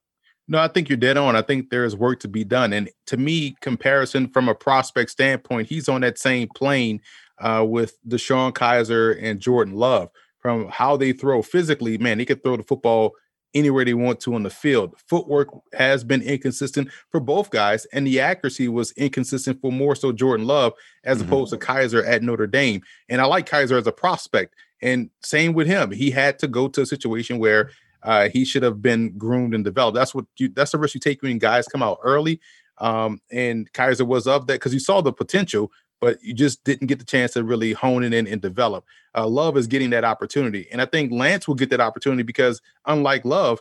No, 0.47 0.59
I 0.59 0.67
think 0.67 0.89
you're 0.89 0.97
dead 0.97 1.17
on. 1.17 1.35
I 1.35 1.41
think 1.41 1.69
there's 1.69 1.95
work 1.95 2.19
to 2.19 2.27
be 2.27 2.43
done. 2.43 2.71
And 2.71 2.89
to 3.07 3.17
me, 3.17 3.55
comparison 3.61 4.27
from 4.27 4.47
a 4.47 4.53
prospect 4.53 5.09
standpoint, 5.09 5.67
he's 5.67 5.89
on 5.89 6.01
that 6.01 6.19
same 6.19 6.49
plane 6.55 7.01
uh, 7.39 7.65
with 7.67 7.97
DeShone 8.07 8.53
Kizer 8.53 9.17
and 9.21 9.39
Jordan 9.39 9.73
Love. 9.75 10.09
From 10.39 10.67
how 10.69 10.95
they 10.95 11.11
throw 11.11 11.41
physically, 11.41 11.97
man, 11.97 12.19
they 12.19 12.25
could 12.25 12.43
throw 12.43 12.55
the 12.55 12.61
football 12.61 13.15
anywhere 13.55 13.85
they 13.85 13.95
want 13.95 14.19
to 14.19 14.35
on 14.35 14.43
the 14.43 14.49
field. 14.51 14.93
Footwork 15.07 15.47
has 15.73 16.03
been 16.03 16.21
inconsistent 16.21 16.89
for 17.09 17.19
both 17.19 17.49
guys, 17.49 17.85
and 17.85 18.05
the 18.05 18.19
accuracy 18.19 18.67
was 18.67 18.91
inconsistent 18.91 19.59
for 19.61 19.71
more 19.71 19.95
so 19.95 20.11
Jordan 20.11 20.45
Love 20.45 20.73
as 21.03 21.17
mm-hmm. 21.17 21.27
opposed 21.27 21.51
to 21.51 21.57
Kizer 21.57 22.07
at 22.07 22.21
Notre 22.21 22.45
Dame. 22.45 22.81
And 23.09 23.21
I 23.21 23.25
like 23.25 23.49
Kizer 23.49 23.79
as 23.79 23.87
a 23.87 23.91
prospect. 23.91 24.53
And 24.81 25.09
same 25.21 25.53
with 25.53 25.67
him. 25.67 25.91
He 25.91 26.11
had 26.11 26.39
to 26.39 26.47
go 26.47 26.67
to 26.67 26.81
a 26.81 26.85
situation 26.85 27.39
where 27.39 27.71
uh, 28.03 28.29
he 28.29 28.45
should 28.45 28.63
have 28.63 28.81
been 28.81 29.17
groomed 29.17 29.55
and 29.55 29.63
developed. 29.63 29.95
That's 29.95 30.13
what 30.13 30.25
you 30.37 30.49
that's 30.49 30.71
the 30.71 30.77
risk 30.77 30.93
you 30.93 30.99
take 30.99 31.21
when 31.21 31.37
guys 31.39 31.67
come 31.67 31.81
out 31.81 31.99
early. 32.03 32.39
Um, 32.77 33.21
and 33.31 33.71
Kizer 33.73 34.05
was 34.05 34.27
of 34.27 34.47
that 34.47 34.53
because 34.53 34.73
you 34.73 34.79
saw 34.79 35.01
the 35.01 35.13
potential, 35.13 35.71
but 36.01 36.21
you 36.21 36.33
just 36.33 36.63
didn't 36.63 36.87
get 36.87 36.99
the 36.99 37.05
chance 37.05 37.33
to 37.33 37.43
really 37.43 37.73
hone 37.73 38.03
it 38.03 38.13
in 38.13 38.27
and 38.27 38.41
develop. 38.41 38.85
Uh, 39.15 39.27
Love 39.27 39.57
is 39.57 39.67
getting 39.67 39.89
that 39.91 40.03
opportunity. 40.03 40.67
And 40.71 40.81
I 40.81 40.85
think 40.85 41.11
Lance 41.11 41.47
will 41.47 41.55
get 41.55 41.69
that 41.69 41.79
opportunity 41.79 42.23
because 42.23 42.61
unlike 42.85 43.25
Love, 43.25 43.59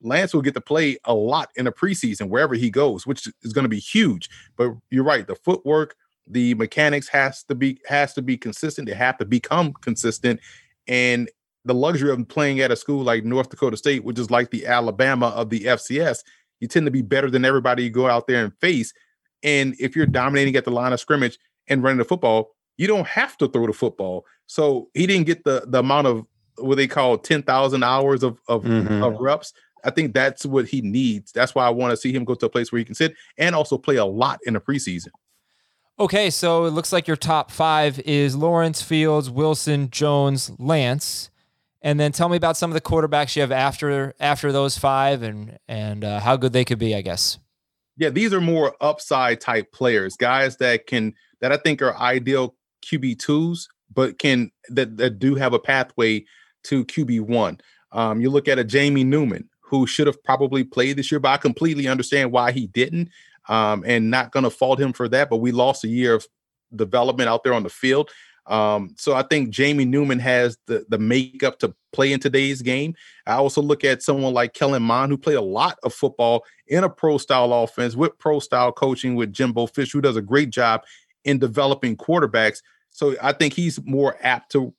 Lance 0.00 0.34
will 0.34 0.42
get 0.42 0.54
to 0.54 0.60
play 0.60 0.98
a 1.04 1.14
lot 1.14 1.50
in 1.56 1.66
the 1.66 1.72
preseason 1.72 2.28
wherever 2.28 2.54
he 2.54 2.70
goes, 2.70 3.06
which 3.06 3.28
is 3.42 3.52
going 3.52 3.64
to 3.64 3.68
be 3.68 3.78
huge. 3.78 4.28
But 4.56 4.72
you're 4.90 5.04
right, 5.04 5.26
the 5.26 5.36
footwork, 5.36 5.96
the 6.26 6.54
mechanics 6.54 7.08
has 7.08 7.42
to 7.44 7.54
be 7.54 7.80
has 7.86 8.14
to 8.14 8.22
be 8.22 8.36
consistent. 8.36 8.88
They 8.88 8.94
have 8.94 9.18
to 9.18 9.24
become 9.24 9.72
consistent, 9.74 10.40
and 10.86 11.28
the 11.64 11.74
luxury 11.74 12.10
of 12.10 12.28
playing 12.28 12.60
at 12.60 12.70
a 12.70 12.76
school 12.76 13.02
like 13.02 13.24
North 13.24 13.48
Dakota 13.48 13.76
State, 13.76 14.04
which 14.04 14.18
is 14.18 14.30
like 14.30 14.50
the 14.50 14.66
Alabama 14.66 15.28
of 15.28 15.50
the 15.50 15.60
FCS, 15.60 16.22
you 16.60 16.68
tend 16.68 16.86
to 16.86 16.90
be 16.90 17.02
better 17.02 17.30
than 17.30 17.44
everybody 17.44 17.84
you 17.84 17.90
go 17.90 18.06
out 18.06 18.26
there 18.26 18.44
and 18.44 18.52
face. 18.60 18.92
And 19.42 19.74
if 19.78 19.96
you're 19.96 20.06
dominating 20.06 20.56
at 20.56 20.64
the 20.64 20.70
line 20.70 20.92
of 20.92 21.00
scrimmage 21.00 21.38
and 21.68 21.82
running 21.82 21.98
the 21.98 22.04
football, 22.04 22.54
you 22.76 22.86
don't 22.86 23.06
have 23.06 23.36
to 23.38 23.48
throw 23.48 23.66
the 23.66 23.72
football. 23.72 24.24
So 24.46 24.88
he 24.94 25.06
didn't 25.06 25.26
get 25.26 25.44
the 25.44 25.64
the 25.66 25.78
amount 25.78 26.06
of 26.06 26.26
what 26.58 26.76
they 26.76 26.86
call 26.86 27.18
ten 27.18 27.42
thousand 27.42 27.82
hours 27.82 28.22
of 28.22 28.38
of, 28.48 28.64
mm-hmm. 28.64 29.02
of 29.02 29.18
reps. 29.18 29.52
I 29.84 29.90
think 29.90 30.14
that's 30.14 30.46
what 30.46 30.66
he 30.66 30.80
needs. 30.80 31.32
That's 31.32 31.54
why 31.54 31.66
I 31.66 31.70
want 31.70 31.90
to 31.90 31.96
see 31.96 32.12
him 32.12 32.24
go 32.24 32.34
to 32.34 32.46
a 32.46 32.50
place 32.50 32.72
where 32.72 32.78
he 32.78 32.84
can 32.86 32.94
sit 32.94 33.14
and 33.36 33.54
also 33.54 33.76
play 33.76 33.96
a 33.96 34.04
lot 34.04 34.38
in 34.46 34.54
the 34.54 34.60
preseason. 34.60 35.08
Okay, 35.98 36.28
so 36.30 36.64
it 36.64 36.70
looks 36.70 36.92
like 36.92 37.06
your 37.06 37.16
top 37.16 37.52
five 37.52 38.00
is 38.00 38.34
Lawrence, 38.34 38.82
Fields, 38.82 39.30
Wilson, 39.30 39.90
Jones, 39.90 40.50
Lance, 40.58 41.30
and 41.82 42.00
then 42.00 42.10
tell 42.10 42.28
me 42.28 42.36
about 42.36 42.56
some 42.56 42.68
of 42.68 42.74
the 42.74 42.80
quarterbacks 42.80 43.36
you 43.36 43.42
have 43.42 43.52
after 43.52 44.12
after 44.18 44.50
those 44.50 44.76
five, 44.76 45.22
and 45.22 45.58
and 45.68 46.02
uh, 46.02 46.18
how 46.18 46.36
good 46.36 46.52
they 46.52 46.64
could 46.64 46.80
be. 46.80 46.96
I 46.96 47.00
guess. 47.00 47.38
Yeah, 47.96 48.10
these 48.10 48.32
are 48.32 48.40
more 48.40 48.74
upside 48.80 49.40
type 49.40 49.70
players, 49.70 50.16
guys 50.16 50.56
that 50.56 50.88
can 50.88 51.14
that 51.40 51.52
I 51.52 51.58
think 51.58 51.80
are 51.80 51.96
ideal 51.96 52.56
QB 52.84 53.20
twos, 53.20 53.68
but 53.92 54.18
can 54.18 54.50
that 54.70 54.96
that 54.96 55.20
do 55.20 55.36
have 55.36 55.52
a 55.52 55.60
pathway 55.60 56.24
to 56.64 56.84
QB 56.86 57.20
one. 57.20 57.60
Um, 57.92 58.20
you 58.20 58.30
look 58.30 58.48
at 58.48 58.58
a 58.58 58.64
Jamie 58.64 59.04
Newman, 59.04 59.48
who 59.60 59.86
should 59.86 60.08
have 60.08 60.22
probably 60.24 60.64
played 60.64 60.96
this 60.96 61.12
year, 61.12 61.20
but 61.20 61.28
I 61.28 61.36
completely 61.36 61.86
understand 61.86 62.32
why 62.32 62.50
he 62.50 62.66
didn't. 62.66 63.10
Um, 63.48 63.84
and 63.86 64.10
not 64.10 64.32
going 64.32 64.44
to 64.44 64.50
fault 64.50 64.80
him 64.80 64.92
for 64.92 65.08
that. 65.08 65.28
But 65.28 65.38
we 65.38 65.52
lost 65.52 65.84
a 65.84 65.88
year 65.88 66.14
of 66.14 66.26
development 66.74 67.28
out 67.28 67.44
there 67.44 67.52
on 67.52 67.62
the 67.62 67.68
field. 67.68 68.10
Um, 68.46 68.94
so 68.98 69.14
I 69.14 69.22
think 69.22 69.50
Jamie 69.50 69.86
Newman 69.86 70.18
has 70.18 70.58
the 70.66 70.84
the 70.88 70.98
makeup 70.98 71.58
to 71.60 71.74
play 71.92 72.12
in 72.12 72.20
today's 72.20 72.60
game. 72.60 72.94
I 73.26 73.34
also 73.34 73.62
look 73.62 73.84
at 73.84 74.02
someone 74.02 74.34
like 74.34 74.52
Kellen 74.52 74.82
Mond, 74.82 75.10
who 75.10 75.16
played 75.16 75.36
a 75.36 75.42
lot 75.42 75.78
of 75.82 75.94
football 75.94 76.44
in 76.66 76.84
a 76.84 76.90
pro 76.90 77.16
style 77.18 77.52
offense 77.52 77.96
with 77.96 78.18
pro 78.18 78.40
style 78.40 78.72
coaching 78.72 79.14
with 79.14 79.32
Jimbo 79.32 79.66
Fisher, 79.66 79.98
who 79.98 80.02
does 80.02 80.16
a 80.16 80.22
great 80.22 80.50
job 80.50 80.82
in 81.24 81.38
developing 81.38 81.96
quarterbacks. 81.96 82.62
So 82.90 83.16
I 83.22 83.32
think 83.32 83.54
he's 83.54 83.82
more 83.84 84.16
apt 84.20 84.52
to 84.52 84.74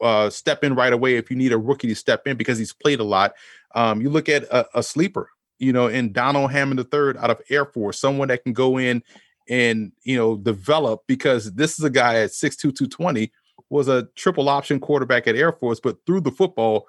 uh, 0.00 0.30
step 0.30 0.64
in 0.64 0.74
right 0.74 0.92
away 0.92 1.16
if 1.16 1.30
you 1.30 1.36
need 1.36 1.52
a 1.52 1.58
rookie 1.58 1.88
to 1.88 1.94
step 1.94 2.26
in 2.26 2.36
because 2.36 2.58
he's 2.58 2.72
played 2.72 3.00
a 3.00 3.04
lot. 3.04 3.34
Um, 3.74 4.00
you 4.00 4.10
look 4.10 4.28
at 4.28 4.44
a, 4.44 4.66
a 4.78 4.82
sleeper, 4.82 5.30
you 5.58 5.72
know, 5.72 5.86
in 5.86 6.12
Donald 6.12 6.50
Hammond 6.50 6.80
III 6.80 7.18
out 7.18 7.30
of 7.30 7.40
Air 7.50 7.64
Force, 7.64 7.98
someone 7.98 8.28
that 8.28 8.42
can 8.42 8.52
go 8.52 8.78
in 8.78 9.02
and 9.48 9.92
you 10.04 10.16
know 10.16 10.36
develop 10.36 11.02
because 11.06 11.52
this 11.52 11.78
is 11.78 11.84
a 11.84 11.90
guy 11.90 12.16
at 12.16 12.30
6'2 12.30 12.58
220 12.58 13.30
was 13.70 13.88
a 13.88 14.08
triple 14.16 14.48
option 14.48 14.80
quarterback 14.80 15.26
at 15.26 15.36
Air 15.36 15.52
Force 15.52 15.80
but 15.80 15.98
threw 16.06 16.20
the 16.20 16.30
football 16.30 16.86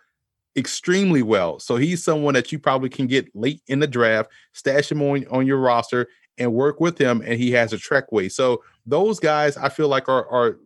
extremely 0.57 1.21
well. 1.21 1.59
So 1.59 1.75
he's 1.75 2.01
someone 2.01 2.33
that 2.35 2.51
you 2.51 2.59
probably 2.59 2.89
can 2.89 3.07
get 3.07 3.27
late 3.35 3.61
in 3.67 3.79
the 3.79 3.87
draft 3.87 4.31
stash 4.53 4.91
him 4.91 5.01
on, 5.01 5.25
on 5.29 5.45
your 5.45 5.57
roster 5.57 6.07
and 6.37 6.53
work 6.53 6.79
with 6.79 6.97
him 6.97 7.21
and 7.25 7.39
he 7.39 7.51
has 7.51 7.73
a 7.73 7.77
track 7.77 8.11
way. 8.11 8.29
So 8.29 8.63
those 8.85 9.19
guys 9.19 9.57
I 9.57 9.69
feel 9.69 9.89
like 9.89 10.07
are 10.07 10.27
are 10.29 10.57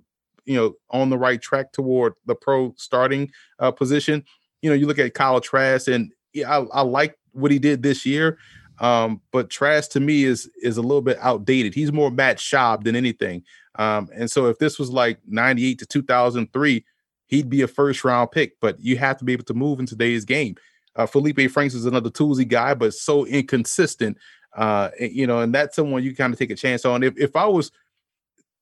you 0.46 0.56
know 0.56 0.74
on 0.92 1.10
the 1.10 1.18
right 1.18 1.42
track 1.42 1.72
toward 1.72 2.14
the 2.26 2.36
pro 2.36 2.74
starting 2.78 3.32
uh, 3.58 3.72
position. 3.72 4.24
You 4.62 4.70
know 4.70 4.76
you 4.76 4.86
look 4.86 5.00
at 5.00 5.14
Kyle 5.16 5.42
Trask 5.42 5.88
and 5.88 6.12
I, 6.38 6.58
I 6.72 6.82
like 6.82 7.18
what 7.40 7.52
he 7.52 7.60
did 7.60 7.84
this 7.84 8.06
year 8.06 8.38
um, 8.80 9.22
but 9.32 9.50
Trask 9.50 9.92
to 9.92 10.00
me 10.00 10.24
is 10.24 10.50
is 10.62 10.78
a 10.78 10.82
little 10.82 11.02
bit 11.02 11.18
outdated. 11.22 11.74
He's 11.74 11.92
more 11.92 12.12
Matt 12.12 12.38
Schaub 12.38 12.84
than 12.84 12.96
anything. 12.96 13.44
Um, 13.76 14.10
and 14.16 14.30
so 14.30 14.48
if 14.48 14.58
this 14.58 14.80
was 14.80 14.90
like 14.90 15.20
98 15.28 15.80
to 15.80 15.86
2003, 15.86 16.86
he'd 17.28 17.50
be 17.50 17.62
a 17.62 17.68
first 17.68 18.04
round 18.04 18.32
pick, 18.32 18.60
but 18.60 18.80
you 18.80 18.98
have 18.98 19.18
to 19.18 19.26
be 19.26 19.34
able 19.34 19.46
to 19.46 19.54
move 19.54 19.80
in 19.80 19.86
today's 19.86 20.26
game. 20.26 20.56
Uh, 20.96 21.06
Felipe 21.06 21.50
Franks 21.52 21.74
is 21.74 21.86
another 21.86 22.10
toolsy 22.10 22.48
guy, 22.48 22.74
but 22.74 22.94
so 22.94 23.26
inconsistent. 23.26 24.18
Uh, 24.56 24.90
you 25.00 25.28
know, 25.28 25.40
and 25.40 25.54
that's 25.54 25.76
someone 25.76 26.04
you 26.04 26.16
kind 26.16 26.34
of 26.34 26.40
take 26.40 26.52
a 26.52 26.56
chance 26.56 26.86
on. 26.86 27.04
If 27.04 27.18
if 27.18 27.36
I 27.36 27.46
was 27.46 27.72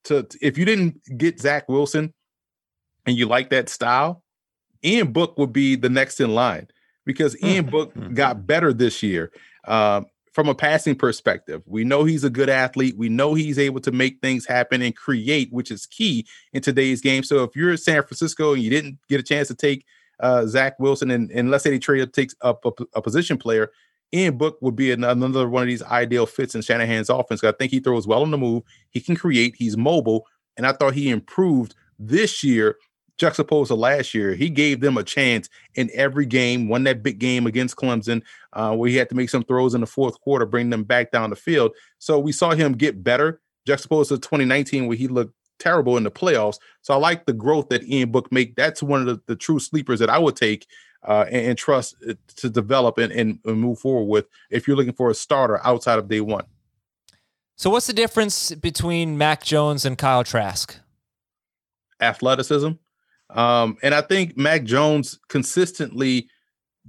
to 0.05 0.27
if 0.41 0.57
you 0.57 0.65
didn't 0.65 0.99
get 1.17 1.39
Zach 1.39 1.69
Wilson 1.69 2.13
and 3.05 3.15
you 3.15 3.27
like 3.27 3.51
that 3.51 3.69
style, 3.69 4.23
Ian 4.83 5.11
Book 5.11 5.37
would 5.37 5.53
be 5.53 5.75
the 5.75 5.89
next 5.89 6.19
in 6.19 6.33
line 6.33 6.67
because 7.07 7.41
Ian 7.41 7.65
Book 7.65 7.93
got 8.13 8.45
better 8.45 8.71
this 8.71 9.01
year. 9.01 9.31
Um, 9.65 10.05
from 10.33 10.49
a 10.49 10.53
passing 10.53 10.95
perspective, 10.95 11.63
we 11.65 11.83
know 11.83 12.03
he's 12.03 12.23
a 12.23 12.29
good 12.29 12.49
athlete. 12.49 12.95
We 12.95 13.09
know 13.09 13.33
he's 13.33 13.57
able 13.57 13.79
to 13.79 13.91
make 13.91 14.19
things 14.21 14.45
happen 14.45 14.83
and 14.83 14.95
create, 14.95 15.51
which 15.51 15.71
is 15.71 15.87
key 15.87 16.27
in 16.53 16.61
today's 16.61 17.01
game. 17.01 17.23
So 17.23 17.43
if 17.43 17.55
you're 17.55 17.71
in 17.71 17.77
San 17.77 18.03
Francisco 18.03 18.53
and 18.53 18.61
you 18.61 18.69
didn't 18.69 18.99
get 19.09 19.19
a 19.19 19.23
chance 19.23 19.47
to 19.47 19.55
take 19.55 19.83
uh, 20.19 20.45
Zach 20.45 20.77
Wilson, 20.79 21.09
and, 21.09 21.31
and 21.31 21.49
let's 21.49 21.63
say 21.63 21.71
they 21.71 21.79
trade 21.79 22.03
up 22.03 22.11
takes 22.11 22.35
up 22.41 22.63
a, 22.65 22.71
a, 22.93 23.01
position 23.01 23.39
player, 23.39 23.71
Ian 24.13 24.37
Book 24.37 24.59
would 24.61 24.75
be 24.75 24.91
another 24.91 25.49
one 25.49 25.63
of 25.63 25.67
these 25.67 25.81
ideal 25.81 26.27
fits 26.27 26.53
in 26.53 26.61
Shanahan's 26.61 27.09
offense. 27.09 27.43
I 27.43 27.51
think 27.53 27.71
he 27.71 27.79
throws 27.79 28.05
well 28.05 28.21
on 28.21 28.29
the 28.29 28.37
move. 28.37 28.61
He 28.91 29.01
can 29.01 29.15
create. 29.15 29.55
He's 29.57 29.75
mobile, 29.75 30.27
and 30.55 30.67
I 30.67 30.73
thought 30.73 30.93
he 30.93 31.09
improved 31.09 31.73
this 31.97 32.43
year 32.43 32.77
juxtaposed 33.17 33.69
to 33.69 33.75
last 33.75 34.13
year, 34.13 34.33
he 34.33 34.49
gave 34.49 34.79
them 34.79 34.97
a 34.97 35.03
chance 35.03 35.49
in 35.75 35.89
every 35.93 36.25
game. 36.25 36.69
Won 36.69 36.83
that 36.83 37.03
big 37.03 37.19
game 37.19 37.47
against 37.47 37.75
Clemson, 37.75 38.21
uh, 38.53 38.75
where 38.75 38.89
he 38.89 38.95
had 38.95 39.09
to 39.09 39.15
make 39.15 39.29
some 39.29 39.43
throws 39.43 39.73
in 39.73 39.81
the 39.81 39.87
fourth 39.87 40.19
quarter, 40.21 40.45
bring 40.45 40.69
them 40.69 40.83
back 40.83 41.11
down 41.11 41.29
the 41.29 41.35
field. 41.35 41.71
So 41.99 42.19
we 42.19 42.31
saw 42.31 42.51
him 42.51 42.73
get 42.73 43.03
better, 43.03 43.41
juxtaposed 43.65 44.09
to 44.09 44.17
2019, 44.17 44.87
where 44.87 44.97
he 44.97 45.07
looked 45.07 45.33
terrible 45.59 45.97
in 45.97 46.03
the 46.03 46.11
playoffs. 46.11 46.59
So 46.81 46.93
I 46.93 46.97
like 46.97 47.25
the 47.25 47.33
growth 47.33 47.69
that 47.69 47.83
Ian 47.83 48.11
Book 48.11 48.31
make. 48.31 48.55
That's 48.55 48.83
one 48.83 49.01
of 49.01 49.07
the, 49.07 49.21
the 49.27 49.35
true 49.35 49.59
sleepers 49.59 49.99
that 49.99 50.09
I 50.09 50.19
would 50.19 50.35
take 50.35 50.67
uh, 51.03 51.25
and, 51.27 51.47
and, 51.47 51.57
trust 51.57 51.95
uh, 52.07 52.13
to 52.37 52.49
develop 52.49 52.97
and, 52.97 53.11
and, 53.11 53.39
and 53.45 53.59
move 53.59 53.79
forward 53.79 54.05
with 54.05 54.27
if 54.49 54.67
you're 54.67 54.77
looking 54.77 54.93
for 54.93 55.09
a 55.09 55.15
starter 55.15 55.59
outside 55.65 55.99
of 55.99 56.07
day 56.07 56.21
one. 56.21 56.45
So 57.55 57.69
what's 57.69 57.87
the 57.87 57.93
difference 57.93 58.53
between 58.53 59.17
Mac 59.17 59.43
Jones 59.43 59.85
and 59.85 59.97
Kyle 59.97 60.23
Trask? 60.23 60.77
Athleticism. 61.99 62.71
Um, 63.29 63.77
and 63.83 63.93
I 63.93 64.01
think 64.01 64.37
Mac 64.37 64.63
Jones 64.63 65.19
consistently 65.29 66.29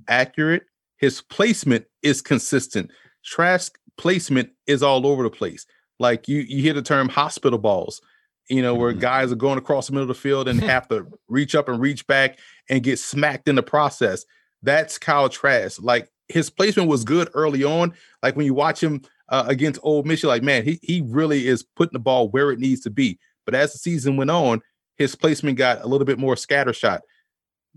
accurate. 0.09 0.65
His 0.97 1.21
placement 1.21 1.87
is 2.03 2.23
consistent. 2.23 2.91
Trask 3.25 3.79
placement 3.97 4.51
is 4.67 4.83
all 4.83 5.07
over 5.07 5.23
the 5.23 5.31
place. 5.31 5.67
Like 5.99 6.29
you, 6.29 6.41
you 6.41 6.63
hear 6.63 6.73
the 6.73 6.83
term 6.83 7.09
hospital 7.09 7.59
balls, 7.59 8.01
you 8.49 8.63
know, 8.63 8.75
where 8.75 8.93
mm-hmm. 8.93 9.01
guys 9.01 9.33
are 9.33 9.37
going 9.37 9.59
across 9.59 9.89
the 9.89 9.93
middle 9.93 10.09
of 10.09 10.17
the 10.17 10.21
field 10.21 10.49
and 10.49 10.61
have 10.63 10.89
to 10.89 11.07
reach 11.29 11.55
up 11.55 11.69
and 11.69 11.81
reach 11.81 12.07
back 12.07 12.39
and 12.69 12.83
get 12.83 12.99
smacked 12.99 13.49
in 13.49 13.57
the 13.57 13.63
process. 13.63 14.25
That's 14.63 14.99
Kyle 14.99 15.29
Trask. 15.29 15.83
Like 15.83 16.09
his 16.29 16.51
placement 16.51 16.89
was 16.89 17.05
good 17.05 17.29
early 17.35 17.65
on. 17.65 17.95
Like 18.23 18.37
when 18.37 18.47
you 18.47 18.55
watch 18.55 18.83
him 18.83 19.03
uh, 19.29 19.45
against 19.49 19.81
Ole 19.83 20.05
Miss, 20.05 20.23
you're 20.23 20.31
like, 20.31 20.43
man, 20.43 20.65
he 20.65 20.79
he 20.83 21.03
really 21.07 21.47
is 21.47 21.63
putting 21.63 21.93
the 21.93 22.01
ball 22.01 22.29
where 22.31 22.51
it 22.51 22.59
needs 22.59 22.81
to 22.83 22.91
be. 22.91 23.19
But 23.45 23.55
as 23.55 23.73
the 23.73 23.79
season 23.79 24.17
went 24.17 24.31
on, 24.31 24.61
his 24.99 25.15
placement 25.15 25.57
got 25.57 25.83
a 25.83 25.87
little 25.87 26.05
bit 26.05 26.19
more 26.19 26.37
scatter 26.37 26.73
shot. 26.73 27.03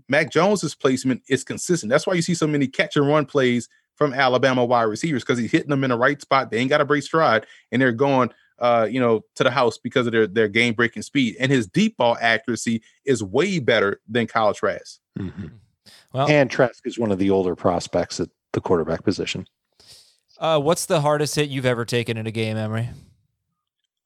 Mac 0.08 0.30
Jones's 0.30 0.74
placement 0.74 1.22
is 1.28 1.44
consistent. 1.44 1.88
That's 1.90 2.06
why 2.06 2.14
you 2.14 2.22
see 2.22 2.34
so 2.34 2.46
many 2.46 2.66
catch 2.66 2.96
and 2.96 3.06
run 3.06 3.24
plays 3.24 3.68
from 3.94 4.12
Alabama 4.12 4.64
wide 4.64 4.82
receivers 4.82 5.22
because 5.22 5.38
he's 5.38 5.52
hitting 5.52 5.70
them 5.70 5.84
in 5.84 5.90
the 5.90 5.96
right 5.96 6.20
spot. 6.20 6.50
They 6.50 6.58
ain't 6.58 6.70
got 6.70 6.80
a 6.80 6.84
break 6.84 7.04
stride, 7.04 7.46
and 7.70 7.80
they're 7.80 7.92
going, 7.92 8.30
uh, 8.58 8.88
you 8.90 9.00
know, 9.00 9.24
to 9.36 9.44
the 9.44 9.50
house 9.50 9.78
because 9.78 10.06
of 10.06 10.12
their 10.12 10.26
their 10.26 10.48
game 10.48 10.74
breaking 10.74 11.02
speed. 11.02 11.36
And 11.38 11.52
his 11.52 11.66
deep 11.66 11.96
ball 11.96 12.16
accuracy 12.20 12.82
is 13.04 13.22
way 13.22 13.58
better 13.58 14.00
than 14.08 14.26
Kyle 14.26 14.54
Trask. 14.54 14.98
Mm-hmm. 15.18 15.48
Well, 16.12 16.28
and 16.28 16.50
Trask 16.50 16.86
is 16.86 16.98
one 16.98 17.12
of 17.12 17.18
the 17.18 17.30
older 17.30 17.54
prospects 17.54 18.18
at 18.20 18.28
the 18.52 18.60
quarterback 18.60 19.04
position. 19.04 19.46
Uh, 20.38 20.58
what's 20.58 20.86
the 20.86 21.00
hardest 21.00 21.36
hit 21.36 21.48
you've 21.48 21.66
ever 21.66 21.84
taken 21.84 22.16
in 22.16 22.26
a 22.26 22.32
game, 22.32 22.56
Emory? 22.56 22.90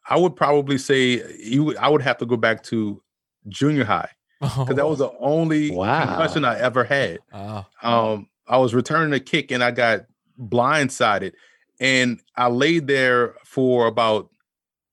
I 0.08 0.18
would 0.18 0.36
probably 0.36 0.78
say 0.78 1.22
you. 1.38 1.76
I 1.78 1.88
would 1.88 2.02
have 2.02 2.18
to 2.18 2.26
go 2.26 2.36
back 2.36 2.62
to 2.64 3.02
junior 3.48 3.84
high 3.84 4.10
because 4.40 4.70
oh. 4.70 4.74
that 4.74 4.88
was 4.88 4.98
the 4.98 5.10
only 5.18 5.70
wow. 5.70 6.04
concussion 6.04 6.44
I 6.44 6.58
ever 6.58 6.84
had. 6.84 7.18
Oh. 7.32 7.64
Um, 7.82 8.28
I 8.46 8.58
was 8.58 8.74
returning 8.74 9.12
a 9.12 9.20
kick 9.20 9.50
and 9.50 9.62
I 9.62 9.70
got 9.70 10.06
blindsided, 10.38 11.32
and 11.80 12.20
I 12.36 12.48
laid 12.48 12.86
there 12.86 13.34
for 13.44 13.86
about 13.86 14.30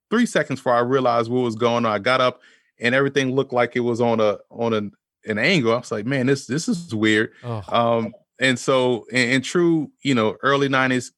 three 0.09 0.25
seconds 0.25 0.59
before 0.59 0.73
I 0.73 0.79
realized 0.79 1.29
what 1.29 1.41
was 1.41 1.55
going 1.55 1.85
on. 1.85 1.91
I 1.91 1.99
got 1.99 2.21
up 2.21 2.41
and 2.79 2.93
everything 2.95 3.35
looked 3.35 3.53
like 3.53 3.75
it 3.75 3.81
was 3.81 4.01
on 4.01 4.19
a 4.19 4.37
on 4.49 4.73
an, 4.73 4.91
an 5.25 5.37
angle. 5.37 5.73
I 5.73 5.77
was 5.77 5.91
like, 5.91 6.05
man, 6.05 6.27
this 6.27 6.47
this 6.47 6.67
is 6.67 6.93
weird. 6.93 7.31
Oh. 7.43 7.63
Um, 7.67 8.13
and 8.39 8.57
so 8.57 9.05
in, 9.11 9.29
in, 9.29 9.41
true, 9.41 9.91
you 10.01 10.15
know, 10.15 10.37
early 10.41 10.67
'90s 10.67 11.11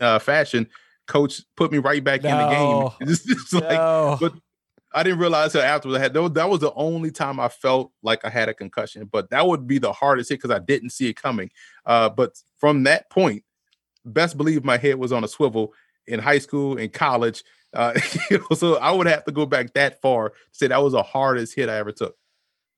uh, 0.00 0.18
fashion, 0.18 0.68
coach 1.06 1.42
put 1.56 1.72
me 1.72 1.78
right 1.78 2.02
back 2.02 2.22
no. 2.22 2.30
in 2.30 2.36
the 2.36 2.54
game. 2.54 2.90
It's, 3.12 3.30
it's 3.30 3.52
no. 3.52 3.60
like, 3.60 4.20
but 4.20 4.34
I 4.94 5.02
didn't 5.02 5.18
realize 5.18 5.52
that 5.52 5.64
afterwards. 5.64 5.98
I 5.98 6.02
had 6.02 6.14
that 6.14 6.48
was 6.48 6.60
the 6.60 6.72
only 6.74 7.10
time 7.10 7.40
I 7.40 7.48
felt 7.48 7.90
like 8.02 8.24
I 8.24 8.30
had 8.30 8.48
a 8.48 8.54
concussion, 8.54 9.08
but 9.10 9.28
that 9.30 9.46
would 9.46 9.66
be 9.66 9.78
the 9.78 9.92
hardest 9.92 10.30
hit 10.30 10.36
because 10.40 10.54
I 10.54 10.60
didn't 10.60 10.90
see 10.90 11.08
it 11.08 11.14
coming. 11.14 11.50
Uh, 11.84 12.08
but 12.08 12.40
from 12.58 12.84
that 12.84 13.10
point, 13.10 13.42
best 14.04 14.36
believe 14.36 14.64
my 14.64 14.76
head 14.76 14.96
was 14.96 15.12
on 15.12 15.24
a 15.24 15.28
swivel 15.28 15.74
in 16.06 16.20
high 16.20 16.38
school 16.38 16.78
and 16.78 16.92
college. 16.92 17.42
Uh, 17.72 17.98
so 18.54 18.76
I 18.76 18.92
would 18.92 19.08
have 19.08 19.24
to 19.24 19.32
go 19.32 19.46
back 19.46 19.74
that 19.74 20.00
far 20.00 20.30
to 20.30 20.34
say 20.52 20.68
that 20.68 20.82
was 20.82 20.92
the 20.92 21.02
hardest 21.02 21.56
hit 21.56 21.68
I 21.68 21.76
ever 21.76 21.92
took. 21.92 22.16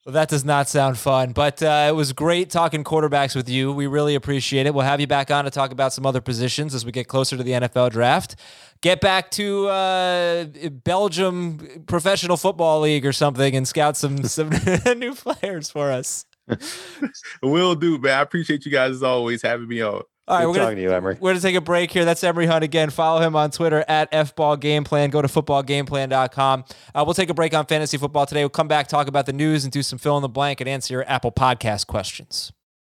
Well, 0.06 0.12
that 0.12 0.28
does 0.28 0.44
not 0.44 0.68
sound 0.68 0.98
fun, 0.98 1.32
but 1.32 1.60
uh, 1.64 1.86
it 1.88 1.92
was 1.92 2.12
great 2.12 2.48
talking 2.48 2.84
quarterbacks 2.84 3.34
with 3.34 3.48
you. 3.48 3.72
We 3.72 3.88
really 3.88 4.14
appreciate 4.14 4.64
it. 4.64 4.72
We'll 4.72 4.84
have 4.84 5.00
you 5.00 5.08
back 5.08 5.32
on 5.32 5.46
to 5.46 5.50
talk 5.50 5.72
about 5.72 5.92
some 5.92 6.06
other 6.06 6.20
positions 6.20 6.76
as 6.76 6.86
we 6.86 6.92
get 6.92 7.08
closer 7.08 7.36
to 7.36 7.42
the 7.42 7.50
NFL 7.50 7.90
draft. 7.90 8.36
Get 8.86 9.00
back 9.00 9.32
to 9.32 9.66
uh, 9.66 10.44
Belgium 10.84 11.58
Professional 11.88 12.36
Football 12.36 12.82
League 12.82 13.04
or 13.04 13.12
something 13.12 13.56
and 13.56 13.66
scout 13.66 13.96
some 13.96 14.22
some 14.28 14.50
new 14.96 15.12
players 15.12 15.68
for 15.68 15.90
us. 15.90 16.24
Will 17.42 17.74
do, 17.74 17.98
man. 17.98 18.16
I 18.16 18.22
appreciate 18.22 18.64
you 18.64 18.70
guys 18.70 18.92
as 18.92 19.02
always 19.02 19.42
having 19.42 19.66
me 19.66 19.80
on. 19.80 20.02
All 20.28 20.36
right, 20.38 20.42
Good 20.42 20.48
we're 20.48 20.54
gonna, 20.54 20.80
you, 20.80 20.92
Emory. 20.92 21.16
We're 21.18 21.30
gonna 21.30 21.40
take 21.40 21.56
a 21.56 21.60
break 21.60 21.90
here. 21.90 22.04
That's 22.04 22.22
Emory 22.22 22.46
Hunt 22.46 22.62
again. 22.62 22.90
Follow 22.90 23.20
him 23.20 23.34
on 23.34 23.50
Twitter 23.50 23.84
at 23.88 24.12
fballgameplan. 24.12 25.10
Go 25.10 25.20
to 25.20 25.26
footballgameplan.com. 25.26 26.64
Uh, 26.94 27.02
we'll 27.04 27.14
take 27.14 27.30
a 27.30 27.34
break 27.34 27.54
on 27.54 27.66
fantasy 27.66 27.98
football 27.98 28.24
today. 28.24 28.42
We'll 28.42 28.50
come 28.50 28.68
back, 28.68 28.86
talk 28.86 29.08
about 29.08 29.26
the 29.26 29.32
news, 29.32 29.64
and 29.64 29.72
do 29.72 29.82
some 29.82 29.98
fill 29.98 30.16
in 30.16 30.22
the 30.22 30.28
blank 30.28 30.60
and 30.60 30.68
answer 30.68 30.94
your 30.94 31.10
Apple 31.10 31.32
Podcast 31.32 31.88
questions. 31.88 32.52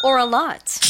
or 0.00 0.18
a 0.18 0.24
lot? 0.24 0.89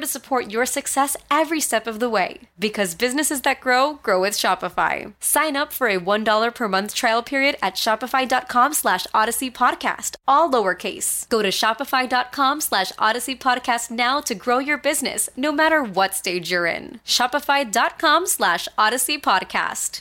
to 0.00 0.06
support 0.06 0.50
your 0.50 0.66
success 0.66 1.16
every 1.30 1.60
step 1.60 1.86
of 1.86 2.00
the 2.00 2.08
way. 2.08 2.40
Because 2.58 2.94
businesses 2.94 3.42
that 3.42 3.60
grow, 3.60 3.94
grow 4.02 4.20
with 4.20 4.34
Shopify. 4.34 5.12
Sign 5.20 5.56
up 5.56 5.72
for 5.72 5.86
a 5.88 6.00
$1 6.00 6.54
per 6.54 6.68
month 6.68 6.94
trial 6.94 7.22
period 7.22 7.56
at 7.62 7.74
shopify.com 7.74 8.74
slash 8.74 9.06
odyssey 9.14 9.50
podcast, 9.50 10.16
all 10.26 10.50
lowercase. 10.50 11.28
Go 11.28 11.42
to 11.42 11.50
shopify.com 11.50 12.60
slash 12.60 12.92
odyssey 12.98 13.36
podcast 13.36 13.90
now 13.90 14.20
to 14.20 14.34
grow 14.34 14.58
your 14.58 14.78
business, 14.78 15.28
no 15.36 15.52
matter 15.52 15.82
what 15.82 16.14
stage 16.14 16.50
you're 16.50 16.66
in. 16.66 17.00
Shopify.com 17.04 18.26
slash 18.26 18.66
odyssey 18.76 19.18
podcast. 19.18 20.00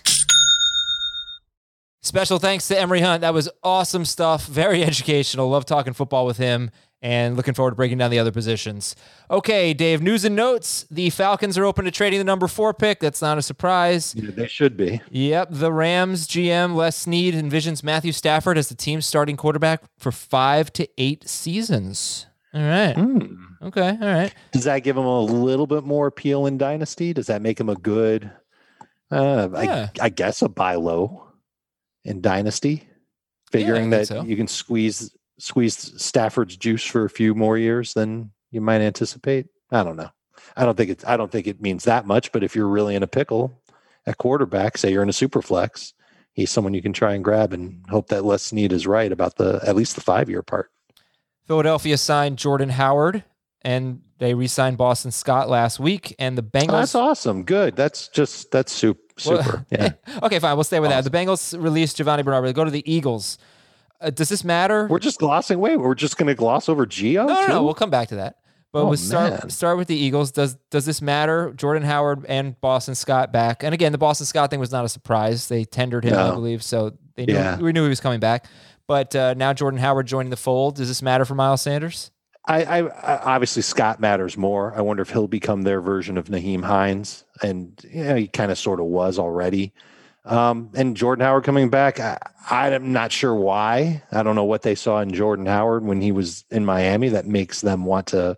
Special 2.01 2.39
thanks 2.39 2.67
to 2.69 2.79
Emory 2.79 3.01
Hunt. 3.01 3.21
That 3.21 3.33
was 3.33 3.49
awesome 3.61 4.05
stuff. 4.05 4.45
Very 4.45 4.83
educational. 4.83 5.49
Love 5.49 5.65
talking 5.65 5.93
football 5.93 6.25
with 6.25 6.37
him 6.37 6.71
and 7.01 7.37
looking 7.37 7.53
forward 7.53 7.71
to 7.71 7.75
breaking 7.75 7.97
down 7.97 8.11
the 8.11 8.19
other 8.19 8.31
positions. 8.31 8.95
Okay, 9.31 9.73
Dave, 9.73 10.01
news 10.01 10.25
and 10.25 10.35
notes. 10.35 10.85
The 10.91 11.09
Falcons 11.11 11.57
are 11.57 11.63
open 11.65 11.85
to 11.85 11.91
trading 11.91 12.19
the 12.19 12.25
number 12.25 12.47
four 12.47 12.73
pick. 12.73 12.99
That's 12.99 13.21
not 13.21 13.37
a 13.37 13.41
surprise. 13.41 14.13
Yeah, 14.15 14.31
they 14.31 14.47
should 14.47 14.75
be. 14.75 15.01
Yep. 15.09 15.47
The 15.51 15.71
Rams 15.71 16.27
GM, 16.27 16.75
Les 16.75 16.95
Snead, 16.97 17.33
envisions 17.33 17.83
Matthew 17.83 18.11
Stafford 18.11 18.57
as 18.57 18.67
the 18.69 18.75
team's 18.75 19.05
starting 19.05 19.37
quarterback 19.37 19.81
for 19.97 20.11
five 20.11 20.73
to 20.73 20.87
eight 20.97 21.27
seasons. 21.27 22.25
All 22.53 22.61
right. 22.61 22.93
Hmm. 22.95 23.35
Okay. 23.61 23.89
All 24.01 24.07
right. 24.07 24.33
Does 24.51 24.63
that 24.63 24.79
give 24.83 24.97
him 24.97 25.05
a 25.05 25.21
little 25.21 25.67
bit 25.67 25.83
more 25.83 26.07
appeal 26.07 26.45
in 26.47 26.57
Dynasty? 26.57 27.13
Does 27.13 27.27
that 27.27 27.41
make 27.41 27.59
him 27.59 27.69
a 27.69 27.75
good, 27.75 28.31
uh, 29.11 29.49
Yeah. 29.53 29.89
I, 30.01 30.05
I 30.05 30.09
guess, 30.09 30.41
a 30.41 30.49
buy 30.49 30.75
low 30.75 31.27
in 32.03 32.21
Dynasty? 32.21 32.87
Figuring 33.51 33.89
think 33.89 34.01
that 34.01 34.07
so. 34.07 34.23
you 34.23 34.35
can 34.35 34.47
squeeze 34.47 35.15
squeeze 35.39 36.01
Stafford's 36.01 36.57
juice 36.57 36.83
for 36.85 37.05
a 37.05 37.09
few 37.09 37.33
more 37.33 37.57
years 37.57 37.93
than 37.93 38.31
you 38.51 38.61
might 38.61 38.81
anticipate. 38.81 39.47
I 39.71 39.83
don't 39.83 39.97
know. 39.97 40.09
I 40.55 40.65
don't 40.65 40.75
think 40.77 40.89
it. 40.89 41.07
I 41.07 41.17
don't 41.17 41.31
think 41.31 41.47
it 41.47 41.61
means 41.61 41.83
that 41.85 42.05
much. 42.05 42.31
But 42.31 42.43
if 42.43 42.55
you're 42.55 42.67
really 42.67 42.95
in 42.95 43.03
a 43.03 43.07
pickle 43.07 43.59
at 44.05 44.17
quarterback, 44.17 44.77
say 44.77 44.91
you're 44.91 45.03
in 45.03 45.09
a 45.09 45.13
super 45.13 45.41
flex, 45.41 45.93
he's 46.33 46.51
someone 46.51 46.73
you 46.73 46.81
can 46.81 46.93
try 46.93 47.13
and 47.13 47.23
grab 47.23 47.53
and 47.53 47.83
hope 47.89 48.07
that 48.09 48.25
Les 48.25 48.43
Snead 48.43 48.71
is 48.71 48.87
right 48.87 49.11
about 49.11 49.35
the 49.37 49.61
at 49.65 49.75
least 49.75 49.95
the 49.95 50.01
five 50.01 50.29
year 50.29 50.41
part. 50.41 50.71
Philadelphia 51.45 51.97
signed 51.97 52.37
Jordan 52.37 52.69
Howard 52.69 53.23
and 53.61 54.01
they 54.19 54.33
re 54.33 54.47
signed 54.47 54.77
Boston 54.77 55.11
Scott 55.11 55.49
last 55.49 55.79
week. 55.79 56.15
And 56.19 56.37
the 56.37 56.43
Bengals. 56.43 56.69
Oh, 56.69 56.79
that's 56.79 56.95
awesome. 56.95 57.43
Good. 57.43 57.75
That's 57.75 58.07
just 58.09 58.51
that's 58.51 58.71
super. 58.71 58.99
Well- 59.25 59.65
yeah. 59.69 59.93
okay, 60.23 60.39
fine. 60.39 60.55
We'll 60.55 60.63
stay 60.63 60.79
with 60.79 60.91
that. 60.91 61.03
The 61.03 61.09
Bengals 61.09 61.61
released 61.61 61.97
Giovani 61.97 62.23
Bernard. 62.23 62.45
They 62.45 62.53
go 62.53 62.63
to 62.63 62.71
the 62.71 62.89
Eagles. 62.91 63.37
Uh, 64.01 64.09
does 64.09 64.29
this 64.29 64.43
matter? 64.43 64.87
We're 64.87 64.99
just 64.99 65.19
glossing. 65.19 65.59
Wait, 65.59 65.77
we're 65.77 65.95
just 65.95 66.17
going 66.17 66.27
to 66.27 66.35
gloss 66.35 66.69
over 66.69 66.85
Gio. 66.85 67.27
no, 67.27 67.33
no, 67.33 67.47
no. 67.47 67.63
We'll 67.63 67.73
come 67.73 67.89
back 67.89 68.07
to 68.09 68.15
that. 68.17 68.37
But 68.71 68.83
Oh, 68.83 68.87
we'll 68.89 68.97
start 68.97 69.31
man. 69.31 69.49
start 69.49 69.77
with 69.77 69.87
the 69.87 69.95
Eagles. 69.95 70.31
Does 70.31 70.55
does 70.69 70.85
this 70.85 71.01
matter? 71.01 71.51
Jordan 71.55 71.81
Howard 71.83 72.23
and 72.29 72.59
Boston 72.61 72.93
Scott 72.95 73.33
back. 73.33 73.63
And 73.63 73.73
again, 73.73 73.91
the 73.91 73.97
Boston 73.97 74.27
Scott 74.27 74.51
thing 74.51 74.59
was 74.59 74.71
not 74.71 74.85
a 74.85 74.89
surprise. 74.89 75.47
They 75.47 75.65
tendered 75.65 76.03
him, 76.05 76.13
I 76.17 76.29
believe, 76.29 76.61
so 76.63 76.91
they 77.15 77.25
knew, 77.25 77.33
Yeah. 77.33 77.57
we 77.57 77.71
knew 77.73 77.81
he 77.83 77.89
was 77.89 77.99
coming 77.99 78.19
back. 78.19 78.45
But 78.85 79.15
uh, 79.15 79.33
now 79.33 79.53
Jordan 79.53 79.79
Howard 79.79 80.05
joining 80.05 80.29
the 80.29 80.37
fold. 80.37 80.75
Does 80.75 80.87
this 80.87 81.01
matter 81.01 81.25
for 81.25 81.33
Miles 81.35 81.61
Sanders? 81.63 82.11
I, 82.45 82.63
I, 82.63 82.77
I 82.87 83.17
obviously 83.35 83.61
Scott 83.63 83.99
matters 83.99 84.37
more. 84.37 84.73
I 84.75 84.81
wonder 84.81 85.01
if 85.01 85.09
he'll 85.09 85.27
become 85.27 85.63
their 85.63 85.81
version 85.81 86.17
of 86.17 86.25
Nyheim 86.27 86.63
Hines, 86.63 87.25
and 87.43 87.73
you 87.91 88.03
know, 88.03 88.15
he 88.15 88.27
kind 88.27 88.51
of 88.51 88.57
sort 88.57 88.79
of 88.79 88.85
was 88.85 89.17
already. 89.19 89.73
Um, 90.29 90.69
and 90.75 90.95
Jordan 90.95 91.25
Howard 91.25 91.43
coming 91.43 91.69
back, 91.69 91.99
I, 91.99 92.19
I'm 92.51 92.93
not 92.93 93.11
sure 93.11 93.33
why. 93.33 94.03
I 94.11 94.21
don't 94.21 94.35
know 94.35 94.43
what 94.43 94.61
they 94.61 94.75
saw 94.75 94.99
in 94.99 95.11
Jordan 95.11 95.47
Howard 95.47 95.83
when 95.83 96.01
he 96.01 96.11
was 96.11 96.45
in 96.51 96.65
Miami 96.65 97.09
that 97.09 97.25
makes 97.25 97.61
them 97.61 97.83
want 97.83 98.07
to 98.07 98.37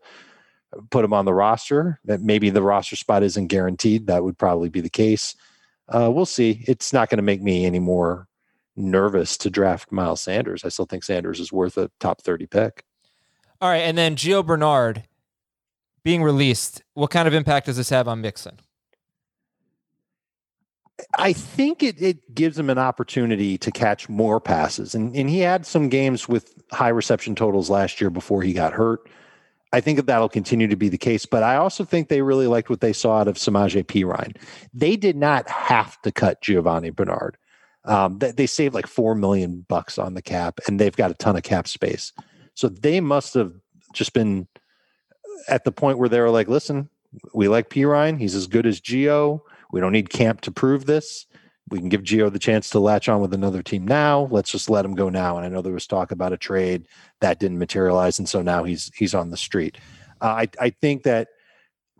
put 0.89 1.03
him 1.03 1.11
on 1.11 1.25
the 1.25 1.33
roster. 1.33 1.99
That 2.05 2.21
maybe 2.21 2.49
the 2.49 2.61
roster 2.61 2.95
spot 2.95 3.23
isn't 3.23 3.47
guaranteed. 3.47 4.07
That 4.07 4.23
would 4.23 4.37
probably 4.37 4.69
be 4.69 4.79
the 4.79 4.89
case. 4.89 5.35
Uh, 5.89 6.09
we'll 6.09 6.25
see. 6.25 6.63
It's 6.65 6.93
not 6.93 7.09
going 7.09 7.17
to 7.17 7.23
make 7.23 7.41
me 7.41 7.65
any 7.65 7.79
more 7.79 8.29
nervous 8.77 9.35
to 9.39 9.49
draft 9.49 9.91
Miles 9.91 10.21
Sanders. 10.21 10.63
I 10.63 10.69
still 10.69 10.85
think 10.85 11.03
Sanders 11.03 11.41
is 11.41 11.51
worth 11.51 11.77
a 11.77 11.91
top 11.99 12.21
30 12.21 12.47
pick. 12.47 12.85
All 13.59 13.69
right, 13.69 13.79
and 13.79 13.97
then 13.97 14.15
Gio 14.15 14.45
Bernard 14.45 15.03
being 16.03 16.23
released. 16.23 16.83
What 16.93 17.11
kind 17.11 17.27
of 17.27 17.33
impact 17.33 17.65
does 17.65 17.75
this 17.75 17.89
have 17.89 18.07
on 18.07 18.21
Mixon? 18.21 18.59
I 21.17 21.33
think 21.33 21.83
it, 21.83 22.01
it 22.01 22.35
gives 22.35 22.57
him 22.57 22.69
an 22.69 22.77
opportunity 22.77 23.57
to 23.57 23.71
catch 23.71 24.07
more 24.07 24.39
passes. 24.39 24.93
And, 24.93 25.15
and 25.15 25.29
he 25.29 25.39
had 25.39 25.65
some 25.65 25.89
games 25.89 26.27
with 26.27 26.53
high 26.71 26.89
reception 26.89 27.35
totals 27.35 27.69
last 27.69 27.99
year 27.99 28.09
before 28.09 28.41
he 28.41 28.53
got 28.53 28.73
hurt. 28.73 29.09
I 29.73 29.79
think 29.79 29.97
that 29.97 30.05
that'll 30.05 30.29
continue 30.29 30.67
to 30.67 30.75
be 30.75 30.89
the 30.89 30.97
case. 30.97 31.25
But 31.25 31.43
I 31.43 31.55
also 31.55 31.83
think 31.83 32.09
they 32.09 32.21
really 32.21 32.47
liked 32.47 32.69
what 32.69 32.81
they 32.81 32.93
saw 32.93 33.19
out 33.19 33.27
of 33.27 33.37
Samaje 33.37 33.83
Perine. 33.85 34.35
They 34.73 34.95
did 34.95 35.15
not 35.15 35.49
have 35.49 36.01
to 36.01 36.11
cut 36.11 36.41
Giovani 36.41 36.89
Bernard. 36.89 37.37
Um, 37.85 38.19
they, 38.19 38.31
they 38.31 38.47
saved 38.47 38.75
like 38.75 38.87
four 38.87 39.15
million 39.15 39.65
bucks 39.67 39.97
on 39.97 40.13
the 40.13 40.21
cap, 40.21 40.59
and 40.67 40.79
they've 40.79 40.95
got 40.95 41.11
a 41.11 41.15
ton 41.15 41.35
of 41.35 41.43
cap 41.43 41.67
space. 41.67 42.13
So 42.53 42.67
they 42.67 42.99
must 42.99 43.33
have 43.33 43.53
just 43.93 44.13
been 44.13 44.47
at 45.47 45.63
the 45.63 45.71
point 45.71 45.97
where 45.97 46.09
they 46.09 46.19
were 46.19 46.29
like, 46.29 46.47
"Listen, 46.47 46.89
we 47.33 47.47
like 47.47 47.69
Perine. 47.69 48.19
He's 48.19 48.35
as 48.35 48.47
good 48.47 48.67
as 48.67 48.79
Gio. 48.79 49.41
We 49.71 49.79
don't 49.79 49.91
need 49.91 50.09
Camp 50.09 50.41
to 50.41 50.51
prove 50.51 50.85
this. 50.85 51.25
We 51.69 51.79
can 51.79 51.89
give 51.89 52.01
Gio 52.01 52.31
the 52.31 52.39
chance 52.39 52.69
to 52.71 52.79
latch 52.79 53.07
on 53.07 53.21
with 53.21 53.33
another 53.33 53.63
team 53.63 53.87
now. 53.87 54.27
Let's 54.31 54.51
just 54.51 54.69
let 54.69 54.85
him 54.85 54.95
go 54.95 55.09
now." 55.09 55.37
And 55.37 55.45
I 55.45 55.49
know 55.49 55.61
there 55.61 55.73
was 55.73 55.87
talk 55.87 56.11
about 56.11 56.33
a 56.33 56.37
trade 56.37 56.87
that 57.21 57.39
didn't 57.39 57.59
materialize, 57.59 58.19
and 58.19 58.27
so 58.27 58.41
now 58.41 58.63
he's 58.63 58.91
he's 58.95 59.15
on 59.15 59.29
the 59.29 59.37
street. 59.37 59.77
Uh, 60.19 60.25
I 60.25 60.47
I 60.59 60.69
think 60.69 61.03
that 61.03 61.29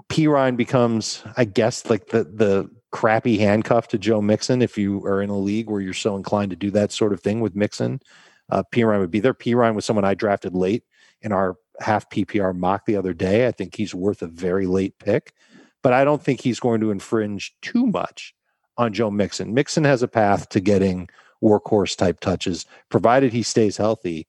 Perine 0.09 0.57
becomes, 0.57 1.24
I 1.38 1.45
guess, 1.45 1.89
like 1.89 2.07
the 2.07 2.26
the 2.26 2.69
crappy 2.91 3.38
handcuff 3.38 3.88
to 3.88 3.97
Joe 3.97 4.22
Mixon 4.22 4.61
if 4.61 4.78
you 4.78 5.03
are 5.05 5.22
in 5.22 5.30
a 5.30 5.38
league 5.38 5.69
where 5.69 5.80
you're 5.80 5.93
so 5.93 6.17
inclined 6.17 6.49
to 6.51 6.57
do 6.57 6.69
that 6.72 6.91
sort 6.91 7.13
of 7.13 7.22
thing 7.22 7.39
with 7.39 7.55
Mixon. 7.55 8.01
Uh, 8.49 8.63
Perine 8.74 8.99
would 8.99 9.11
be 9.11 9.22
there. 9.22 9.34
Perine 9.34 9.76
was 9.76 9.86
someone 9.86 10.03
I 10.03 10.13
drafted 10.13 10.53
late 10.53 10.84
in 11.22 11.32
our 11.32 11.55
half 11.80 12.09
PPR 12.09 12.55
mock 12.55 12.86
the 12.86 12.97
other 12.97 13.13
day. 13.13 13.47
I 13.47 13.51
think 13.51 13.76
he's 13.76 13.95
worth 13.95 14.22
a 14.22 14.28
very 14.28 14.67
late 14.67 14.99
pick, 14.99 15.34
but 15.82 15.93
I 15.93 16.03
don't 16.03 16.21
think 16.23 16.41
he's 16.41 16.59
going 16.59 16.82
to 16.82 16.91
infringe 16.91 17.55
too 17.61 17.88
much 17.88 18.34
on 18.77 18.93
Joe 18.93 19.11
Mixon. 19.11 19.53
Mixon 19.53 19.84
has 19.84 20.03
a 20.03 20.07
path 20.07 20.49
to 20.49 20.59
getting 20.59 21.09
workhorse 21.43 21.95
type 21.95 22.19
touches, 22.19 22.65
provided 22.89 23.34
he 23.34 23.43
stays 23.43 23.77
healthy. 23.77 24.27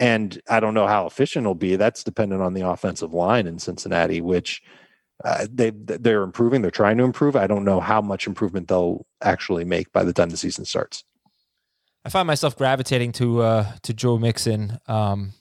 And 0.00 0.40
I 0.48 0.60
don't 0.60 0.74
know 0.74 0.86
how 0.86 1.06
efficient 1.06 1.46
he'll 1.46 1.54
be. 1.54 1.76
That's 1.76 2.02
dependent 2.02 2.42
on 2.42 2.54
the 2.54 2.66
offensive 2.68 3.14
line 3.14 3.46
in 3.46 3.58
Cincinnati, 3.58 4.20
which 4.20 4.62
uh, 5.24 5.46
they 5.50 5.70
they're 5.70 6.22
improving. 6.22 6.62
They're 6.62 6.70
trying 6.70 6.98
to 6.98 7.04
improve. 7.04 7.36
I 7.36 7.46
don't 7.46 7.64
know 7.64 7.78
how 7.78 8.00
much 8.00 8.26
improvement 8.26 8.68
they'll 8.68 9.06
actually 9.22 9.64
make 9.64 9.92
by 9.92 10.02
the 10.02 10.12
time 10.12 10.30
the 10.30 10.36
season 10.36 10.64
starts. 10.64 11.04
I 12.04 12.08
find 12.08 12.26
myself 12.26 12.56
gravitating 12.56 13.12
to 13.12 13.42
uh, 13.42 13.72
to 13.82 13.94
Joe 13.94 14.18
Mixon. 14.18 14.78
Um, 14.88 15.34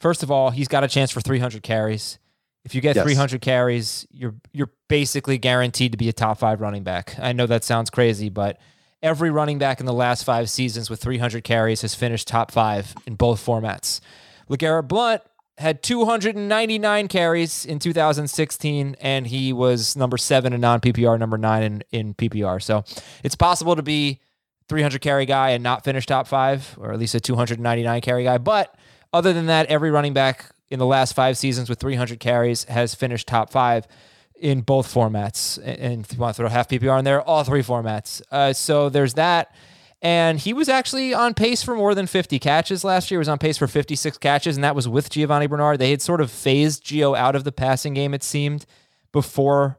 first 0.00 0.24
of 0.24 0.30
all, 0.30 0.50
he's 0.50 0.68
got 0.68 0.82
a 0.82 0.88
chance 0.88 1.12
for 1.12 1.20
300 1.20 1.62
carries. 1.62 2.18
If 2.64 2.74
you 2.74 2.80
get 2.80 2.94
Yes. 2.96 3.04
300 3.04 3.40
carries, 3.40 4.06
you're 4.12 4.34
you're 4.52 4.70
basically 4.88 5.38
guaranteed 5.38 5.92
to 5.92 5.98
be 5.98 6.08
a 6.08 6.12
top 6.12 6.38
five 6.38 6.60
running 6.60 6.84
back. 6.84 7.16
I 7.20 7.32
know 7.32 7.46
that 7.46 7.64
sounds 7.64 7.90
crazy, 7.90 8.28
but 8.28 8.58
every 9.02 9.30
running 9.30 9.58
back 9.58 9.80
in 9.80 9.86
the 9.86 9.92
last 9.92 10.22
five 10.24 10.48
seasons 10.48 10.88
with 10.88 11.02
300 11.02 11.42
carries 11.42 11.82
has 11.82 11.94
finished 11.94 12.28
top 12.28 12.50
five 12.52 12.94
in 13.06 13.16
both 13.16 13.44
formats. 13.44 14.00
LeGarrette 14.48 14.86
Blunt 14.86 15.22
had 15.58 15.82
299 15.82 17.08
carries 17.08 17.64
in 17.64 17.78
2016, 17.78 18.96
and 19.00 19.26
he 19.26 19.52
was 19.52 19.96
number 19.96 20.16
seven 20.16 20.52
in 20.52 20.60
non 20.60 20.80
PPR, 20.80 21.18
number 21.18 21.38
nine 21.38 21.62
in, 21.62 21.82
in 21.90 22.14
PPR. 22.14 22.62
So 22.62 22.84
it's 23.22 23.34
possible 23.34 23.76
to 23.76 23.82
be 23.82 24.20
300 24.68 25.00
carry 25.00 25.26
guy 25.26 25.50
and 25.50 25.62
not 25.62 25.84
finish 25.84 26.06
top 26.06 26.26
five, 26.26 26.76
or 26.80 26.92
at 26.92 26.98
least 26.98 27.14
a 27.14 27.20
299 27.20 28.00
carry 28.02 28.24
guy. 28.24 28.38
But 28.38 28.74
other 29.12 29.32
than 29.32 29.46
that, 29.46 29.66
every 29.66 29.90
running 29.90 30.14
back 30.14 30.46
in 30.72 30.78
the 30.78 30.86
last 30.86 31.12
five 31.12 31.36
seasons 31.36 31.68
with 31.68 31.78
300 31.78 32.18
carries 32.18 32.64
has 32.64 32.94
finished 32.94 33.28
top 33.28 33.50
five 33.50 33.86
in 34.34 34.62
both 34.62 34.92
formats. 34.92 35.58
And 35.58 36.02
if 36.02 36.14
you 36.14 36.18
want 36.18 36.34
to 36.34 36.40
throw 36.40 36.48
half 36.48 36.66
PPR 36.66 36.98
in 36.98 37.04
there, 37.04 37.20
all 37.20 37.44
three 37.44 37.62
formats. 37.62 38.22
Uh, 38.30 38.54
so 38.54 38.88
there's 38.88 39.14
that. 39.14 39.54
And 40.00 40.40
he 40.40 40.54
was 40.54 40.70
actually 40.70 41.12
on 41.12 41.34
pace 41.34 41.62
for 41.62 41.76
more 41.76 41.94
than 41.94 42.06
50 42.06 42.38
catches 42.38 42.84
last 42.84 43.10
year. 43.10 43.18
He 43.18 43.20
was 43.20 43.28
on 43.28 43.38
pace 43.38 43.58
for 43.58 43.66
56 43.68 44.16
catches, 44.16 44.56
and 44.56 44.64
that 44.64 44.74
was 44.74 44.88
with 44.88 45.10
Giovani 45.10 45.46
Bernard. 45.46 45.78
They 45.78 45.90
had 45.90 46.00
sort 46.00 46.22
of 46.22 46.30
phased 46.30 46.84
Gio 46.84 47.16
out 47.16 47.36
of 47.36 47.44
the 47.44 47.52
passing 47.52 47.92
game, 47.92 48.14
it 48.14 48.24
seemed, 48.24 48.64
before 49.12 49.78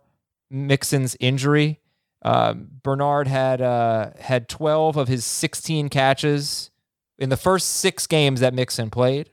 Mixon's 0.52 1.18
injury. 1.20 1.82
Um, 2.22 2.70
Bernard 2.84 3.28
had 3.28 3.62
uh, 3.62 4.12
had 4.20 4.48
12 4.48 4.96
of 4.96 5.08
his 5.10 5.26
16 5.26 5.89
catches 5.89 6.70
in 7.18 7.30
the 7.30 7.36
first 7.36 7.68
six 7.68 8.08
games 8.08 8.39
that 8.39 8.54
Mixon 8.54 8.89
played. 8.89 9.33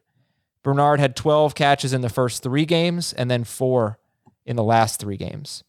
Bernard 0.62 1.00
had 1.00 1.16
12 1.16 1.54
catches 1.54 1.92
in 1.92 2.00
the 2.00 2.08
first 2.08 2.42
three 2.42 2.64
games 2.64 3.12
and 3.12 3.30
then 3.30 3.44
four 3.44 3.98
in 4.44 4.56
the 4.56 4.64
last 4.64 5.00
three 5.00 5.16
games. 5.16 5.64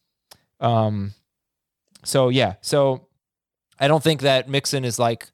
Um, 0.60 1.14
so 2.04 2.28
yeah, 2.28 2.54
so 2.60 3.06
I 3.78 3.88
don't 3.88 4.02
think 4.02 4.20
that 4.20 4.48
Mixon 4.48 4.84
is 4.84 4.98
like 4.98 5.30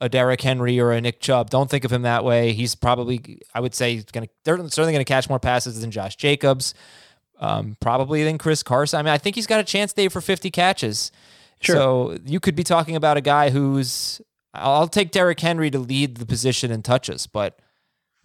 a 0.00 0.08
Derrick 0.08 0.40
Henry 0.40 0.78
or 0.78 0.92
a 0.92 1.00
Nick 1.00 1.20
Chubb. 1.20 1.50
Don't 1.50 1.70
think 1.70 1.84
of 1.84 1.92
him 1.92 2.02
that 2.02 2.24
way. 2.24 2.52
He's 2.52 2.74
probably, 2.74 3.40
I 3.54 3.60
would 3.60 3.74
say, 3.74 3.94
he's 3.94 4.04
gonna 4.04 4.28
they're 4.44 4.56
certainly 4.68 4.92
going 4.92 5.04
to 5.04 5.04
catch 5.04 5.28
more 5.28 5.40
passes 5.40 5.80
than 5.80 5.90
Josh 5.90 6.16
Jacobs, 6.16 6.74
um, 7.40 7.76
probably 7.80 8.24
than 8.24 8.38
Chris 8.38 8.62
Carson. 8.62 8.98
I 8.98 9.02
mean, 9.02 9.12
I 9.12 9.18
think 9.18 9.36
he's 9.36 9.46
got 9.46 9.60
a 9.60 9.64
chance, 9.64 9.92
Dave, 9.92 10.12
for 10.12 10.20
50 10.20 10.50
catches. 10.50 11.10
Sure. 11.60 11.76
So 11.76 12.18
you 12.24 12.40
could 12.40 12.54
be 12.54 12.64
talking 12.64 12.96
about 12.96 13.16
a 13.16 13.20
guy 13.20 13.50
who's. 13.50 14.20
I'll 14.54 14.88
take 14.88 15.10
Derrick 15.10 15.38
Henry 15.38 15.70
to 15.70 15.78
lead 15.78 16.16
the 16.16 16.26
position 16.26 16.70
in 16.70 16.82
touches, 16.82 17.26
but 17.26 17.58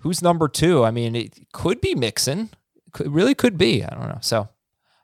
who's 0.04 0.22
number 0.22 0.48
two? 0.48 0.84
I 0.84 0.92
mean, 0.92 1.16
it 1.16 1.52
could 1.52 1.82
be 1.82 1.96
Mixon. 1.96 2.50
Could, 2.92 3.12
really 3.12 3.34
could 3.34 3.58
be. 3.58 3.84
I 3.84 3.90
don't 3.96 4.08
know. 4.08 4.20
So 4.22 4.48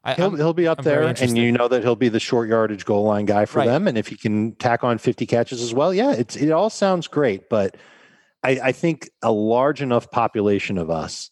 I, 0.03 0.13
He'll, 0.13 0.25
I'm- 0.25 0.37
he'll 0.37 0.53
be 0.53 0.67
up 0.67 0.79
I'm 0.79 0.83
there, 0.85 1.03
and 1.03 1.37
you 1.37 1.51
know 1.51 1.67
that 1.67 1.81
he'll 1.83 1.95
be 1.95 2.09
the 2.09 2.19
short 2.19 2.47
yardage 2.49 2.85
goal 2.85 3.03
line 3.03 3.25
guy 3.25 3.45
for 3.45 3.59
Right. 3.59 3.65
them. 3.67 3.87
And 3.87 3.97
if 3.97 4.07
he 4.07 4.15
can 4.15 4.53
tack 4.55 4.83
on 4.83 4.97
50 4.97 5.25
catches 5.25 5.61
as 5.61 5.73
well, 5.73 5.93
yeah, 5.93 6.11
it's 6.13 6.35
it 6.35 6.51
all 6.51 6.69
sounds 6.69 7.07
great. 7.07 7.49
But 7.49 7.75
I, 8.43 8.59
I 8.65 8.71
think 8.71 9.09
a 9.21 9.31
large 9.31 9.81
enough 9.81 10.11
population 10.11 10.77
of 10.77 10.89
us 10.89 11.31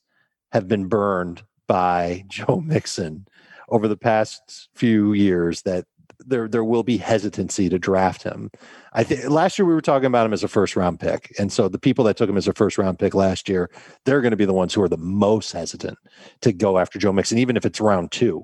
have 0.52 0.68
been 0.68 0.88
burned 0.88 1.44
by 1.68 2.24
Joe 2.30 2.62
Mixon 2.66 3.28
over 3.70 3.88
the 3.88 3.98
past 3.98 4.70
few 4.76 5.14
years 5.14 5.62
that 5.64 5.86
there 6.28 6.48
there 6.48 6.64
will 6.64 6.84
be 6.84 6.98
hesitancy 6.98 7.70
to 7.70 7.80
draft 7.80 8.24
him. 8.24 8.52
I 8.94 9.04
think 9.04 9.30
last 9.30 9.58
year 9.58 9.66
we 9.66 9.74
were 9.74 9.82
talking 9.82 10.08
about 10.08 10.26
him 10.26 10.34
as 10.34 10.44
a 10.44 10.48
first 10.48 10.76
round 10.76 11.00
pick, 11.00 11.34
and 11.40 11.52
so 11.52 11.70
the 11.70 11.80
people 11.80 12.06
that 12.06 12.18
took 12.18 12.30
him 12.30 12.38
as 12.38 12.48
a 12.48 12.54
first 12.54 12.78
round 12.78 13.00
pick 13.00 13.16
last 13.16 13.50
year, 13.50 13.70
they're 14.06 14.22
going 14.22 14.32
to 14.32 14.38
be 14.38 14.46
the 14.46 14.54
ones 14.54 14.74
who 14.74 14.82
are 14.84 14.90
the 14.90 14.98
most 14.98 15.52
hesitant 15.54 15.98
to 16.42 16.54
go 16.54 16.78
after 16.78 17.00
Joe 17.00 17.14
Mixon, 17.14 17.38
even 17.40 17.58
if 17.58 17.66
it's 17.66 17.82
round 17.82 18.12
two. 18.12 18.44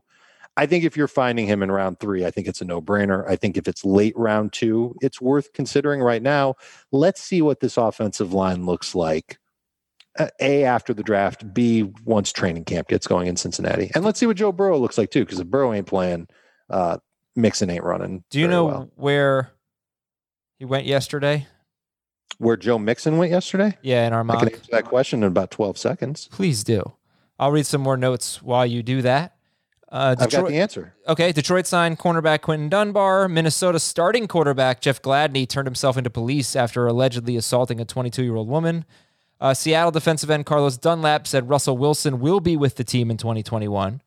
I 0.55 0.67
think 0.67 0.83
if 0.83 0.95
you're 0.95 1.07
finding 1.07 1.47
him 1.47 1.63
in 1.63 1.71
round 1.71 1.99
three, 1.99 2.25
I 2.25 2.31
think 2.31 2.47
it's 2.47 2.61
a 2.61 2.65
no 2.65 2.81
brainer. 2.81 3.27
I 3.29 3.35
think 3.35 3.57
if 3.57 3.67
it's 3.67 3.83
late 3.85 4.13
round 4.17 4.53
two, 4.53 4.95
it's 5.01 5.19
worth 5.21 5.51
considering 5.53 6.01
right 6.01 6.21
now. 6.21 6.55
Let's 6.91 7.21
see 7.21 7.41
what 7.41 7.59
this 7.59 7.77
offensive 7.77 8.33
line 8.33 8.65
looks 8.65 8.93
like. 8.95 9.39
uh, 10.17 10.27
A, 10.39 10.63
after 10.63 10.93
the 10.93 11.03
draft, 11.03 11.53
B, 11.53 11.91
once 12.05 12.31
training 12.31 12.65
camp 12.65 12.87
gets 12.87 13.07
going 13.07 13.27
in 13.27 13.35
Cincinnati. 13.35 13.91
And 13.95 14.03
let's 14.03 14.19
see 14.19 14.25
what 14.25 14.37
Joe 14.37 14.51
Burrow 14.51 14.77
looks 14.77 14.97
like 14.97 15.11
too, 15.11 15.25
because 15.25 15.39
if 15.39 15.47
Burrow 15.47 15.73
ain't 15.73 15.87
playing, 15.87 16.27
uh, 16.69 16.97
Mixon 17.35 17.69
ain't 17.69 17.83
running. 17.83 18.23
Do 18.29 18.39
you 18.39 18.47
know 18.47 18.65
well. 18.65 18.89
where 18.95 19.51
he 20.59 20.65
went 20.65 20.85
yesterday? 20.85 21.47
where 22.37 22.57
Joe 22.57 22.77
Mixon 22.77 23.17
went 23.17 23.31
yesterday? 23.31 23.77
Yeah, 23.81 24.07
in 24.07 24.13
our 24.13 24.23
mind. 24.23 24.41
I 24.41 24.45
can 24.45 24.53
answer 24.55 24.71
that 24.71 24.85
question 24.85 25.23
in 25.23 25.27
about 25.27 25.51
12 25.51 25.77
seconds. 25.77 26.27
Please 26.31 26.63
do. 26.63 26.93
I'll 27.39 27.51
read 27.51 27.65
some 27.65 27.81
more 27.81 27.97
notes 27.97 28.41
while 28.41 28.65
you 28.65 28.83
do 28.83 29.01
that. 29.01 29.35
Uh, 29.91 30.15
I've 30.17 30.17
got 30.17 30.29
Detroit, 30.29 30.49
the 30.49 30.57
answer. 30.57 30.93
okay, 31.07 31.31
Detroit 31.31 31.67
signed 31.67 31.99
cornerback 31.99 32.41
Quinton 32.41 32.67
Dunbar. 32.67 33.27
Minnesota 33.27 33.79
starting 33.79 34.27
quarterback 34.27 34.81
Jeff 34.81 35.01
Gladney 35.01 35.47
turned 35.47 35.67
himself 35.67 35.97
into 35.97 36.09
police 36.09 36.55
after 36.55 36.87
allegedly 36.87 37.35
assaulting 37.35 37.79
a 37.79 37.85
22 37.85 38.23
year 38.23 38.35
old 38.35 38.47
woman. 38.47 38.85
Uh, 39.39 39.53
Seattle 39.53 39.91
defensive 39.91 40.31
end 40.31 40.45
Carlos 40.45 40.77
Dunlap 40.77 41.27
said 41.27 41.49
Russell 41.49 41.77
Wilson 41.77 42.19
will 42.19 42.39
be 42.39 42.57
with 42.57 42.75
the 42.75 42.83
team 42.83 43.11
in 43.11 43.17
2021. 43.17 44.01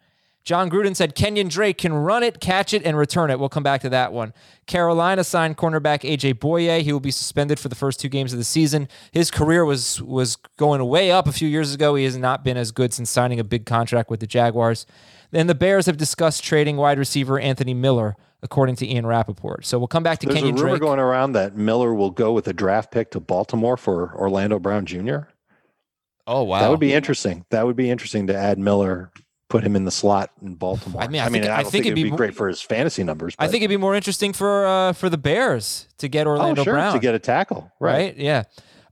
Jon 0.46 0.70
Gruden 0.70 0.94
said 0.94 1.16
Kenyon 1.16 1.48
Drake 1.48 1.76
can 1.76 1.92
run 1.92 2.22
it, 2.22 2.38
catch 2.38 2.72
it, 2.72 2.84
and 2.84 2.96
return 2.96 3.32
it. 3.32 3.40
We'll 3.40 3.48
come 3.48 3.64
back 3.64 3.80
to 3.80 3.88
that 3.88 4.12
one. 4.12 4.32
Carolina 4.66 5.24
signed 5.24 5.56
cornerback 5.56 6.08
AJ 6.08 6.34
Bouye. 6.34 6.82
He 6.82 6.92
will 6.92 7.00
be 7.00 7.10
suspended 7.10 7.58
for 7.58 7.68
the 7.68 7.74
first 7.74 7.98
two 7.98 8.08
games 8.08 8.32
of 8.32 8.38
the 8.38 8.44
season. 8.44 8.86
His 9.10 9.32
career 9.32 9.64
was 9.64 10.00
was 10.00 10.36
going 10.56 10.86
way 10.86 11.10
up 11.10 11.26
a 11.26 11.32
few 11.32 11.48
years 11.48 11.74
ago. 11.74 11.96
He 11.96 12.04
has 12.04 12.16
not 12.16 12.44
been 12.44 12.56
as 12.56 12.70
good 12.70 12.94
since 12.94 13.10
signing 13.10 13.40
a 13.40 13.44
big 13.44 13.66
contract 13.66 14.08
with 14.08 14.20
the 14.20 14.26
Jaguars. 14.28 14.86
Then 15.32 15.48
the 15.48 15.54
Bears 15.56 15.86
have 15.86 15.96
discussed 15.96 16.44
trading 16.44 16.76
wide 16.76 17.00
receiver 17.00 17.40
Anthony 17.40 17.74
Miller, 17.74 18.14
according 18.40 18.76
to 18.76 18.86
Ian 18.88 19.04
Rapoport. 19.04 19.66
So 19.66 19.80
we'll 19.80 19.88
come 19.88 20.04
back 20.04 20.20
to 20.20 20.26
There's 20.26 20.38
Kenyon 20.38 20.54
a 20.54 20.58
rumor 20.58 20.68
Drake. 20.70 20.80
going 20.80 21.00
around 21.00 21.32
that 21.32 21.56
Miller 21.56 21.92
will 21.92 22.12
go 22.12 22.32
with 22.32 22.46
a 22.46 22.52
draft 22.52 22.92
pick 22.92 23.10
to 23.10 23.18
Baltimore 23.18 23.76
for 23.76 24.14
Orlando 24.14 24.60
Brown 24.60 24.86
Jr. 24.86 25.18
oh 26.28 26.44
wow, 26.44 26.60
That 26.60 26.70
would 26.70 26.78
be 26.78 26.92
interesting. 26.94 27.44
That 27.50 27.66
would 27.66 27.74
be 27.74 27.90
interesting 27.90 28.28
to 28.28 28.36
add 28.36 28.60
Miller, 28.60 29.10
put 29.48 29.62
him 29.64 29.76
in 29.76 29.84
the 29.84 29.90
slot 29.90 30.30
in 30.42 30.54
Baltimore. 30.54 31.02
I 31.02 31.08
mean, 31.08 31.20
I 31.20 31.28
think- 31.28 31.46
I 31.46 31.54
I 31.58 31.62
don't 31.62 31.70
think 31.70 31.84
think, 31.84 31.86
it'd 31.86 31.94
be 31.94 32.10
be, 32.10 32.16
great 32.16 32.34
for 32.34 32.48
his 32.48 32.60
fantasy 32.60 33.04
numbers. 33.04 33.34
I 33.38 33.46
think 33.46 33.62
it'd 33.62 33.70
be 33.70 33.76
more 33.76 33.94
interesting 33.94 34.32
for 34.32 34.66
uh, 34.66 34.92
for 34.92 35.08
the 35.08 35.18
Bears 35.18 35.88
to 35.98 36.08
get 36.08 36.26
Orlando 36.26 36.62
oh, 36.62 36.64
sure, 36.64 36.74
Brown 36.74 36.94
to 36.94 36.98
get 36.98 37.14
a 37.14 37.18
tackle, 37.18 37.72
right? 37.80 37.92
right? 37.92 38.16
Yeah. 38.16 38.44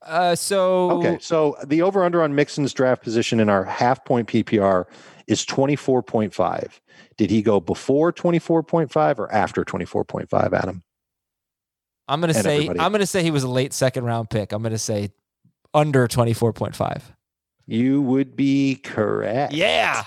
Uh, 0.03 0.35
so 0.35 0.91
Okay, 0.93 1.19
so 1.21 1.57
the 1.67 1.83
over 1.83 2.05
under 2.05 2.23
on 2.23 2.35
Mixon's 2.35 2.75
draft 2.75 3.03
position 3.03 3.41
in 3.41 3.49
our 3.49 3.65
half 3.65 4.05
point 4.05 4.29
PPR 4.29 4.85
is 5.27 5.47
24.5. 5.47 6.81
Did 7.17 7.31
he 7.31 7.41
go 7.41 7.59
before 7.59 8.13
24.5 8.13 9.19
or 9.19 9.33
after 9.33 9.65
24.5, 9.65 10.53
Adam? 10.53 10.83
I'm 12.07 12.21
gonna 12.21 12.35
and 12.35 12.43
say 12.43 12.55
everybody. 12.57 12.81
I'm 12.81 12.93
gonna 12.93 13.07
say 13.07 13.23
he 13.23 13.31
was 13.31 13.45
a 13.45 13.49
late 13.49 13.73
second 13.73 14.05
round 14.05 14.29
pick. 14.29 14.53
I'm 14.53 14.63
gonna 14.63 14.77
say 14.79 15.11
under 15.73 16.07
24.5. 16.07 17.03
You 17.67 18.03
would 18.03 18.37
be 18.37 18.77
correct. 18.77 19.55
Yeah. 19.55 20.05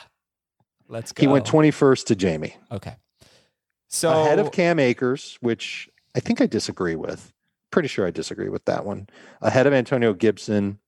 Let's 0.87 1.11
go. 1.11 1.21
He 1.21 1.27
went 1.27 1.45
21st 1.45 2.05
to 2.05 2.15
Jamey. 2.15 2.53
Okay. 2.71 2.95
So 3.87 4.09
ahead 4.23 4.39
of 4.39 4.51
Cam 4.51 4.79
Akers, 4.79 5.37
which 5.41 5.89
I 6.15 6.19
think 6.19 6.41
I 6.41 6.45
disagree 6.45 6.95
with. 6.95 7.33
Pretty 7.71 7.87
sure 7.87 8.05
I 8.05 8.11
disagree 8.11 8.49
with 8.49 8.65
that 8.65 8.85
one. 8.85 9.07
Ahead 9.41 9.67
of 9.67 9.73
Antonio 9.73 10.13
Gibson. 10.13 10.79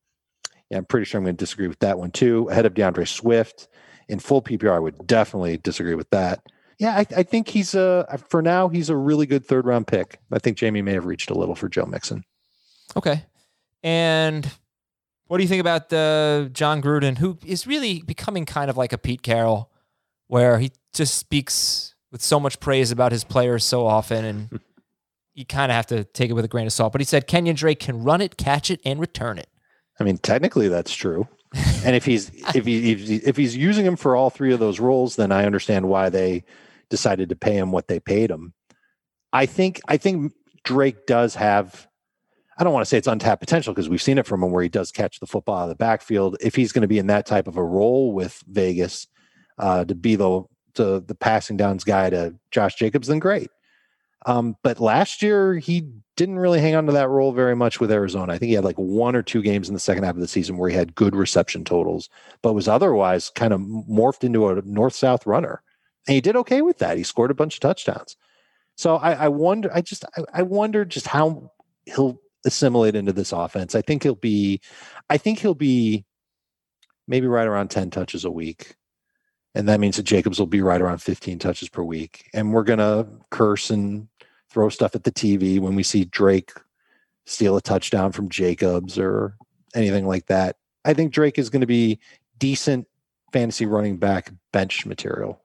Yeah, 0.69 0.77
I'm 0.77 0.85
pretty 0.85 1.05
sure 1.05 1.17
I'm 1.17 1.23
going 1.25 1.35
to 1.35 1.39
disagree 1.39 1.67
with 1.67 1.79
that 1.79 1.97
one 1.97 2.11
too. 2.11 2.47
Ahead 2.49 2.65
of 2.65 2.73
D'Andre 2.73 3.05
Swift. 3.05 3.67
In 4.07 4.19
full 4.19 4.41
PPR, 4.41 4.71
I 4.73 4.79
would 4.79 5.05
definitely 5.05 5.57
disagree 5.57 5.93
with 5.95 6.09
that. 6.09 6.41
Yeah, 6.79 6.95
I, 6.95 7.05
I 7.15 7.23
think 7.23 7.49
he's 7.49 7.75
a 7.75 8.07
for 8.29 8.41
now 8.41 8.69
he's 8.69 8.89
a 8.89 8.95
really 8.95 9.25
good 9.25 9.45
third 9.45 9.65
round 9.65 9.85
pick. 9.87 10.19
I 10.31 10.39
think 10.39 10.57
Jamey 10.57 10.83
may 10.83 10.93
have 10.93 11.05
reached 11.05 11.29
a 11.29 11.33
little 11.35 11.53
for 11.55 11.69
Joe 11.69 11.85
Mixon. 11.85 12.23
okay. 12.95 13.25
And 13.83 14.49
What 15.27 15.37
do 15.37 15.43
you 15.43 15.49
think 15.49 15.61
about 15.61 15.93
uh, 15.93 16.49
Jon 16.51 16.81
Gruden, 16.81 17.17
who 17.19 17.37
is 17.45 17.67
really 17.67 18.01
becoming 18.01 18.45
kind 18.45 18.69
of 18.69 18.77
like 18.77 18.91
a 18.93 18.97
Pete 18.97 19.21
Carroll, 19.21 19.68
where 20.29 20.59
he 20.59 20.71
just 20.93 21.17
speaks 21.17 21.95
with 22.11 22.21
so 22.21 22.39
much 22.39 22.59
praise 22.59 22.91
about 22.91 23.11
his 23.11 23.25
players 23.25 23.65
so 23.65 23.85
often, 23.85 24.23
and 24.23 24.59
you 25.33 25.45
kind 25.45 25.71
of 25.71 25.75
have 25.75 25.87
to 25.87 26.05
take 26.05 26.29
it 26.29 26.33
with 26.33 26.45
a 26.45 26.47
grain 26.47 26.65
of 26.65 26.71
salt. 26.71 26.93
But 26.93 27.01
he 27.01 27.05
said 27.05 27.27
Kenyon 27.27 27.55
Drake 27.55 27.79
can 27.79 28.03
run 28.03 28.21
it, 28.21 28.37
catch 28.37 28.71
it, 28.71 28.79
and 28.85 28.99
return 28.99 29.37
it. 29.37 29.47
I 29.99 30.03
mean, 30.05 30.17
technically 30.17 30.69
that's 30.69 30.93
true. 30.93 31.27
and 31.83 31.95
if 31.95 32.05
he's 32.05 32.31
if 32.55 32.65
he 32.65 32.91
if, 32.91 32.99
he, 32.99 33.15
if 33.17 33.35
he's 33.35 33.57
using 33.57 33.85
him 33.85 33.95
for 33.95 34.15
all 34.15 34.29
three 34.29 34.53
of 34.53 34.59
those 34.59 34.79
roles, 34.79 35.17
then 35.17 35.31
I 35.31 35.45
understand 35.45 35.89
why 35.89 36.09
they 36.09 36.43
decided 36.89 37.29
to 37.29 37.35
pay 37.35 37.57
him 37.57 37.71
what 37.71 37.87
they 37.87 37.99
paid 37.99 38.31
him. 38.31 38.53
I 39.33 39.45
think 39.45 39.81
I 39.87 39.97
think 39.97 40.33
Drake 40.63 41.07
does 41.07 41.35
have 41.35 41.87
I 42.57 42.63
don't 42.63 42.73
want 42.73 42.85
to 42.85 42.89
say 42.89 42.97
it's 42.97 43.07
untapped 43.07 43.39
potential 43.39 43.73
because 43.73 43.89
we've 43.89 44.01
seen 44.01 44.17
it 44.17 44.27
from 44.27 44.43
him 44.43 44.51
where 44.51 44.61
he 44.61 44.69
does 44.69 44.91
catch 44.91 45.19
the 45.19 45.25
football 45.25 45.57
out 45.57 45.63
of 45.63 45.69
the 45.69 45.75
backfield. 45.75 46.37
If 46.41 46.55
he's 46.55 46.71
going 46.71 46.81
to 46.81 46.87
be 46.87 46.99
in 46.99 47.07
that 47.07 47.25
type 47.25 47.47
of 47.47 47.57
a 47.57 47.63
role 47.63 48.11
with 48.11 48.43
Vegas 48.47 49.07
uh, 49.59 49.85
to 49.85 49.95
be 49.95 50.15
the 50.15 50.43
to 50.75 51.01
the 51.01 51.15
passing 51.15 51.57
downs 51.57 51.83
guy 51.83 52.09
to 52.09 52.35
Josh 52.51 52.75
Jacobs, 52.75 53.07
then 53.07 53.19
great. 53.19 53.49
Um, 54.25 54.55
but 54.63 54.79
last 54.79 55.21
year 55.21 55.55
he 55.55 55.89
didn't 56.17 56.39
really 56.39 56.59
hang 56.59 56.75
on 56.75 56.85
to 56.85 56.91
that 56.91 57.09
role 57.09 57.31
very 57.31 57.55
much 57.55 57.79
with 57.79 57.91
Arizona. 57.91 58.33
I 58.33 58.37
think 58.37 58.49
he 58.49 58.55
had 58.55 58.65
like 58.65 58.75
one 58.75 59.15
or 59.15 59.23
two 59.23 59.41
games 59.41 59.69
in 59.69 59.73
the 59.73 59.79
second 59.79 60.03
half 60.03 60.15
of 60.15 60.21
the 60.21 60.27
season 60.27 60.57
where 60.57 60.69
he 60.69 60.75
had 60.75 60.95
good 60.95 61.15
reception 61.15 61.63
totals, 61.63 62.09
but 62.41 62.53
was 62.53 62.67
otherwise 62.67 63.29
kind 63.29 63.53
of 63.53 63.61
morphed 63.61 64.23
into 64.23 64.49
a 64.49 64.61
north 64.63 64.93
south 64.93 65.25
runner. 65.25 65.63
And 66.07 66.15
he 66.15 66.21
did 66.21 66.35
okay 66.35 66.61
with 66.61 66.79
that. 66.79 66.97
He 66.97 67.03
scored 67.03 67.31
a 67.31 67.35
bunch 67.35 67.55
of 67.55 67.61
touchdowns. 67.61 68.17
So 68.75 68.97
I, 68.97 69.13
I 69.13 69.27
wonder, 69.29 69.69
I 69.73 69.81
just, 69.81 70.03
I, 70.17 70.23
I 70.33 70.41
wonder 70.41 70.83
just 70.83 71.07
how 71.07 71.51
he'll 71.85 72.19
assimilate 72.45 72.95
into 72.95 73.13
this 73.13 73.31
offense. 73.31 73.73
I 73.73 73.81
think 73.81 74.03
he'll 74.03 74.15
be, 74.15 74.59
I 75.09 75.17
think 75.17 75.39
he'll 75.39 75.55
be 75.55 76.05
maybe 77.07 77.27
right 77.27 77.47
around 77.47 77.69
10 77.69 77.89
touches 77.89 78.25
a 78.25 78.31
week. 78.31 78.75
And 79.59 79.67
that 79.67 79.81
means 79.81 79.97
that 79.97 80.03
Jacobs 80.03 80.39
will 80.39 80.47
be 80.47 80.61
right 80.61 80.79
around 80.79 80.99
15 80.99 81.37
touches 81.37 81.67
per 81.67 81.83
week. 81.83 82.29
And 82.33 82.53
we're 82.53 82.63
going 82.63 82.79
to 82.79 83.05
curse 83.29 83.69
and 83.69 84.07
throw 84.49 84.69
stuff 84.69 84.95
at 84.95 85.03
the 85.03 85.11
TV 85.11 85.59
when 85.59 85.75
we 85.75 85.83
see 85.83 86.05
Drake 86.05 86.53
steal 87.25 87.57
a 87.57 87.61
touchdown 87.61 88.13
from 88.13 88.29
Jacobs 88.29 88.97
or 88.97 89.35
anything 89.75 90.07
like 90.07 90.27
that. 90.27 90.55
I 90.85 90.93
think 90.93 91.11
Drake 91.11 91.37
is 91.37 91.49
going 91.49 91.59
to 91.59 91.67
be 91.67 91.99
decent 92.37 92.87
fantasy 93.33 93.65
running 93.65 93.97
back 93.97 94.31
bench 94.53 94.85
material 94.85 95.41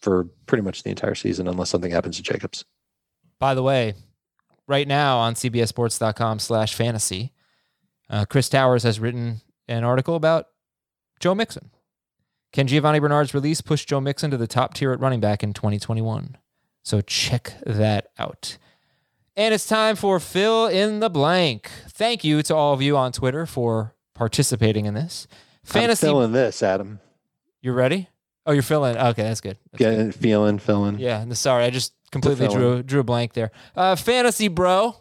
for 0.00 0.24
pretty 0.46 0.62
much 0.62 0.82
the 0.82 0.90
entire 0.90 1.14
season 1.14 1.46
unless 1.46 1.70
something 1.70 1.92
happens 1.92 2.16
to 2.16 2.24
Jacobs. 2.24 2.64
By 3.38 3.54
the 3.54 3.62
way, 3.62 3.94
right 4.66 4.88
now 4.88 5.18
on 5.18 5.34
cbssports.com 5.34 6.40
slash 6.40 6.74
fantasy, 6.74 7.32
uh, 8.10 8.24
Chris 8.24 8.48
Towers 8.48 8.82
has 8.82 8.98
written 8.98 9.40
an 9.68 9.84
article 9.84 10.16
about 10.16 10.48
Joe 11.20 11.36
Mixon. 11.36 11.70
Can 12.52 12.66
Giovani 12.66 13.00
Bernard's 13.00 13.34
release 13.34 13.60
push 13.60 13.84
Joe 13.84 14.00
Mixon 14.00 14.30
to 14.30 14.36
the 14.36 14.46
top 14.46 14.74
tier 14.74 14.92
at 14.92 15.00
running 15.00 15.20
back 15.20 15.42
in 15.42 15.52
2021? 15.52 16.36
So 16.82 17.00
check 17.00 17.54
that 17.66 18.08
out. 18.18 18.58
And 19.36 19.52
it's 19.52 19.66
time 19.66 19.96
for 19.96 20.18
fill 20.18 20.66
in 20.66 21.00
the 21.00 21.10
blank. 21.10 21.70
Thank 21.88 22.24
you 22.24 22.42
to 22.44 22.54
all 22.54 22.72
of 22.72 22.80
you 22.80 22.96
on 22.96 23.12
Twitter 23.12 23.44
for 23.44 23.94
participating 24.14 24.86
in 24.86 24.94
this. 24.94 25.26
Fantasy. 25.64 26.06
I'm 26.06 26.12
filling 26.12 26.32
this, 26.32 26.62
Adam. 26.62 27.00
You 27.60 27.72
ready? 27.72 28.08
Oh, 28.46 28.52
you're 28.52 28.62
filling. 28.62 28.96
Okay, 28.96 29.24
that's 29.24 29.40
good. 29.40 29.58
That's 29.72 29.78
Getting, 29.78 30.06
good. 30.06 30.14
feeling, 30.14 30.58
filling. 30.58 30.98
Yeah. 31.00 31.28
Sorry, 31.32 31.64
I 31.64 31.70
just 31.70 31.92
completely 32.12 32.48
drew 32.48 32.82
drew 32.82 33.00
a 33.00 33.04
blank 33.04 33.32
there. 33.32 33.50
Uh, 33.74 33.96
fantasy, 33.96 34.48
bro. 34.48 34.96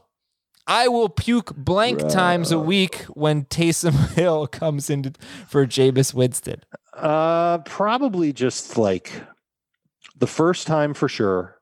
I 0.67 0.87
will 0.87 1.09
puke 1.09 1.55
blank 1.55 1.99
bro. 1.99 2.09
times 2.09 2.51
a 2.51 2.59
week 2.59 3.03
when 3.13 3.45
Taysom 3.45 4.13
Hill 4.15 4.47
comes 4.47 4.89
in 4.89 5.15
for 5.47 5.65
Jameis 5.67 6.13
Winston. 6.13 6.61
Uh, 6.93 7.59
probably 7.59 8.33
just 8.33 8.77
like 8.77 9.11
the 10.17 10.27
first 10.27 10.65
time 10.65 10.93
for 10.93 11.09
sure 11.09 11.55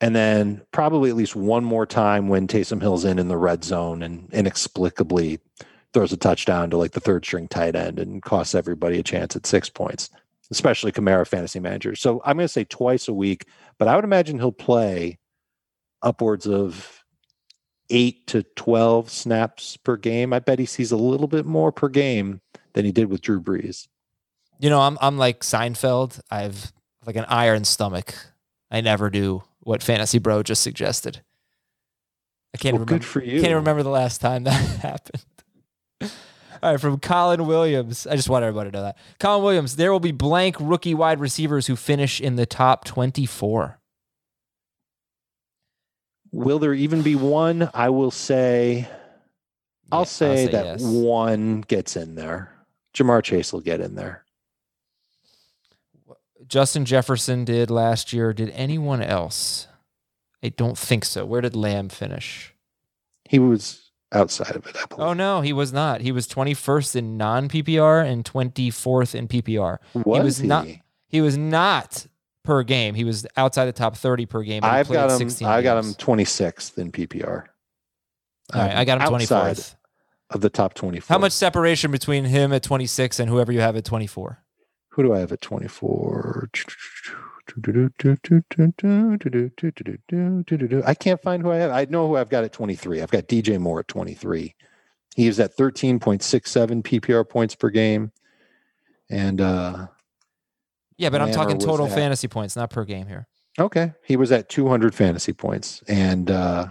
and 0.00 0.14
then 0.14 0.62
probably 0.72 1.10
at 1.10 1.16
least 1.16 1.34
one 1.34 1.64
more 1.64 1.86
time 1.86 2.28
when 2.28 2.46
Taysom 2.46 2.80
Hill's 2.80 3.04
in 3.04 3.18
in 3.18 3.28
the 3.28 3.36
red 3.36 3.64
zone 3.64 4.02
and 4.02 4.32
inexplicably 4.32 5.40
throws 5.92 6.12
a 6.12 6.16
touchdown 6.16 6.70
to 6.70 6.76
like 6.76 6.92
the 6.92 7.00
third 7.00 7.24
string 7.24 7.48
tight 7.48 7.74
end 7.74 7.98
and 7.98 8.22
costs 8.22 8.54
everybody 8.54 8.98
a 8.98 9.02
chance 9.02 9.34
at 9.34 9.46
six 9.46 9.68
points, 9.68 10.10
especially 10.50 10.92
Kamara 10.92 11.26
fantasy 11.26 11.58
managers. 11.58 12.00
So 12.00 12.22
I'm 12.24 12.36
going 12.36 12.44
to 12.44 12.52
say 12.52 12.64
twice 12.64 13.08
a 13.08 13.14
week, 13.14 13.46
but 13.78 13.88
I 13.88 13.96
would 13.96 14.04
imagine 14.04 14.38
he'll 14.38 14.52
play 14.52 15.18
upwards 16.02 16.46
of 16.46 16.97
eight 17.90 18.26
to 18.28 18.42
12 18.42 19.10
snaps 19.10 19.76
per 19.76 19.96
game. 19.96 20.32
I 20.32 20.38
bet 20.38 20.58
he 20.58 20.66
sees 20.66 20.92
a 20.92 20.96
little 20.96 21.28
bit 21.28 21.46
more 21.46 21.72
per 21.72 21.88
game 21.88 22.40
than 22.74 22.84
he 22.84 22.92
did 22.92 23.08
with 23.08 23.22
Drew 23.22 23.40
Brees. 23.40 23.88
You 24.60 24.70
know, 24.70 24.80
I'm, 24.80 24.98
I'm 25.00 25.18
like 25.18 25.40
Seinfeld. 25.40 26.20
I've 26.30 26.72
like 27.06 27.16
an 27.16 27.26
iron 27.28 27.64
stomach. 27.64 28.14
I 28.70 28.80
never 28.80 29.08
do 29.08 29.42
what 29.60 29.82
Fantasy 29.82 30.18
Bro 30.18 30.42
just 30.44 30.62
suggested. 30.62 31.22
I 32.54 32.58
can't 32.58 32.74
well, 32.74 32.80
remember. 32.80 33.00
Good 33.00 33.04
for 33.04 33.22
you. 33.22 33.40
Can't 33.40 33.54
remember 33.54 33.82
the 33.82 33.90
last 33.90 34.20
time 34.20 34.44
that 34.44 34.52
happened. 34.52 35.24
All 36.60 36.72
right, 36.72 36.80
from 36.80 36.98
Colin 36.98 37.46
Williams. 37.46 38.06
I 38.06 38.16
just 38.16 38.28
want 38.28 38.42
everybody 38.42 38.70
to 38.70 38.76
know 38.76 38.82
that. 38.82 38.98
Colin 39.20 39.44
Williams, 39.44 39.76
there 39.76 39.92
will 39.92 40.00
be 40.00 40.12
blank 40.12 40.56
rookie 40.58 40.94
wide 40.94 41.20
receivers 41.20 41.68
who 41.68 41.76
finish 41.76 42.20
in 42.20 42.36
the 42.36 42.46
top 42.46 42.84
24. 42.84 43.78
Will 46.32 46.58
there 46.58 46.74
even 46.74 47.02
be 47.02 47.14
one? 47.14 47.70
I 47.74 47.88
will 47.90 48.10
say, 48.10 48.88
I'll, 49.90 50.04
say, 50.04 50.30
I'll 50.30 50.36
say 50.36 50.52
that 50.52 50.64
yes. 50.64 50.82
one 50.82 51.62
gets 51.62 51.96
in 51.96 52.14
there. 52.14 52.52
Ja'Marr 52.94 53.22
Chase 53.22 53.52
will 53.52 53.60
get 53.60 53.80
in 53.80 53.94
there. 53.94 54.24
Justin 56.46 56.84
Jefferson 56.84 57.44
did 57.44 57.70
last 57.70 58.12
year. 58.12 58.32
Did 58.32 58.50
anyone 58.50 59.02
else? 59.02 59.68
I 60.42 60.48
don't 60.48 60.78
think 60.78 61.04
so. 61.04 61.26
Where 61.26 61.40
did 61.40 61.54
Lamb 61.54 61.88
finish? 61.88 62.54
He 63.28 63.38
was 63.38 63.90
outside 64.12 64.56
of 64.56 64.66
it. 64.66 64.76
Oh 64.92 65.12
no, 65.12 65.42
he 65.42 65.52
was 65.52 65.72
not. 65.72 66.00
He 66.00 66.12
was 66.12 66.26
21st 66.26 66.96
in 66.96 67.16
non 67.16 67.48
PPR 67.48 68.04
and 68.04 68.24
24th 68.24 69.14
in 69.14 69.28
PPR. 69.28 69.78
Was 69.94 70.18
he 70.18 70.24
was 70.24 70.38
he? 70.38 70.46
not. 70.46 70.66
He 71.08 71.20
was 71.20 71.36
not 71.36 72.06
per 72.48 72.62
game. 72.62 72.94
He 72.94 73.04
was 73.04 73.26
outside 73.36 73.66
the 73.66 73.72
top 73.72 73.94
30 73.94 74.24
per 74.24 74.42
game. 74.42 74.64
I've 74.64 74.88
got 74.88 75.20
him. 75.20 75.28
I 75.44 75.60
got 75.60 75.84
him 75.84 75.92
26th 75.92 76.78
in 76.78 76.90
PPR. 76.90 77.44
All 78.54 78.60
right, 78.62 78.74
I 78.74 78.86
got 78.86 79.02
him 79.02 79.06
24th 79.06 79.74
of 80.30 80.40
the 80.40 80.48
top 80.48 80.72
24. 80.72 81.14
How 81.14 81.18
much 81.18 81.32
separation 81.32 81.90
between 81.90 82.24
him 82.24 82.54
at 82.54 82.62
26 82.62 83.20
and 83.20 83.28
whoever 83.28 83.52
you 83.52 83.60
have 83.60 83.76
at 83.76 83.84
24? 83.84 84.42
Who 84.92 85.02
do 85.02 85.12
I 85.12 85.18
have 85.18 85.30
at 85.30 85.42
24? 85.42 86.48
I 90.86 90.94
can't 90.94 91.20
find 91.20 91.42
who 91.42 91.50
I 91.50 91.56
have. 91.56 91.70
I 91.70 91.84
know 91.84 92.08
who 92.08 92.16
I've 92.16 92.30
got 92.30 92.44
at 92.44 92.52
23. 92.54 93.02
I've 93.02 93.10
got 93.10 93.28
DJ 93.28 93.58
Moore 93.60 93.80
at 93.80 93.88
23. 93.88 94.54
He 95.16 95.26
is 95.26 95.38
at 95.38 95.54
13.67 95.54 96.82
PPR 96.82 97.28
points 97.28 97.54
per 97.54 97.68
game. 97.68 98.10
And 99.10 99.42
uh 99.42 99.88
yeah, 100.98 101.10
but 101.10 101.22
I'm 101.22 101.32
talking 101.32 101.58
total 101.58 101.86
at, 101.86 101.92
fantasy 101.92 102.28
points, 102.28 102.56
not 102.56 102.70
per 102.70 102.84
game 102.84 103.06
here. 103.06 103.26
Okay. 103.58 103.92
He 104.04 104.16
was 104.16 104.30
at 104.30 104.48
200 104.48 104.94
fantasy 104.94 105.32
points. 105.32 105.82
And 105.88 106.30
uh 106.30 106.68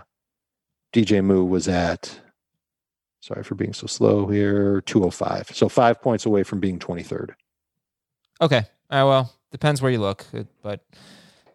DJ 0.94 1.24
Moore 1.24 1.46
was 1.46 1.68
at 1.68 2.22
sorry 3.20 3.44
for 3.44 3.56
being 3.56 3.74
so 3.74 3.88
slow 3.88 4.28
here, 4.28 4.82
205. 4.82 5.52
So 5.54 5.68
five 5.68 6.02
points 6.02 6.26
away 6.26 6.44
from 6.44 6.60
being 6.60 6.80
23rd. 6.80 7.32
Okay. 8.42 8.66
Uh, 8.90 9.04
well, 9.06 9.34
depends 9.52 9.82
where 9.82 9.92
you 9.92 10.00
look, 10.00 10.26
uh, 10.34 10.44
but 10.62 10.86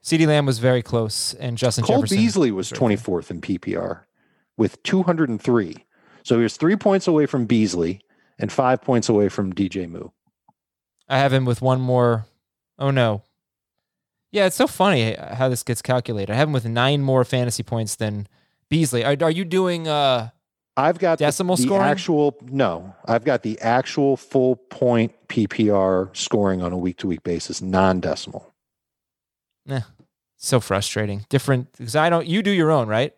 CeeDee 0.02 0.26
Lamb 0.26 0.46
was 0.46 0.58
very 0.58 0.82
close, 0.82 1.32
and 1.34 1.56
Justin 1.56 1.84
Cole 1.84 1.96
Jefferson 1.96 2.18
Beasley 2.18 2.50
was 2.50 2.68
twenty 2.68 2.96
fourth 2.96 3.30
in 3.30 3.40
PPR 3.40 4.02
with 4.56 4.82
two 4.82 5.02
hundred 5.02 5.28
and 5.28 5.40
three. 5.40 5.86
So 6.24 6.36
he 6.36 6.42
was 6.42 6.56
three 6.56 6.76
points 6.76 7.06
away 7.06 7.26
from 7.26 7.46
Beasley 7.46 8.00
and 8.38 8.52
five 8.52 8.82
points 8.82 9.08
away 9.08 9.28
from 9.28 9.52
DJ 9.52 9.88
Moore. 9.88 10.12
I 11.08 11.18
have 11.18 11.32
him 11.32 11.44
with 11.44 11.62
one 11.62 11.80
more. 11.80 12.26
Oh 12.82 12.90
no. 12.90 13.22
Yeah, 14.32 14.46
it's 14.46 14.56
so 14.56 14.66
funny 14.66 15.14
how 15.14 15.48
this 15.48 15.62
gets 15.62 15.80
calculated. 15.80 16.32
I 16.32 16.36
have 16.36 16.48
him 16.48 16.52
with 16.52 16.66
nine 16.66 17.00
more 17.00 17.24
fantasy 17.24 17.62
points 17.62 17.94
than 17.94 18.26
Beasley. 18.68 19.04
Are, 19.04 19.16
are 19.22 19.30
you 19.30 19.44
doing 19.44 19.86
uh 19.86 20.30
I've 20.76 20.98
got 20.98 21.18
decimal 21.18 21.56
the, 21.56 21.62
the 21.62 21.68
scoring. 21.68 21.86
Actual 21.86 22.36
no, 22.42 22.94
I've 23.06 23.24
got 23.24 23.42
the 23.42 23.60
actual 23.60 24.16
full 24.16 24.56
point 24.56 25.12
PPR 25.28 26.14
scoring 26.16 26.60
on 26.60 26.72
a 26.72 26.78
week 26.78 26.96
to 26.98 27.06
week 27.06 27.22
basis, 27.22 27.62
non 27.62 28.00
decimal. 28.00 28.52
Yeah, 29.64 29.82
so 30.36 30.58
frustrating. 30.58 31.24
Different 31.28 31.70
because 31.72 31.94
I 31.94 32.10
don't. 32.10 32.26
You 32.26 32.42
do 32.42 32.50
your 32.50 32.72
own, 32.72 32.88
right? 32.88 33.14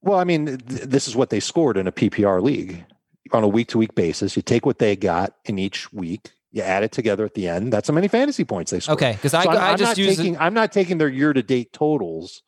Well, 0.00 0.18
I 0.18 0.24
mean, 0.24 0.46
th- 0.46 0.82
this 0.82 1.06
is 1.06 1.14
what 1.14 1.30
they 1.30 1.40
scored 1.40 1.76
in 1.76 1.86
a 1.86 1.92
PPR 1.92 2.40
league 2.40 2.84
on 3.32 3.42
a 3.42 3.48
week 3.48 3.68
to 3.68 3.78
week 3.78 3.94
basis. 3.94 4.36
You 4.36 4.42
take 4.42 4.64
what 4.64 4.78
they 4.78 4.96
got 4.96 5.34
in 5.44 5.58
each 5.58 5.92
week, 5.92 6.30
you 6.54 6.62
add 6.62 6.84
it 6.84 6.92
together 6.92 7.24
at 7.26 7.34
the 7.34 7.48
end. 7.48 7.72
That's 7.72 7.88
how 7.88 7.94
many 7.94 8.08
fantasy 8.08 8.44
points 8.44 8.70
they 8.70 8.80
scored. 8.80 8.98
Okay, 8.98 9.12
because 9.12 9.34
I, 9.34 9.42
so 9.44 9.50
I, 9.50 9.72
I 9.72 9.76
just 9.76 9.98
use 9.98 10.16
taking. 10.16 10.38
I'm 10.38 10.54
not 10.54 10.72
taking 10.72 10.96
their 10.96 11.08
year 11.08 11.32
to 11.32 11.42
date 11.42 11.72
totals, 11.72 12.42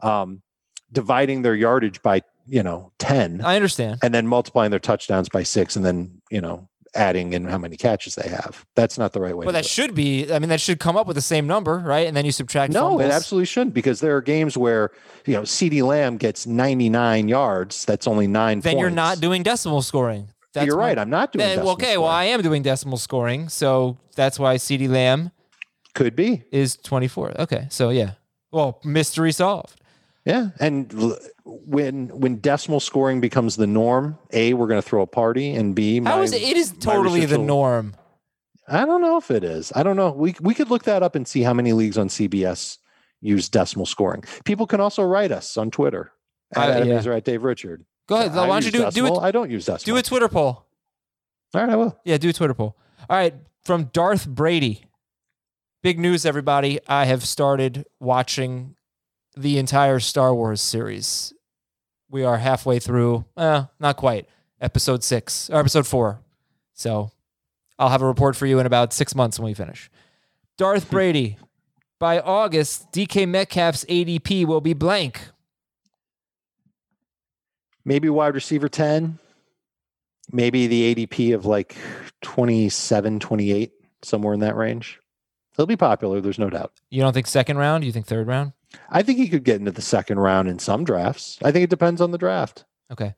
um, 0.00 0.42
dividing 0.92 1.42
their 1.42 1.54
yardage 1.54 2.02
by 2.02 2.22
you 2.48 2.62
know, 2.62 2.92
10 2.98 3.42
I 3.44 3.56
understand. 3.56 4.00
and 4.02 4.14
then 4.14 4.26
multiplying 4.26 4.70
their 4.70 4.80
touchdowns 4.80 5.28
by 5.28 5.42
six 5.42 5.76
and 5.76 5.84
then, 5.84 6.22
you 6.30 6.40
know, 6.40 6.68
adding 6.94 7.34
in 7.34 7.44
how 7.44 7.58
many 7.58 7.76
catches 7.76 8.14
they 8.14 8.28
have. 8.28 8.64
That's 8.74 8.96
not 8.96 9.12
the 9.12 9.20
right 9.20 9.36
way 9.36 9.44
Well, 9.44 9.52
to 9.52 9.58
that 9.58 9.64
do 9.64 9.66
it. 9.66 9.68
should 9.68 9.94
be. 9.94 10.32
I 10.32 10.38
mean, 10.38 10.48
that 10.48 10.60
should 10.60 10.80
come 10.80 10.96
up 10.96 11.06
with 11.06 11.16
the 11.16 11.22
same 11.22 11.46
number, 11.46 11.78
right? 11.78 12.06
And 12.06 12.16
then 12.16 12.24
you 12.24 12.32
subtract. 12.32 12.72
No, 12.72 13.00
it 13.00 13.10
absolutely 13.10 13.44
shouldn't 13.44 13.74
because 13.74 14.00
there 14.00 14.16
are 14.16 14.22
games 14.22 14.56
where, 14.56 14.90
you 15.26 15.34
know, 15.34 15.42
CeeDee 15.42 15.86
Lamb 15.86 16.16
gets 16.16 16.46
99 16.46 17.28
yards. 17.28 17.84
That's 17.84 18.06
only 18.06 18.26
nine 18.26 18.60
Then 18.60 18.78
you're 18.78 18.88
not 18.88 19.20
doing 19.20 19.42
decimal 19.42 19.82
scoring. 19.82 20.28
That's 20.54 20.66
You're 20.66 20.76
my- 20.76 20.84
right. 20.88 20.98
I'm 20.98 21.10
not 21.10 21.32
doing 21.32 21.46
decimal 21.46 21.70
okay, 21.72 21.98
well. 21.98 22.08
I 22.08 22.24
am 22.24 22.42
doing 22.42 22.62
decimal 22.62 22.96
scoring, 22.98 23.48
so 23.48 23.98
that's 24.16 24.38
why 24.38 24.56
CeeDee 24.56 24.88
Lamb 24.88 25.30
Could 25.94 26.16
be. 26.16 26.44
is 26.50 26.76
24. 26.76 27.40
Okay, 27.42 27.66
so 27.70 27.90
yeah. 27.90 28.12
Well, 28.50 28.80
mystery 28.84 29.32
solved. 29.32 29.80
Yeah, 30.24 30.50
and 30.60 30.92
l- 30.94 31.18
when 31.44 32.08
when 32.08 32.36
decimal 32.36 32.80
scoring 32.80 33.20
becomes 33.20 33.56
the 33.56 33.66
norm, 33.66 34.18
a 34.32 34.52
we're 34.54 34.66
going 34.66 34.80
to 34.82 34.86
throw 34.86 35.02
a 35.02 35.06
party, 35.06 35.54
and 35.54 35.74
b 35.74 35.96
How 36.02 36.16
my- 36.16 36.22
is 36.22 36.32
it? 36.32 36.42
It 36.42 36.56
is 36.56 36.72
totally 36.80 37.24
the 37.26 37.38
will- 37.38 37.44
norm. 37.46 37.94
I 38.70 38.84
don't 38.84 39.00
know 39.00 39.16
if 39.16 39.30
it 39.30 39.44
is. 39.44 39.72
I 39.74 39.82
don't 39.82 39.96
know. 39.96 40.10
We 40.12 40.34
we 40.40 40.54
could 40.54 40.70
look 40.70 40.84
that 40.84 41.02
up 41.02 41.14
and 41.14 41.26
see 41.26 41.42
how 41.42 41.54
many 41.54 41.72
leagues 41.72 41.96
on 41.96 42.08
CBS 42.08 42.78
use 43.20 43.48
decimal 43.48 43.86
scoring. 43.86 44.22
People 44.44 44.66
can 44.66 44.80
also 44.80 45.02
write 45.02 45.32
us 45.32 45.56
on 45.56 45.70
Twitter 45.70 46.12
uh, 46.56 46.60
at 46.60 46.68
I- 46.70 46.72
Adam 46.74 46.88
yeah. 46.88 47.14
At 47.14 47.24
Dave 47.24 47.42
Richard. 47.44 47.84
Go 48.08 48.16
ahead. 48.16 48.32
I 48.32 48.48
Why 48.48 48.60
don't 48.60 48.64
you 48.64 48.72
do 48.72 48.90
do 48.90 49.06
it? 49.06 49.18
I 49.20 49.30
don't 49.30 49.50
use 49.50 49.66
decimal. 49.66 49.96
Do 49.96 50.00
a 50.00 50.02
Twitter 50.02 50.28
poll. 50.28 50.64
All 51.54 51.60
right, 51.60 51.70
I 51.70 51.76
will. 51.76 51.96
Yeah, 52.04 52.18
do 52.18 52.30
a 52.30 52.32
Twitter 52.32 52.54
poll. 52.54 52.76
All 53.08 53.16
right, 53.16 53.34
from 53.64 53.84
Darth 53.84 54.26
Brady. 54.26 54.82
Big 55.82 55.98
news, 55.98 56.26
everybody. 56.26 56.80
I 56.88 57.04
have 57.04 57.24
started 57.24 57.86
watching 58.00 58.74
the 59.36 59.58
entire 59.58 60.00
Star 60.00 60.34
Wars 60.34 60.60
series. 60.60 61.32
We 62.10 62.24
are 62.24 62.38
halfway 62.38 62.80
through, 62.80 63.26
uh, 63.36 63.66
not 63.78 63.96
quite, 63.96 64.26
episode 64.60 65.04
six 65.04 65.48
or 65.50 65.60
episode 65.60 65.86
four. 65.86 66.20
So 66.74 67.12
I'll 67.78 67.90
have 67.90 68.02
a 68.02 68.06
report 68.06 68.34
for 68.34 68.46
you 68.46 68.58
in 68.58 68.66
about 68.66 68.92
six 68.92 69.14
months 69.14 69.38
when 69.38 69.46
we 69.46 69.54
finish. 69.54 69.90
Darth 70.56 70.90
Brady. 70.90 71.36
By 72.00 72.20
August, 72.20 72.92
DK 72.92 73.28
Metcalf's 73.28 73.84
ADP 73.86 74.46
will 74.46 74.60
be 74.60 74.72
blank. 74.72 75.20
Maybe 77.88 78.10
wide 78.10 78.34
receiver 78.34 78.68
10. 78.68 79.18
Maybe 80.30 80.66
the 80.66 80.94
ADP 80.94 81.34
of 81.34 81.46
like 81.46 81.74
27, 82.20 83.18
28, 83.18 83.72
somewhere 84.02 84.34
in 84.34 84.40
that 84.40 84.56
range. 84.56 85.00
He'll 85.56 85.64
be 85.64 85.74
popular, 85.74 86.20
there's 86.20 86.38
no 86.38 86.50
doubt. 86.50 86.72
You 86.90 87.00
don't 87.00 87.14
think 87.14 87.26
second 87.26 87.56
round? 87.56 87.84
You 87.84 87.92
think 87.92 88.04
third 88.04 88.26
round? 88.26 88.52
I 88.90 89.02
think 89.02 89.18
he 89.18 89.26
could 89.26 89.42
get 89.42 89.58
into 89.58 89.70
the 89.70 89.80
second 89.80 90.18
round 90.18 90.48
in 90.48 90.58
some 90.58 90.84
drafts. 90.84 91.38
I 91.42 91.50
think 91.50 91.64
it 91.64 91.70
depends 91.70 92.02
on 92.02 92.10
the 92.10 92.18
draft. 92.18 92.66
Okay. 92.92 93.14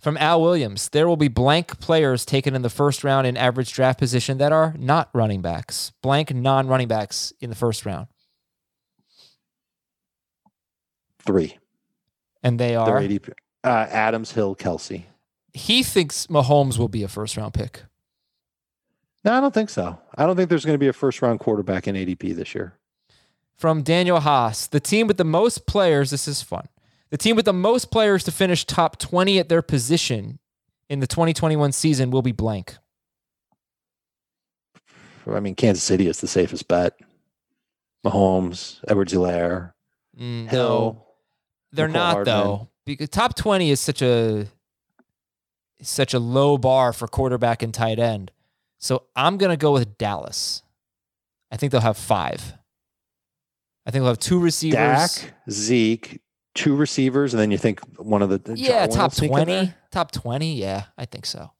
From 0.00 0.16
Al 0.16 0.40
Williams, 0.40 0.88
there 0.88 1.06
will 1.06 1.18
be 1.18 1.28
blank 1.28 1.78
players 1.78 2.24
taken 2.24 2.54
in 2.54 2.62
the 2.62 2.70
first 2.70 3.04
round 3.04 3.26
in 3.26 3.36
average 3.36 3.74
draft 3.74 3.98
position 3.98 4.38
that 4.38 4.52
are 4.52 4.74
not 4.78 5.10
running 5.12 5.42
backs. 5.42 5.92
Blank 6.02 6.32
non 6.32 6.66
running 6.66 6.88
backs 6.88 7.34
in 7.42 7.50
the 7.50 7.56
first 7.56 7.84
round. 7.84 8.06
Three. 11.26 11.58
And 12.42 12.58
they 12.58 12.74
are. 12.74 13.02
ADP. 13.02 13.34
Uh, 13.64 13.86
Adams, 13.90 14.30
Hill, 14.32 14.54
Kelce. 14.54 15.04
He 15.54 15.82
thinks 15.82 16.26
Mahomes 16.26 16.78
will 16.78 16.88
be 16.88 17.02
a 17.02 17.08
first 17.08 17.36
round 17.36 17.54
pick. 17.54 17.82
No, 19.24 19.32
I 19.32 19.40
don't 19.40 19.54
think 19.54 19.70
so. 19.70 19.98
I 20.16 20.26
don't 20.26 20.36
think 20.36 20.50
there's 20.50 20.64
going 20.66 20.74
to 20.74 20.78
be 20.78 20.88
a 20.88 20.92
first 20.92 21.22
round 21.22 21.40
quarterback 21.40 21.88
in 21.88 21.94
ADP 21.96 22.36
this 22.36 22.54
year. 22.54 22.74
From 23.56 23.82
Daniel 23.82 24.20
Haas, 24.20 24.66
the 24.66 24.80
team 24.80 25.06
with 25.06 25.16
the 25.16 25.24
most 25.24 25.66
players, 25.66 26.10
this 26.10 26.28
is 26.28 26.42
fun. 26.42 26.66
The 27.10 27.16
team 27.16 27.36
with 27.36 27.44
the 27.46 27.52
most 27.52 27.90
players 27.90 28.24
to 28.24 28.32
finish 28.32 28.64
top 28.66 28.98
20 28.98 29.38
at 29.38 29.48
their 29.48 29.62
position 29.62 30.40
in 30.90 31.00
the 31.00 31.06
2021 31.06 31.72
season 31.72 32.10
will 32.10 32.20
be 32.22 32.32
blank. 32.32 32.76
I 35.30 35.40
mean, 35.40 35.54
Kansas 35.54 35.82
City 35.84 36.06
is 36.06 36.20
the 36.20 36.26
safest 36.26 36.68
bet. 36.68 36.94
Mahomes, 38.04 38.80
Edwards 38.88 39.12
Helaire, 39.14 39.72
Mm, 40.20 40.48
Hill. 40.48 40.68
no. 40.68 41.06
They're 41.72 41.88
Mecole 41.88 41.92
not 41.92 42.12
Hardman. 42.14 42.24
though. 42.34 42.68
Because 42.86 43.08
top 43.08 43.34
20 43.34 43.70
is 43.70 43.80
such 43.80 44.02
a 44.02 44.46
such 45.80 46.14
a 46.14 46.18
low 46.18 46.56
bar 46.56 46.92
for 46.92 47.06
quarterback 47.06 47.62
and 47.62 47.72
tight 47.72 47.98
end. 47.98 48.30
So 48.78 49.04
I'm 49.16 49.38
going 49.38 49.50
to 49.50 49.56
go 49.56 49.72
with 49.72 49.98
Dallas. 49.98 50.62
I 51.50 51.56
think 51.56 51.72
they'll 51.72 51.80
have 51.80 51.96
5. 51.96 52.54
I 53.86 53.90
think 53.90 54.02
they'll 54.02 54.08
have 54.08 54.18
two 54.18 54.38
receivers. 54.38 54.76
Dak, 54.76 55.34
Zeke, 55.50 56.20
two 56.54 56.74
receivers, 56.74 57.34
and 57.34 57.40
then 57.40 57.50
you 57.50 57.58
think 57.58 57.80
one 57.98 58.22
of 58.22 58.30
the 58.30 58.54
yeah, 58.56 58.86
top 58.86 59.14
20. 59.14 59.72
Top 59.90 60.10
20, 60.10 60.54
yeah, 60.54 60.84
I 60.96 61.04
think 61.04 61.26
so. 61.26 61.50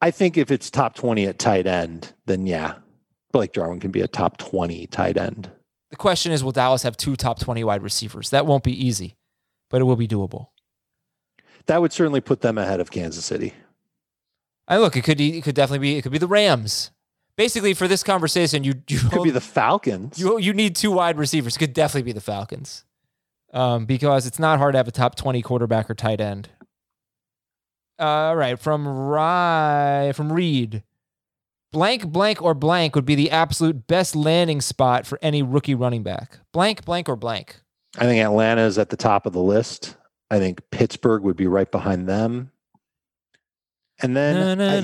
I 0.00 0.10
think 0.10 0.36
if 0.36 0.50
it's 0.50 0.70
top 0.70 0.94
20 0.94 1.26
at 1.26 1.38
tight 1.38 1.66
end, 1.66 2.12
then 2.26 2.46
yeah, 2.46 2.74
Blake 3.30 3.52
Jarwin 3.52 3.78
can 3.78 3.90
be 3.90 4.00
a 4.00 4.08
top 4.08 4.36
20 4.36 4.86
tight 4.88 5.16
end. 5.16 5.50
The 5.92 5.96
question 5.96 6.32
is 6.32 6.42
will 6.42 6.52
Dallas 6.52 6.82
have 6.84 6.96
two 6.96 7.16
top 7.16 7.38
20 7.38 7.62
wide 7.64 7.82
receivers? 7.82 8.30
That 8.30 8.46
won't 8.46 8.64
be 8.64 8.72
easy, 8.72 9.18
but 9.68 9.82
it 9.82 9.84
will 9.84 9.94
be 9.94 10.08
doable. 10.08 10.46
That 11.66 11.82
would 11.82 11.92
certainly 11.92 12.22
put 12.22 12.40
them 12.40 12.56
ahead 12.56 12.80
of 12.80 12.90
Kansas 12.90 13.26
City. 13.26 13.52
I 14.66 14.78
look, 14.78 14.96
it 14.96 15.04
could 15.04 15.20
it 15.20 15.44
could 15.44 15.54
definitely 15.54 15.80
be 15.80 15.98
it 15.98 16.02
could 16.02 16.10
be 16.10 16.18
the 16.18 16.26
Rams. 16.26 16.92
Basically, 17.36 17.74
for 17.74 17.86
this 17.86 18.02
conversation, 18.02 18.64
you 18.64 18.72
you 18.88 19.00
Could 19.00 19.22
be 19.22 19.30
the 19.32 19.40
Falcons. 19.40 20.18
You 20.18 20.38
you 20.38 20.54
need 20.54 20.76
two 20.76 20.90
wide 20.92 21.18
receivers. 21.18 21.56
It 21.56 21.58
could 21.58 21.74
definitely 21.74 22.04
be 22.04 22.12
the 22.12 22.22
Falcons, 22.22 22.86
um, 23.52 23.84
because 23.84 24.26
it's 24.26 24.38
not 24.38 24.58
hard 24.58 24.72
to 24.72 24.78
have 24.78 24.88
a 24.88 24.92
top 24.92 25.14
twenty 25.14 25.42
quarterback 25.42 25.90
or 25.90 25.94
tight 25.94 26.22
end. 26.22 26.48
All 27.98 28.34
right, 28.34 28.58
from 28.58 28.88
Rye 28.88 30.12
from 30.14 30.32
Reed, 30.32 30.84
blank 31.72 32.08
blank 32.08 32.40
or 32.40 32.54
blank 32.54 32.94
would 32.94 33.04
be 33.04 33.14
the 33.14 33.30
absolute 33.30 33.86
best 33.86 34.14
landing 34.14 34.60
spot 34.60 35.06
for 35.06 35.18
any 35.22 35.42
rookie 35.42 35.74
running 35.74 36.02
back. 36.02 36.38
Blank 36.52 36.84
blank 36.84 37.08
or 37.08 37.16
blank. 37.16 37.60
I 37.98 38.04
think 38.04 38.22
Atlanta 38.22 38.62
is 38.62 38.78
at 38.78 38.90
the 38.90 38.96
top 38.96 39.26
of 39.26 39.32
the 39.32 39.42
list. 39.42 39.96
I 40.30 40.38
think 40.38 40.60
Pittsburgh 40.70 41.22
would 41.24 41.36
be 41.36 41.46
right 41.46 41.70
behind 41.70 42.08
them. 42.08 42.52
And 44.00 44.16
then 44.16 44.60
I, 44.60 44.80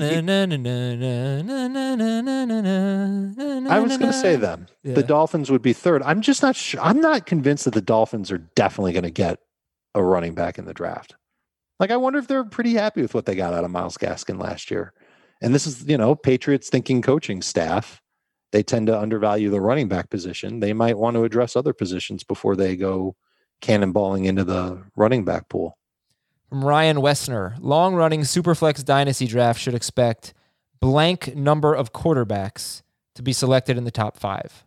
was 3.79 3.97
going 3.97 4.11
to 4.11 4.13
say 4.13 4.37
them. 4.37 4.67
Yeah. 4.83 4.93
The 4.93 5.03
Dolphins 5.03 5.51
would 5.51 5.61
be 5.61 5.73
third. 5.73 6.01
I'm 6.03 6.21
just 6.21 6.41
not 6.41 6.55
sure. 6.55 6.79
I'm 6.79 7.01
not 7.01 7.25
convinced 7.25 7.65
that 7.65 7.73
the 7.73 7.81
Dolphins 7.81 8.31
are 8.31 8.37
definitely 8.37 8.93
going 8.93 9.03
to 9.03 9.11
get 9.11 9.39
a 9.93 10.01
running 10.01 10.35
back 10.35 10.57
in 10.57 10.65
the 10.65 10.73
draft. 10.73 11.15
Like, 11.79 11.91
I 11.91 11.97
wonder 11.97 12.19
if 12.19 12.27
they're 12.27 12.45
pretty 12.45 12.75
happy 12.75 13.01
with 13.01 13.13
what 13.13 13.25
they 13.25 13.35
got 13.35 13.53
out 13.53 13.65
of 13.65 13.71
Myles 13.71 13.97
Gaskin 13.97 14.41
last 14.41 14.71
year. 14.71 14.93
And 15.41 15.55
this 15.55 15.65
is, 15.65 15.87
you 15.87 15.97
know, 15.97 16.15
Patriots 16.15 16.69
thinking 16.69 17.01
coaching 17.01 17.41
staff. 17.41 18.01
They 18.51 18.63
tend 18.63 18.87
to 18.87 18.99
undervalue 18.99 19.49
the 19.49 19.61
running 19.61 19.87
back 19.87 20.09
position. 20.09 20.59
They 20.59 20.73
might 20.73 20.97
want 20.97 21.15
to 21.15 21.23
address 21.23 21.55
other 21.55 21.73
positions 21.73 22.23
before 22.23 22.55
they 22.55 22.75
go 22.75 23.15
cannonballing 23.61 24.25
into 24.25 24.43
the 24.43 24.83
running 24.95 25.23
back 25.23 25.49
pool. 25.49 25.77
From 26.49 26.65
Ryan 26.65 26.97
Wessner, 26.97 27.55
long 27.59 27.93
running 27.93 28.21
Superflex 28.21 28.83
Dynasty 28.83 29.27
draft 29.27 29.59
should 29.59 29.75
expect 29.75 30.33
blank 30.79 31.35
number 31.35 31.75
of 31.75 31.93
quarterbacks 31.93 32.81
to 33.15 33.21
be 33.21 33.33
selected 33.33 33.77
in 33.77 33.83
the 33.83 33.91
top 33.91 34.17
five. 34.17 34.65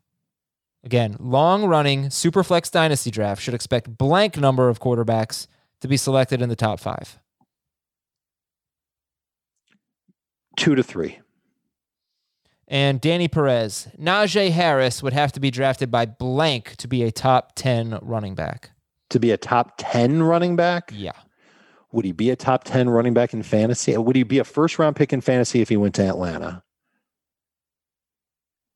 Again, 0.85 1.17
long 1.19 1.65
running 1.65 2.05
Superflex 2.07 2.71
Dynasty 2.71 3.11
draft 3.11 3.43
should 3.43 3.55
expect 3.55 3.97
blank 3.97 4.37
number 4.37 4.69
of 4.69 4.81
quarterbacks 4.81 5.47
to 5.81 5.89
be 5.89 5.97
selected 5.97 6.43
in 6.43 6.49
the 6.49 6.57
top 6.57 6.81
five. 6.81 7.19
Two 10.57 10.75
to 10.75 10.83
three. 10.83 11.19
And 12.69 13.01
Danny 13.01 13.29
Perez, 13.29 13.89
Najee 14.01 14.51
Harris 14.51 15.03
would 15.03 15.13
have 15.13 15.33
to 15.33 15.41
be 15.41 15.51
drafted 15.51 15.91
by 15.91 16.07
blank 16.07 16.77
to 16.77 16.89
be 16.89 17.03
a 17.03 17.13
top 17.13 17.53
10 17.55 17.99
running 18.01 18.35
back. 18.35 18.71
To 19.11 19.21
be 19.21 19.31
a 19.31 19.37
top 19.37 19.75
10 19.77 20.23
running 20.23 20.57
back? 20.57 20.91
Yeah. 20.95 21.13
Would 21.93 22.07
he 22.07 22.13
be 22.13 22.31
a 22.31 22.37
top 22.37 22.65
10 22.65 22.89
running 22.89 23.13
back 23.13 23.35
in 23.35 23.43
fantasy? 23.43 23.95
Would 23.95 24.17
he 24.17 24.23
be 24.23 24.39
a 24.39 24.45
first 24.45 24.79
round 24.79 24.97
pick 24.97 25.13
in 25.13 25.21
fantasy 25.21 25.61
if 25.61 25.69
he 25.69 25.77
went 25.77 25.95
to 25.97 26.07
Atlanta? 26.07 26.63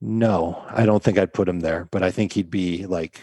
No, 0.02 0.62
I 0.68 0.84
don't 0.84 1.02
think 1.02 1.16
I'd 1.18 1.32
put 1.32 1.48
him 1.48 1.60
there, 1.60 1.88
but 1.90 2.02
I 2.02 2.10
think 2.10 2.32
he'd 2.32 2.50
be 2.50 2.84
like 2.84 3.22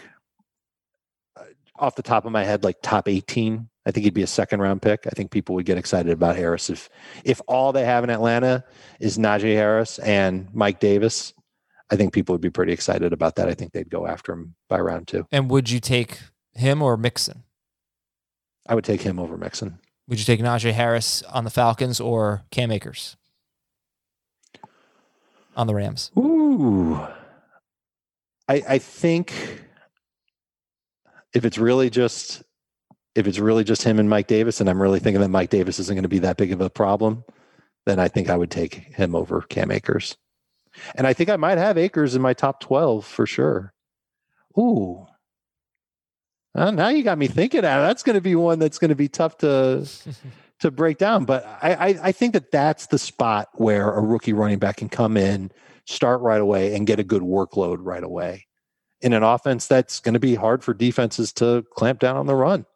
uh, 1.36 1.44
off 1.76 1.94
the 1.94 2.02
top 2.02 2.24
of 2.24 2.32
my 2.32 2.42
head, 2.42 2.64
like 2.64 2.82
top 2.82 3.08
18. 3.08 3.68
I 3.86 3.90
think 3.90 4.04
he'd 4.04 4.14
be 4.14 4.22
a 4.22 4.26
second 4.26 4.60
round 4.60 4.82
pick. 4.82 5.06
I 5.06 5.10
think 5.10 5.30
people 5.30 5.54
would 5.54 5.66
get 5.66 5.78
excited 5.78 6.12
about 6.12 6.36
Harris 6.36 6.70
if 6.70 6.88
if 7.24 7.40
all 7.46 7.72
they 7.72 7.84
have 7.84 8.04
in 8.04 8.10
Atlanta 8.10 8.64
is 9.00 9.18
Najee 9.18 9.54
Harris 9.54 9.98
and 9.98 10.48
Mike 10.54 10.80
Davis. 10.80 11.34
I 11.90 11.96
think 11.96 12.12
people 12.12 12.32
would 12.32 12.40
be 12.40 12.50
pretty 12.50 12.72
excited 12.72 13.12
about 13.12 13.36
that. 13.36 13.48
I 13.48 13.54
think 13.54 13.72
they'd 13.72 13.90
go 13.90 14.06
after 14.06 14.32
him 14.32 14.54
by 14.68 14.80
round 14.80 15.06
two. 15.06 15.26
And 15.30 15.50
would 15.50 15.70
you 15.70 15.80
take 15.80 16.18
him 16.54 16.80
or 16.80 16.96
Mixon? 16.96 17.44
I 18.66 18.74
would 18.74 18.84
take 18.84 19.02
him 19.02 19.18
over 19.18 19.36
Mixon. 19.36 19.78
Would 20.08 20.18
you 20.18 20.24
take 20.24 20.40
Najee 20.40 20.72
Harris 20.72 21.22
on 21.22 21.44
the 21.44 21.50
Falcons 21.50 22.00
or 22.00 22.44
Cam 22.50 22.70
Akers 22.70 23.16
on 25.56 25.66
the 25.66 25.74
Rams? 25.74 26.10
Ooh. 26.18 26.94
I 28.48 28.62
I 28.66 28.78
think 28.78 29.62
if 31.34 31.44
it's 31.44 31.58
really 31.58 31.90
just 31.90 32.43
if 33.14 33.26
it's 33.26 33.38
really 33.38 33.64
just 33.64 33.82
him 33.82 33.98
and 33.98 34.08
Mike 34.10 34.26
Davis, 34.26 34.60
and 34.60 34.68
I'm 34.68 34.80
really 34.80 35.00
thinking 35.00 35.20
that 35.20 35.28
Mike 35.28 35.50
Davis 35.50 35.78
isn't 35.78 35.94
going 35.94 36.02
to 36.02 36.08
be 36.08 36.18
that 36.20 36.36
big 36.36 36.52
of 36.52 36.60
a 36.60 36.70
problem, 36.70 37.24
then 37.86 37.98
I 37.98 38.08
think 38.08 38.28
I 38.28 38.36
would 38.36 38.50
take 38.50 38.74
him 38.94 39.14
over 39.14 39.42
Cam 39.42 39.70
Akers. 39.70 40.16
And 40.96 41.06
I 41.06 41.12
think 41.12 41.30
I 41.30 41.36
might 41.36 41.58
have 41.58 41.78
Akers 41.78 42.16
in 42.16 42.22
my 42.22 42.32
top 42.34 42.60
12 42.60 43.04
for 43.06 43.26
sure. 43.26 43.72
Ooh. 44.58 45.06
Uh, 46.54 46.70
now 46.70 46.88
you 46.88 47.02
got 47.02 47.18
me 47.18 47.26
thinking. 47.26 47.64
uh, 47.64 47.80
That's 47.80 48.02
going 48.02 48.14
to 48.14 48.20
be 48.20 48.34
one 48.34 48.58
that's 48.58 48.78
going 48.78 48.90
to 48.90 48.94
be 48.94 49.08
tough 49.08 49.38
to 49.38 49.86
to 50.60 50.70
break 50.70 50.98
down. 50.98 51.24
But 51.24 51.44
I, 51.62 51.74
I 51.74 51.86
I 52.02 52.12
think 52.12 52.32
that 52.34 52.50
that's 52.50 52.86
the 52.86 52.98
spot 52.98 53.48
where 53.54 53.90
a 53.90 54.00
rookie 54.00 54.32
running 54.32 54.58
back 54.58 54.76
can 54.76 54.88
come 54.88 55.16
in, 55.16 55.50
start 55.84 56.20
right 56.20 56.40
away, 56.40 56.74
and 56.74 56.86
get 56.86 57.00
a 57.00 57.04
good 57.04 57.22
workload 57.22 57.78
right 57.80 58.04
away. 58.04 58.46
In 59.00 59.12
an 59.12 59.22
offense 59.24 59.66
that's 59.66 60.00
going 60.00 60.14
to 60.14 60.20
be 60.20 60.36
hard 60.36 60.62
for 60.64 60.72
defenses 60.72 61.32
to 61.34 61.64
clamp 61.74 61.98
down 61.98 62.16
on 62.16 62.26
the 62.26 62.34
run. 62.36 62.66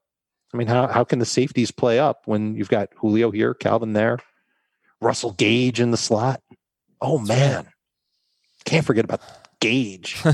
I 0.52 0.56
mean, 0.56 0.66
how 0.66 0.86
how 0.86 1.04
can 1.04 1.18
the 1.18 1.26
safeties 1.26 1.70
play 1.70 1.98
up 1.98 2.22
when 2.26 2.54
you've 2.56 2.68
got 2.68 2.88
Julio 2.96 3.30
here, 3.30 3.54
Calvin 3.54 3.92
there, 3.92 4.18
Russell 5.00 5.32
Gage 5.32 5.80
in 5.80 5.90
the 5.90 5.96
slot? 5.96 6.42
Oh 7.00 7.18
man, 7.18 7.68
can't 8.64 8.86
forget 8.86 9.04
about 9.04 9.20
Gage. 9.60 10.22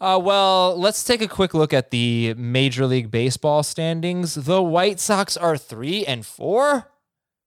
Uh, 0.00 0.18
well, 0.18 0.78
let's 0.78 1.04
take 1.04 1.20
a 1.20 1.28
quick 1.28 1.52
look 1.52 1.74
at 1.74 1.90
the 1.90 2.32
Major 2.32 2.86
League 2.86 3.10
Baseball 3.10 3.62
standings. 3.62 4.34
The 4.34 4.62
White 4.62 4.98
Sox 4.98 5.36
are 5.36 5.58
three 5.58 6.06
and 6.06 6.24
four. 6.24 6.90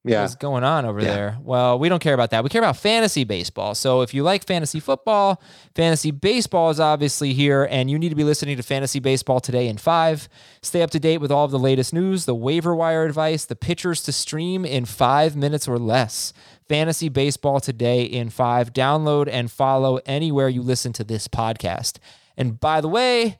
Yeah, 0.05 0.23
What's 0.23 0.35
going 0.35 0.65
on 0.65 0.85
over 0.85 0.99
Yeah. 0.99 1.13
there? 1.15 1.37
Well, 1.41 1.79
we 1.79 1.87
don't 1.87 2.01
care 2.01 2.13
about 2.13 2.31
that. 2.31 2.43
We 2.43 2.49
care 2.49 2.59
about 2.61 2.75
fantasy 2.75 3.23
baseball. 3.23 3.73
So 3.73 4.01
if 4.01 4.13
you 4.13 4.21
like 4.21 4.45
fantasy 4.45 4.81
football, 4.81 5.41
fantasy 5.75 6.11
baseball 6.11 6.69
is 6.71 6.79
obviously 6.81 7.31
here, 7.33 7.63
and 7.71 7.89
you 7.89 7.97
need 7.97 8.09
to 8.09 8.15
be 8.15 8.25
listening 8.25 8.57
to 8.57 8.63
fantasy 8.63 8.99
baseball 8.99 9.39
today 9.39 9.69
in 9.69 9.77
five. 9.77 10.27
Stay 10.61 10.81
up 10.81 10.89
to 10.91 10.99
date 10.99 11.19
with 11.19 11.31
all 11.31 11.45
of 11.45 11.51
the 11.51 11.59
latest 11.59 11.93
news, 11.93 12.25
the 12.25 12.35
waiver 12.35 12.75
wire 12.75 13.05
advice, 13.05 13.45
the 13.45 13.55
pitchers 13.55 14.03
to 14.03 14.11
stream 14.11 14.65
in 14.65 14.83
five 14.83 15.37
minutes 15.37 15.69
or 15.69 15.79
less. 15.79 16.33
Fantasy 16.67 17.07
baseball 17.07 17.61
today 17.61 18.03
in 18.03 18.29
five. 18.29 18.73
Download 18.73 19.29
and 19.31 19.49
follow 19.49 19.99
anywhere 20.05 20.49
you 20.49 20.61
listen 20.61 20.91
to 20.93 21.05
this 21.05 21.29
podcast. 21.29 21.97
And 22.35 22.59
by 22.59 22.81
the 22.81 22.89
way, 22.89 23.37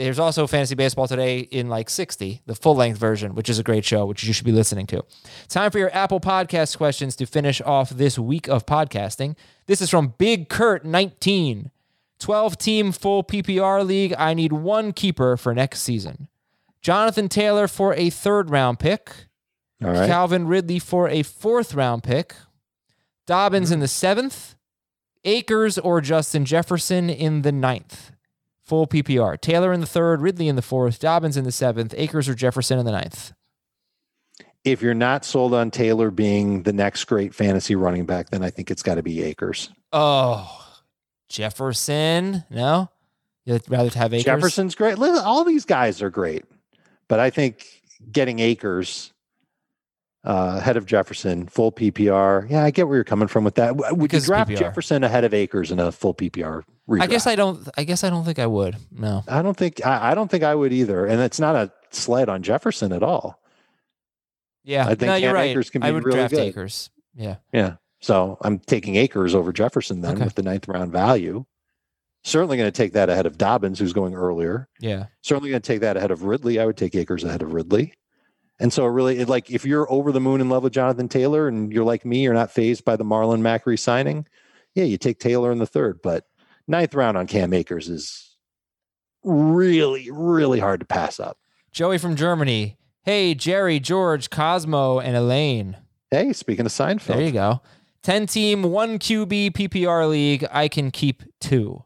there's 0.00 0.18
also 0.18 0.46
Fantasy 0.46 0.74
Baseball 0.74 1.06
today 1.06 1.40
in 1.40 1.68
like 1.68 1.90
60, 1.90 2.42
the 2.46 2.54
full 2.54 2.74
length 2.74 2.98
version, 2.98 3.34
which 3.34 3.48
is 3.48 3.58
a 3.58 3.62
great 3.62 3.84
show, 3.84 4.06
which 4.06 4.24
you 4.24 4.32
should 4.32 4.46
be 4.46 4.52
listening 4.52 4.86
to. 4.88 5.04
Time 5.48 5.70
for 5.70 5.78
your 5.78 5.94
Apple 5.94 6.20
Podcast 6.20 6.76
questions 6.76 7.16
to 7.16 7.26
finish 7.26 7.60
off 7.60 7.90
this 7.90 8.18
week 8.18 8.48
of 8.48 8.66
podcasting. 8.66 9.36
This 9.66 9.80
is 9.80 9.90
from 9.90 10.14
Big 10.18 10.48
Kurt 10.48 10.84
19. 10.84 11.70
12 12.18 12.58
team 12.58 12.92
full 12.92 13.24
PPR 13.24 13.84
league. 13.84 14.14
I 14.18 14.34
need 14.34 14.52
one 14.52 14.92
keeper 14.92 15.36
for 15.36 15.54
next 15.54 15.80
season. 15.80 16.28
Jonathan 16.82 17.28
Taylor 17.28 17.66
for 17.66 17.94
a 17.94 18.10
third 18.10 18.50
round 18.50 18.78
pick. 18.78 19.10
all 19.82 19.90
right. 19.90 20.06
Calvin 20.06 20.46
Ridley 20.46 20.78
for 20.78 21.08
a 21.08 21.22
fourth 21.22 21.74
round 21.74 22.02
pick. 22.02 22.34
Dobbins 23.26 23.70
in 23.70 23.80
the 23.80 23.88
seventh. 23.88 24.54
Akers 25.24 25.78
or 25.78 26.00
Justin 26.00 26.44
Jefferson 26.44 27.10
in 27.10 27.42
the 27.42 27.52
ninth. 27.52 28.12
Full 28.70 28.86
PPR. 28.86 29.40
Taylor 29.40 29.72
in 29.72 29.80
the 29.80 29.86
third, 29.86 30.20
Ridley 30.20 30.46
in 30.46 30.54
the 30.54 30.62
fourth, 30.62 31.00
Dobbins 31.00 31.36
in 31.36 31.42
the 31.42 31.50
seventh, 31.50 31.92
Akers 31.98 32.28
or 32.28 32.36
Jefferson 32.36 32.78
in 32.78 32.86
the 32.86 32.92
ninth. 32.92 33.32
if 34.64 34.80
you're 34.80 34.94
not 34.94 35.24
sold 35.24 35.54
on 35.54 35.72
Taylor 35.72 36.12
being 36.12 36.62
the 36.62 36.72
next 36.72 37.02
great 37.06 37.34
fantasy 37.34 37.74
running 37.74 38.06
back, 38.06 38.30
then 38.30 38.44
I 38.44 38.50
think 38.50 38.70
it's 38.70 38.84
got 38.84 38.94
to 38.94 39.02
be 39.02 39.24
Akers. 39.24 39.70
Oh, 39.92 40.68
Jefferson? 41.28 42.44
No? 42.48 42.90
You'd 43.44 43.68
rather 43.68 43.90
have 43.98 44.14
Akers? 44.14 44.24
Jefferson's 44.24 44.76
great. 44.76 44.98
All 45.00 45.42
these 45.42 45.64
guys 45.64 46.00
are 46.00 46.10
great, 46.10 46.44
but 47.08 47.18
I 47.18 47.30
think 47.30 47.66
getting 48.12 48.38
Akers 48.38 49.12
uh, 50.24 50.56
ahead 50.58 50.76
of 50.76 50.86
Jefferson, 50.86 51.46
full 51.46 51.72
PPR. 51.72 52.48
Yeah, 52.50 52.64
I 52.64 52.70
get 52.70 52.86
where 52.86 52.96
you're 52.96 53.04
coming 53.04 53.28
from 53.28 53.44
with 53.44 53.54
that. 53.54 53.76
Would 53.76 54.12
you 54.12 54.20
draft 54.20 54.50
PPR. 54.50 54.58
Jefferson 54.58 55.02
ahead 55.04 55.24
of 55.24 55.32
Akers 55.32 55.70
in 55.70 55.78
a 55.78 55.90
full 55.90 56.14
PPR? 56.14 56.62
Redraft? 56.88 57.02
I 57.02 57.06
guess 57.06 57.26
I 57.26 57.36
don't. 57.36 57.68
I 57.78 57.84
guess 57.84 58.04
I 58.04 58.10
don't 58.10 58.24
think 58.24 58.38
I 58.38 58.46
would. 58.46 58.76
No. 58.92 59.22
I 59.28 59.42
don't 59.42 59.56
think 59.56 59.84
I, 59.86 60.10
I 60.10 60.14
don't 60.14 60.30
think 60.30 60.44
I 60.44 60.54
would 60.54 60.72
either, 60.72 61.06
and 61.06 61.20
it's 61.20 61.40
not 61.40 61.56
a 61.56 61.72
sled 61.90 62.28
on 62.28 62.42
Jefferson 62.42 62.92
at 62.92 63.02
all. 63.02 63.40
Yeah. 64.64 64.84
I 64.84 64.88
think 64.94 65.02
no, 65.02 65.14
you're 65.14 65.32
right. 65.32 65.50
Akers 65.50 65.70
can 65.70 65.82
I 65.82 65.88
be 65.88 65.94
would 65.94 66.04
really 66.04 66.18
draft 66.18 66.34
good. 66.34 66.40
Akers. 66.40 66.90
Yeah. 67.14 67.36
Yeah. 67.52 67.76
So 68.00 68.38
I'm 68.42 68.58
taking 68.58 68.96
Akers 68.96 69.34
over 69.34 69.52
Jefferson 69.52 70.00
then 70.00 70.16
Okay. 70.16 70.24
with 70.24 70.34
the 70.34 70.42
ninth 70.42 70.68
round 70.68 70.92
value. 70.92 71.44
Certainly 72.24 72.58
going 72.58 72.70
to 72.70 72.76
take 72.76 72.92
that 72.92 73.08
ahead 73.08 73.24
of 73.24 73.38
Dobbins, 73.38 73.78
who's 73.78 73.94
going 73.94 74.14
earlier. 74.14 74.68
Yeah. 74.78 75.06
Certainly 75.22 75.50
going 75.50 75.62
to 75.62 75.66
take 75.66 75.80
that 75.80 75.96
ahead 75.96 76.10
of 76.10 76.24
Ridley. 76.24 76.58
I 76.60 76.66
would 76.66 76.76
take 76.76 76.94
Akers 76.94 77.24
ahead 77.24 77.40
of 77.40 77.54
Ridley. 77.54 77.94
And 78.60 78.72
so, 78.72 78.84
it 78.86 78.90
really, 78.90 79.18
it, 79.18 79.28
like 79.28 79.50
if 79.50 79.64
you're 79.64 79.90
over 79.90 80.12
the 80.12 80.20
moon 80.20 80.40
in 80.40 80.48
love 80.48 80.62
with 80.62 80.72
Jonathan 80.72 81.08
Taylor 81.08 81.48
and 81.48 81.72
you're 81.72 81.84
like 81.84 82.04
me, 82.04 82.22
you're 82.22 82.34
not 82.34 82.50
fazed 82.50 82.84
by 82.84 82.94
the 82.96 83.04
Marlon 83.04 83.40
Mack 83.40 83.64
signing, 83.78 84.26
yeah, 84.74 84.84
you 84.84 84.98
take 84.98 85.18
Taylor 85.18 85.50
in 85.50 85.58
the 85.58 85.66
third. 85.66 86.00
But 86.02 86.26
ninth 86.68 86.94
round 86.94 87.16
on 87.16 87.26
Cam 87.26 87.52
Akers 87.52 87.88
is 87.88 88.36
really, 89.24 90.10
really 90.10 90.60
hard 90.60 90.80
to 90.80 90.86
pass 90.86 91.18
up. 91.18 91.38
Joey 91.72 91.98
from 91.98 92.16
Germany. 92.16 92.76
Hey, 93.02 93.34
Jerry, 93.34 93.80
George, 93.80 94.28
Cosmo, 94.30 95.00
and 95.00 95.16
Elaine. 95.16 95.78
Hey, 96.10 96.32
speaking 96.32 96.66
of 96.66 96.72
Seinfeld, 96.72 97.06
There 97.06 97.22
you 97.22 97.32
go. 97.32 97.62
10 98.02 98.26
team, 98.26 98.62
1 98.62 98.98
QB 98.98 99.52
PPR 99.52 100.08
league. 100.08 100.46
I 100.50 100.68
can 100.68 100.90
keep 100.90 101.22
two. 101.40 101.84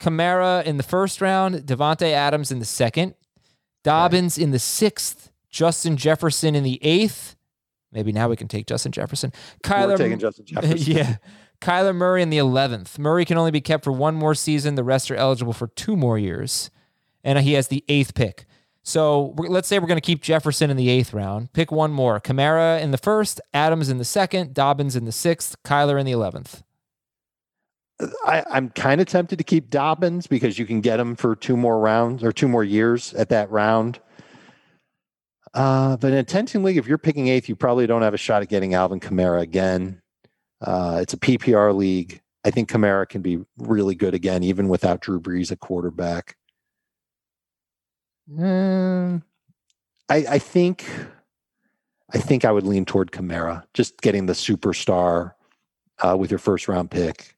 Kamara 0.00 0.64
in 0.64 0.76
the 0.76 0.82
first 0.82 1.20
round, 1.20 1.56
Davante 1.66 2.12
Adams 2.12 2.52
in 2.52 2.60
the 2.60 2.64
second, 2.64 3.14
Dobbins 3.82 4.38
in 4.38 4.52
the 4.52 4.58
sixth, 4.58 5.27
Justin 5.50 5.96
Jefferson 5.96 6.54
in 6.54 6.62
the 6.64 6.78
eighth. 6.84 7.36
Maybe 7.92 8.12
now 8.12 8.28
we 8.28 8.36
can 8.36 8.48
take 8.48 8.66
Justin 8.66 8.92
Jefferson. 8.92 9.32
we're 9.64 9.70
Kyler, 9.70 9.96
taking 9.96 10.18
Justin 10.18 10.44
Jefferson. 10.46 10.92
yeah. 10.92 11.16
Kyler 11.60 11.94
Murray 11.94 12.22
in 12.22 12.30
the 12.30 12.38
11th. 12.38 12.98
Murray 12.98 13.24
can 13.24 13.36
only 13.38 13.50
be 13.50 13.60
kept 13.60 13.82
for 13.82 13.92
one 13.92 14.14
more 14.14 14.34
season. 14.34 14.74
The 14.76 14.84
rest 14.84 15.10
are 15.10 15.16
eligible 15.16 15.52
for 15.52 15.68
two 15.68 15.96
more 15.96 16.18
years. 16.18 16.70
And 17.24 17.38
he 17.40 17.54
has 17.54 17.68
the 17.68 17.84
eighth 17.88 18.14
pick. 18.14 18.44
So 18.82 19.34
let's 19.36 19.66
say 19.68 19.78
we're 19.78 19.88
going 19.88 19.96
to 20.00 20.06
keep 20.06 20.22
Jefferson 20.22 20.70
in 20.70 20.76
the 20.76 20.88
eighth 20.88 21.12
round. 21.12 21.52
Pick 21.52 21.72
one 21.72 21.90
more. 21.90 22.20
Kamara 22.20 22.80
in 22.80 22.90
the 22.90 22.96
first, 22.98 23.40
Adams 23.52 23.88
in 23.88 23.98
the 23.98 24.04
second, 24.04 24.54
Dobbins 24.54 24.94
in 24.96 25.04
the 25.04 25.12
sixth, 25.12 25.56
Kyler 25.64 25.98
in 25.98 26.06
the 26.06 26.12
11th. 26.12 26.62
I, 28.24 28.44
I'm 28.48 28.70
kind 28.70 29.00
of 29.00 29.08
tempted 29.08 29.36
to 29.38 29.44
keep 29.44 29.70
Dobbins 29.70 30.26
because 30.28 30.58
you 30.58 30.64
can 30.66 30.80
get 30.80 31.00
him 31.00 31.16
for 31.16 31.34
two 31.34 31.56
more 31.56 31.80
rounds 31.80 32.22
or 32.22 32.30
two 32.30 32.46
more 32.46 32.62
years 32.62 33.12
at 33.14 33.28
that 33.30 33.50
round. 33.50 33.98
Uh, 35.54 35.96
but 35.96 36.12
in 36.12 36.18
a 36.18 36.24
10 36.24 36.46
team 36.46 36.62
league, 36.62 36.76
if 36.76 36.86
you're 36.86 36.98
picking 36.98 37.28
eighth, 37.28 37.48
you 37.48 37.56
probably 37.56 37.86
don't 37.86 38.02
have 38.02 38.14
a 38.14 38.18
shot 38.18 38.42
at 38.42 38.48
getting 38.48 38.74
Alvin 38.74 39.00
Kamara 39.00 39.40
again. 39.40 40.00
Uh, 40.60 40.98
it's 41.00 41.14
a 41.14 41.18
PPR 41.18 41.74
league. 41.74 42.20
I 42.44 42.50
think 42.50 42.70
Kamara 42.70 43.08
can 43.08 43.22
be 43.22 43.38
really 43.58 43.94
good 43.94 44.14
again, 44.14 44.42
even 44.42 44.68
without 44.68 45.00
Drew 45.00 45.20
Brees 45.20 45.52
at 45.52 45.60
quarterback. 45.60 46.36
Mm, 48.30 49.22
I, 50.08 50.16
I 50.28 50.38
think, 50.38 50.84
I 52.12 52.18
think 52.18 52.44
I 52.44 52.52
would 52.52 52.66
lean 52.66 52.84
toward 52.84 53.10
Kamara, 53.10 53.64
just 53.74 54.00
getting 54.00 54.26
the 54.26 54.34
superstar 54.34 55.32
uh, 56.00 56.16
with 56.18 56.30
your 56.30 56.38
first 56.38 56.68
round 56.68 56.90
pick 56.90 57.34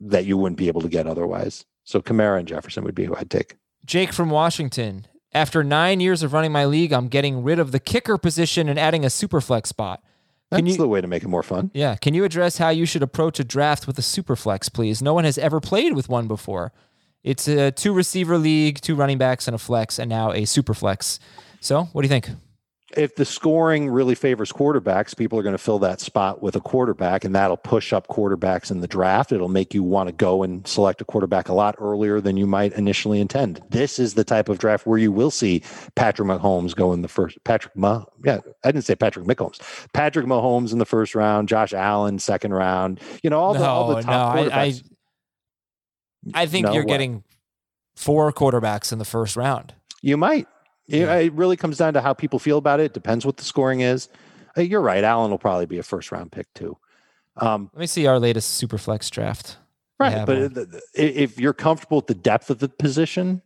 that 0.00 0.26
you 0.26 0.36
wouldn't 0.36 0.58
be 0.58 0.68
able 0.68 0.80
to 0.82 0.88
get 0.88 1.06
otherwise. 1.06 1.64
So 1.84 2.00
Kamara 2.00 2.38
and 2.38 2.48
Jefferson 2.48 2.84
would 2.84 2.94
be 2.94 3.04
who 3.04 3.16
I'd 3.16 3.30
take. 3.30 3.56
Jake 3.84 4.12
from 4.12 4.30
Washington. 4.30 5.06
After 5.32 5.62
nine 5.62 6.00
years 6.00 6.22
of 6.22 6.32
running 6.32 6.52
my 6.52 6.64
league, 6.64 6.92
I'm 6.92 7.08
getting 7.08 7.42
rid 7.42 7.58
of 7.58 7.70
the 7.72 7.78
kicker 7.80 8.16
position 8.18 8.68
and 8.68 8.78
adding 8.78 9.04
a 9.04 9.10
super 9.10 9.40
flex 9.40 9.68
spot. 9.68 10.02
That's 10.50 10.58
Can 10.60 10.66
you- 10.66 10.76
the 10.78 10.88
way 10.88 11.00
to 11.02 11.06
make 11.06 11.22
it 11.22 11.28
more 11.28 11.42
fun. 11.42 11.70
Yeah. 11.74 11.96
Can 11.96 12.14
you 12.14 12.24
address 12.24 12.56
how 12.56 12.70
you 12.70 12.86
should 12.86 13.02
approach 13.02 13.38
a 13.38 13.44
draft 13.44 13.86
with 13.86 13.98
a 13.98 14.02
super 14.02 14.34
flex, 14.36 14.68
please? 14.70 15.02
No 15.02 15.12
one 15.12 15.24
has 15.24 15.36
ever 15.36 15.60
played 15.60 15.94
with 15.94 16.08
one 16.08 16.26
before. 16.26 16.72
It's 17.22 17.46
a 17.46 17.70
two 17.70 17.92
receiver 17.92 18.38
league, 18.38 18.80
two 18.80 18.94
running 18.94 19.18
backs, 19.18 19.46
and 19.46 19.54
a 19.54 19.58
flex, 19.58 19.98
and 19.98 20.08
now 20.08 20.32
a 20.32 20.46
super 20.46 20.72
flex. 20.72 21.20
So, 21.60 21.84
what 21.92 22.00
do 22.02 22.06
you 22.06 22.08
think? 22.10 22.30
If 22.96 23.16
the 23.16 23.26
scoring 23.26 23.90
really 23.90 24.14
favors 24.14 24.50
quarterbacks, 24.50 25.14
people 25.14 25.38
are 25.38 25.42
going 25.42 25.54
to 25.54 25.58
fill 25.62 25.78
that 25.80 26.00
spot 26.00 26.40
with 26.40 26.56
a 26.56 26.60
quarterback, 26.60 27.22
and 27.22 27.34
that'll 27.34 27.58
push 27.58 27.92
up 27.92 28.08
quarterbacks 28.08 28.70
in 28.70 28.80
the 28.80 28.88
draft. 28.88 29.30
It'll 29.30 29.50
make 29.50 29.74
you 29.74 29.82
want 29.82 30.08
to 30.08 30.12
go 30.14 30.42
and 30.42 30.66
select 30.66 31.02
a 31.02 31.04
quarterback 31.04 31.50
a 31.50 31.52
lot 31.52 31.74
earlier 31.78 32.18
than 32.18 32.38
you 32.38 32.46
might 32.46 32.72
initially 32.72 33.20
intend. 33.20 33.60
This 33.68 33.98
is 33.98 34.14
the 34.14 34.24
type 34.24 34.48
of 34.48 34.58
draft 34.58 34.86
where 34.86 34.98
you 34.98 35.12
will 35.12 35.30
see 35.30 35.62
Patrick 35.96 36.26
Mahomes 36.26 36.74
go 36.74 36.94
in 36.94 37.02
the 37.02 37.08
first. 37.08 37.36
Patrick, 37.44 37.76
Ma, 37.76 38.04
yeah, 38.24 38.38
I 38.64 38.72
didn't 38.72 38.86
say 38.86 38.94
Patrick 38.94 39.26
Mahomes. 39.26 39.60
Patrick 39.92 40.24
Mahomes 40.24 40.72
in 40.72 40.78
the 40.78 40.86
first 40.86 41.14
round, 41.14 41.48
Josh 41.48 41.74
Allen 41.74 42.18
second 42.18 42.54
round. 42.54 43.00
You 43.22 43.28
know 43.28 43.38
all 43.38 43.52
the 43.52 43.64
all 43.66 43.94
the 43.94 44.02
top 44.02 44.36
no, 44.36 44.42
I, 44.50 44.62
I. 44.62 44.74
I 46.34 46.46
think 46.46 46.66
No 46.66 46.72
you're 46.72 46.84
way. 46.84 46.88
getting 46.88 47.24
four 47.96 48.32
quarterbacks 48.32 48.92
in 48.92 48.98
the 48.98 49.04
first 49.04 49.36
round. 49.36 49.74
You 50.02 50.16
might. 50.16 50.46
It- 50.88 51.00
Yeah. 51.00 51.14
It 51.16 51.32
really 51.34 51.56
comes 51.56 51.76
down 51.78 51.94
to 51.94 52.00
how 52.00 52.14
people 52.14 52.38
feel 52.38 52.58
about 52.58 52.80
it. 52.80 52.94
Depends 52.94 53.24
what 53.26 53.36
the 53.36 53.44
scoring 53.44 53.80
is. 53.80 54.08
Uh, 54.56 54.62
You're 54.62 54.80
right. 54.80 55.04
Allen 55.04 55.30
will 55.30 55.38
probably 55.38 55.66
be 55.66 55.78
a 55.78 55.82
first 55.82 56.10
round 56.10 56.32
pick 56.32 56.52
too. 56.54 56.76
Um, 57.36 57.70
Let 57.74 57.80
me 57.80 57.86
see 57.86 58.06
our 58.06 58.18
latest 58.18 58.50
super 58.54 58.78
flex 58.78 59.08
draft. 59.10 59.58
Right. 60.00 60.24
But 60.26 60.38
one. 60.38 60.52
the- 60.54 60.64
the- 60.66 60.82
i- 60.96 61.00
if 61.02 61.38
you're 61.40 61.52
comfortable 61.52 61.98
with 61.98 62.06
the 62.06 62.14
depth 62.14 62.50
of 62.50 62.58
the 62.58 62.68
position, 62.68 63.42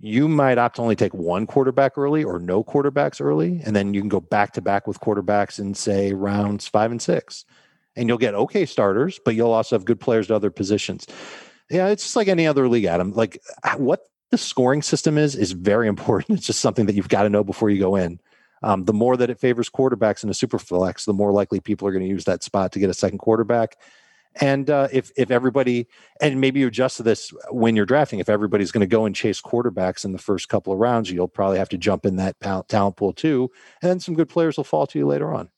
you 0.00 0.28
might 0.28 0.58
opt 0.58 0.76
to 0.76 0.82
only 0.82 0.96
take 0.96 1.14
one 1.14 1.46
quarterback 1.46 1.96
early 1.96 2.22
or 2.24 2.38
no 2.38 2.62
quarterbacks 2.62 3.20
early, 3.20 3.60
and 3.64 3.74
then 3.74 3.94
you 3.94 4.00
can 4.00 4.08
go 4.08 4.20
back 4.20 4.52
to 4.52 4.60
back 4.60 4.86
with 4.86 5.00
quarterbacks 5.00 5.58
in 5.58 5.72
say 5.74 6.12
rounds 6.12 6.66
five 6.68 6.90
and 6.90 7.00
six, 7.00 7.44
and 7.96 8.08
you'll 8.08 8.18
get 8.18 8.34
okay 8.34 8.66
starters, 8.66 9.18
but 9.24 9.34
you'll 9.34 9.52
also 9.52 9.76
have 9.76 9.84
good 9.84 10.00
players 10.00 10.26
to 10.26 10.34
other 10.34 10.50
positions. 10.50 11.06
Yeah, 11.70 11.88
it's 11.88 12.02
just 12.02 12.16
like 12.16 12.28
any 12.28 12.46
other 12.46 12.68
league, 12.68 12.84
Adam. 12.84 13.12
Like 13.12 13.40
what 13.78 14.00
the 14.34 14.38
scoring 14.38 14.82
system 14.82 15.16
is 15.16 15.36
is 15.36 15.52
very 15.52 15.86
important. 15.86 16.38
It's 16.38 16.46
just 16.46 16.60
something 16.60 16.86
that 16.86 16.96
you've 16.96 17.08
got 17.08 17.22
to 17.22 17.28
know 17.28 17.44
before 17.44 17.70
you 17.70 17.78
go 17.78 17.94
in. 17.94 18.18
Um, 18.64 18.84
the 18.84 18.92
more 18.92 19.16
that 19.16 19.30
it 19.30 19.38
favors 19.38 19.70
quarterbacks 19.70 20.24
in 20.24 20.30
a 20.30 20.34
super 20.34 20.58
flex, 20.58 21.04
the 21.04 21.12
more 21.12 21.30
likely 21.30 21.60
people 21.60 21.86
are 21.86 21.92
going 21.92 22.02
to 22.02 22.08
use 22.08 22.24
that 22.24 22.42
spot 22.42 22.72
to 22.72 22.80
get 22.80 22.90
a 22.90 22.94
second 22.94 23.18
quarterback. 23.18 23.76
And 24.40 24.68
uh, 24.68 24.88
if 24.90 25.12
if 25.16 25.30
everybody 25.30 25.86
and 26.20 26.40
maybe 26.40 26.58
you 26.58 26.66
adjust 26.66 26.96
to 26.96 27.04
this 27.04 27.32
when 27.50 27.76
you're 27.76 27.86
drafting, 27.86 28.18
if 28.18 28.28
everybody's 28.28 28.72
going 28.72 28.80
to 28.80 28.96
go 28.96 29.06
and 29.06 29.14
chase 29.14 29.40
quarterbacks 29.40 30.04
in 30.04 30.10
the 30.10 30.18
first 30.18 30.48
couple 30.48 30.72
of 30.72 30.80
rounds, 30.80 31.12
you'll 31.12 31.28
probably 31.28 31.58
have 31.58 31.68
to 31.68 31.78
jump 31.78 32.04
in 32.04 32.16
that 32.16 32.34
talent 32.68 32.96
pool 32.96 33.12
too, 33.12 33.52
and 33.82 33.88
then 33.88 34.00
some 34.00 34.16
good 34.16 34.28
players 34.28 34.56
will 34.56 34.64
fall 34.64 34.88
to 34.88 34.98
you 34.98 35.06
later 35.06 35.32
on. 35.32 35.48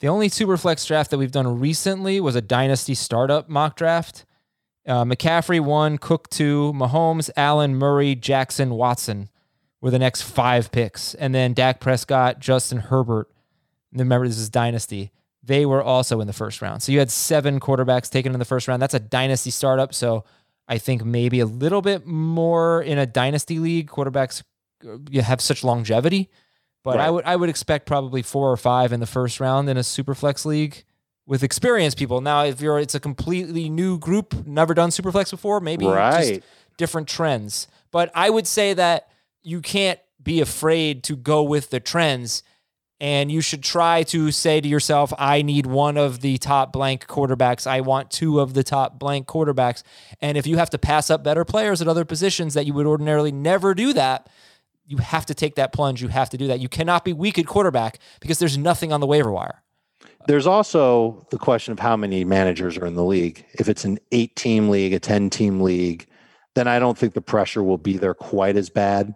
The 0.00 0.08
only 0.08 0.28
super 0.28 0.58
flex 0.58 0.84
draft 0.84 1.10
that 1.10 1.18
we've 1.18 1.32
done 1.32 1.58
recently 1.58 2.20
was 2.20 2.36
a 2.36 2.42
dynasty 2.42 2.94
startup 2.94 3.48
mock 3.48 3.76
draft. 3.76 4.26
Uh, 4.86 5.04
McCaffrey 5.04 5.60
one, 5.60 5.98
Cook 5.98 6.28
two, 6.30 6.72
Mahomes, 6.74 7.30
Allen, 7.36 7.74
Murray, 7.74 8.14
Jackson, 8.14 8.70
Watson 8.70 9.28
were 9.80 9.90
the 9.90 9.98
next 9.98 10.22
five 10.22 10.72
picks, 10.72 11.14
and 11.14 11.34
then 11.34 11.54
Dak 11.54 11.80
Prescott, 11.80 12.38
Justin 12.40 12.78
Herbert. 12.78 13.30
Remember, 13.92 14.26
this 14.26 14.38
is 14.38 14.48
dynasty 14.48 15.12
they 15.42 15.66
were 15.66 15.82
also 15.82 16.20
in 16.20 16.26
the 16.26 16.32
first 16.32 16.62
round. 16.62 16.82
So 16.82 16.92
you 16.92 16.98
had 16.98 17.10
seven 17.10 17.58
quarterbacks 17.58 18.08
taken 18.08 18.32
in 18.32 18.38
the 18.38 18.44
first 18.44 18.68
round. 18.68 18.80
That's 18.80 18.94
a 18.94 19.00
dynasty 19.00 19.50
startup. 19.50 19.92
So 19.92 20.24
I 20.68 20.78
think 20.78 21.04
maybe 21.04 21.40
a 21.40 21.46
little 21.46 21.82
bit 21.82 22.06
more 22.06 22.82
in 22.82 22.98
a 22.98 23.06
dynasty 23.06 23.58
league. 23.58 23.88
Quarterbacks 23.90 24.42
uh, 24.86 24.98
you 25.10 25.22
have 25.22 25.40
such 25.40 25.64
longevity, 25.64 26.30
but 26.84 26.96
right. 26.96 27.06
I 27.06 27.10
would 27.10 27.24
I 27.24 27.36
would 27.36 27.48
expect 27.48 27.86
probably 27.86 28.22
four 28.22 28.50
or 28.50 28.56
five 28.56 28.92
in 28.92 29.00
the 29.00 29.06
first 29.06 29.40
round 29.40 29.68
in 29.68 29.76
a 29.76 29.82
super 29.82 30.14
flex 30.14 30.46
league 30.46 30.84
with 31.32 31.42
experienced 31.42 31.96
people. 31.96 32.20
Now, 32.20 32.44
if 32.44 32.60
you're 32.60 32.78
it's 32.78 32.94
a 32.94 33.00
completely 33.00 33.70
new 33.70 33.98
group, 33.98 34.46
never 34.46 34.74
done 34.74 34.90
Superflex 34.90 35.30
before, 35.30 35.60
maybe 35.60 35.86
right. 35.86 36.34
just 36.34 36.40
different 36.76 37.08
trends. 37.08 37.68
But 37.90 38.10
I 38.14 38.28
would 38.28 38.46
say 38.46 38.74
that 38.74 39.08
you 39.42 39.62
can't 39.62 39.98
be 40.22 40.42
afraid 40.42 41.02
to 41.04 41.16
go 41.16 41.42
with 41.42 41.70
the 41.70 41.80
trends 41.80 42.42
and 43.00 43.32
you 43.32 43.40
should 43.40 43.62
try 43.62 44.02
to 44.02 44.30
say 44.30 44.60
to 44.60 44.68
yourself, 44.68 45.10
I 45.16 45.40
need 45.40 45.64
one 45.64 45.96
of 45.96 46.20
the 46.20 46.36
top 46.36 46.70
blank 46.70 47.06
quarterbacks. 47.06 47.66
I 47.66 47.80
want 47.80 48.10
two 48.10 48.38
of 48.38 48.52
the 48.52 48.62
top 48.62 48.98
blank 48.98 49.26
quarterbacks. 49.26 49.82
And 50.20 50.36
if 50.36 50.46
you 50.46 50.58
have 50.58 50.68
to 50.68 50.78
pass 50.78 51.08
up 51.08 51.24
better 51.24 51.46
players 51.46 51.80
at 51.80 51.88
other 51.88 52.04
positions 52.04 52.52
that 52.52 52.66
you 52.66 52.74
would 52.74 52.86
ordinarily 52.86 53.32
never 53.32 53.72
do 53.72 53.94
that, 53.94 54.28
you 54.84 54.98
have 54.98 55.24
to 55.24 55.34
take 55.34 55.54
that 55.54 55.72
plunge. 55.72 56.02
You 56.02 56.08
have 56.08 56.28
to 56.28 56.36
do 56.36 56.48
that. 56.48 56.60
You 56.60 56.68
cannot 56.68 57.06
be 57.06 57.14
weak 57.14 57.38
at 57.38 57.46
quarterback 57.46 58.00
because 58.20 58.38
there's 58.38 58.58
nothing 58.58 58.92
on 58.92 59.00
the 59.00 59.06
waiver 59.06 59.32
wire. 59.32 59.62
There's 60.26 60.46
also 60.46 61.26
the 61.30 61.38
question 61.38 61.72
of 61.72 61.78
how 61.78 61.96
many 61.96 62.24
managers 62.24 62.76
are 62.76 62.86
in 62.86 62.94
the 62.94 63.04
league. 63.04 63.44
If 63.54 63.68
it's 63.68 63.84
an 63.84 63.98
eight 64.12 64.36
team 64.36 64.68
league, 64.68 64.92
a 64.92 65.00
10 65.00 65.30
team 65.30 65.60
league, 65.60 66.06
then 66.54 66.68
I 66.68 66.78
don't 66.78 66.96
think 66.96 67.14
the 67.14 67.22
pressure 67.22 67.62
will 67.62 67.78
be 67.78 67.96
there 67.96 68.14
quite 68.14 68.56
as 68.56 68.70
bad 68.70 69.14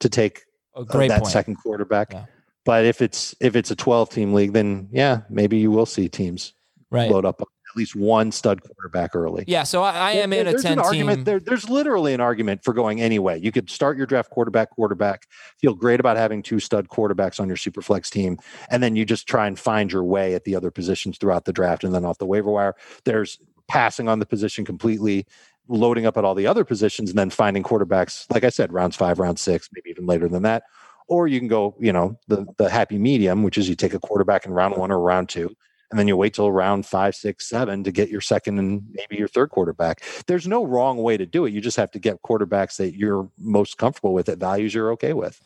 to 0.00 0.08
take 0.08 0.44
uh, 0.74 0.84
that 0.84 1.22
point. 1.22 1.26
second 1.26 1.56
quarterback. 1.56 2.12
Yeah. 2.12 2.26
But 2.64 2.84
if 2.84 3.00
it's 3.00 3.34
if 3.40 3.54
it's 3.54 3.70
a 3.70 3.76
12 3.76 4.10
team 4.10 4.34
league, 4.34 4.52
then 4.52 4.88
yeah, 4.90 5.20
maybe 5.30 5.56
you 5.58 5.70
will 5.70 5.86
see 5.86 6.08
teams 6.08 6.52
right. 6.90 7.10
load 7.10 7.24
up 7.24 7.40
at 7.76 7.78
least 7.78 7.94
one 7.94 8.32
stud 8.32 8.62
quarterback 8.62 9.14
early. 9.14 9.44
Yeah, 9.46 9.62
so 9.62 9.82
I, 9.82 9.92
I 9.92 10.10
am 10.12 10.32
in 10.32 10.46
a 10.46 10.58
10 10.58 10.78
team. 10.90 11.24
There, 11.24 11.38
there's 11.38 11.68
literally 11.68 12.14
an 12.14 12.22
argument 12.22 12.64
for 12.64 12.72
going 12.72 13.02
anyway. 13.02 13.38
You 13.38 13.52
could 13.52 13.68
start 13.68 13.98
your 13.98 14.06
draft 14.06 14.30
quarterback, 14.30 14.70
quarterback, 14.70 15.28
feel 15.60 15.74
great 15.74 16.00
about 16.00 16.16
having 16.16 16.42
two 16.42 16.58
stud 16.58 16.88
quarterbacks 16.88 17.38
on 17.38 17.48
your 17.48 17.58
super 17.58 17.82
flex 17.82 18.08
team, 18.08 18.38
and 18.70 18.82
then 18.82 18.96
you 18.96 19.04
just 19.04 19.28
try 19.28 19.46
and 19.46 19.58
find 19.58 19.92
your 19.92 20.04
way 20.04 20.34
at 20.34 20.44
the 20.44 20.56
other 20.56 20.70
positions 20.70 21.18
throughout 21.18 21.44
the 21.44 21.52
draft 21.52 21.84
and 21.84 21.94
then 21.94 22.06
off 22.06 22.16
the 22.16 22.26
waiver 22.26 22.50
wire. 22.50 22.74
There's 23.04 23.38
passing 23.68 24.08
on 24.08 24.20
the 24.20 24.26
position 24.26 24.64
completely 24.64 25.26
loading 25.68 26.06
up 26.06 26.16
at 26.16 26.24
all 26.24 26.34
the 26.34 26.46
other 26.46 26.64
positions 26.64 27.10
and 27.10 27.18
then 27.18 27.28
finding 27.28 27.62
quarterbacks, 27.62 28.24
like 28.32 28.44
I 28.44 28.48
said, 28.48 28.72
rounds 28.72 28.96
five, 28.96 29.18
round 29.18 29.38
six, 29.38 29.68
maybe 29.74 29.90
even 29.90 30.06
later 30.06 30.28
than 30.28 30.44
that, 30.44 30.62
or 31.08 31.28
you 31.28 31.38
can 31.40 31.48
go, 31.48 31.76
you 31.78 31.92
know, 31.92 32.18
the 32.28 32.46
the 32.56 32.70
happy 32.70 32.96
medium, 32.96 33.42
which 33.42 33.58
is 33.58 33.68
you 33.68 33.74
take 33.74 33.92
a 33.92 34.00
quarterback 34.00 34.46
in 34.46 34.52
round 34.52 34.76
one 34.78 34.90
or 34.90 34.98
round 34.98 35.28
two, 35.28 35.54
and 35.90 35.98
then 35.98 36.08
you 36.08 36.16
wait 36.16 36.34
till 36.34 36.50
round 36.50 36.86
five, 36.86 37.14
six, 37.14 37.46
seven 37.46 37.84
to 37.84 37.92
get 37.92 38.08
your 38.08 38.20
second 38.20 38.58
and 38.58 38.82
maybe 38.92 39.16
your 39.16 39.28
third 39.28 39.50
quarterback. 39.50 40.02
There's 40.26 40.46
no 40.46 40.64
wrong 40.64 40.98
way 40.98 41.16
to 41.16 41.26
do 41.26 41.44
it. 41.44 41.52
You 41.52 41.60
just 41.60 41.76
have 41.76 41.90
to 41.92 41.98
get 41.98 42.22
quarterbacks 42.22 42.76
that 42.76 42.96
you're 42.96 43.28
most 43.38 43.78
comfortable 43.78 44.12
with 44.12 44.28
at 44.28 44.38
values 44.38 44.74
you're 44.74 44.90
okay 44.92 45.12
with. 45.12 45.40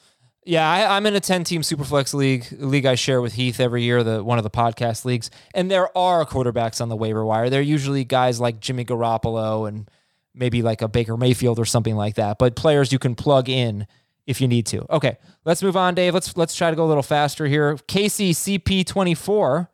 Yeah, 0.45 0.69
I, 0.69 0.97
am 0.97 1.05
in 1.05 1.15
a 1.15 1.21
10 1.21 1.45
team 1.45 1.61
Superflex 1.61 2.15
league, 2.15 2.47
league 2.53 2.87
I 2.87 2.95
share 2.95 3.21
with 3.21 3.35
Heath 3.35 3.61
every 3.61 3.83
year, 3.83 4.03
the 4.03 4.25
one 4.25 4.39
of 4.39 4.45
the 4.45 4.51
podcast 4.51 5.05
leagues. 5.05 5.31
And 5.55 5.71
there 5.71 5.97
are 5.97 6.25
quarterbacks 6.25 6.81
on 6.81 6.89
the 6.89 6.97
waiver 6.97 7.25
wire. 7.25 7.51
They're 7.51 7.61
usually 7.61 8.05
guys 8.05 8.41
like 8.41 8.59
Jimmy 8.59 8.87
Garoppolo 8.87 9.69
and 9.69 9.91
maybe 10.35 10.63
like 10.63 10.81
a 10.81 10.89
Baker 10.89 11.17
Mayfield 11.17 11.59
or 11.59 11.67
something 11.67 11.95
like 11.95 12.15
that, 12.15 12.39
but 12.39 12.57
players 12.57 12.93
you 12.93 12.99
can 12.99 13.15
plug 13.15 13.49
in 13.49 13.87
if 14.27 14.41
you 14.41 14.49
need 14.49 14.65
to. 14.67 14.87
Okay, 14.91 15.19
let's 15.45 15.63
move 15.63 15.77
on, 15.77 15.95
Dave. 15.95 16.15
Let's 16.15 16.37
let's 16.37 16.55
try 16.55 16.71
to 16.71 16.77
go 16.77 16.85
a 16.85 16.89
little 16.89 17.03
faster 17.03 17.47
here. 17.47 17.77
Casey 17.87 18.33
CP24. 18.33 19.69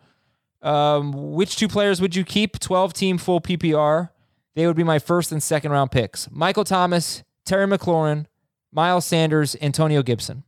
Um, 0.62 1.12
which 1.12 1.56
two 1.56 1.68
players 1.68 2.00
would 2.00 2.16
you 2.16 2.24
keep? 2.24 2.58
12 2.58 2.92
team 2.92 3.18
full 3.18 3.40
PPR. 3.40 4.10
They 4.54 4.66
would 4.66 4.76
be 4.76 4.84
my 4.84 4.98
first 4.98 5.32
and 5.32 5.42
second 5.42 5.70
round 5.70 5.90
picks. 5.90 6.30
Michael 6.30 6.64
Thomas, 6.64 7.22
Terry 7.44 7.66
McLaurin, 7.66 8.26
Miles 8.72 9.04
Sanders, 9.04 9.54
Antonio 9.60 10.02
Gibson. 10.02 10.44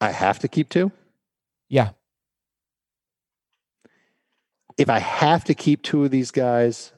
I 0.00 0.12
have 0.12 0.38
to 0.40 0.48
keep 0.48 0.68
two? 0.68 0.92
Yeah. 1.68 1.90
If 4.76 4.88
I 4.88 5.00
have 5.00 5.44
to 5.44 5.54
keep 5.54 5.82
two 5.82 6.04
of 6.04 6.12
these 6.12 6.30
guys, 6.30 6.92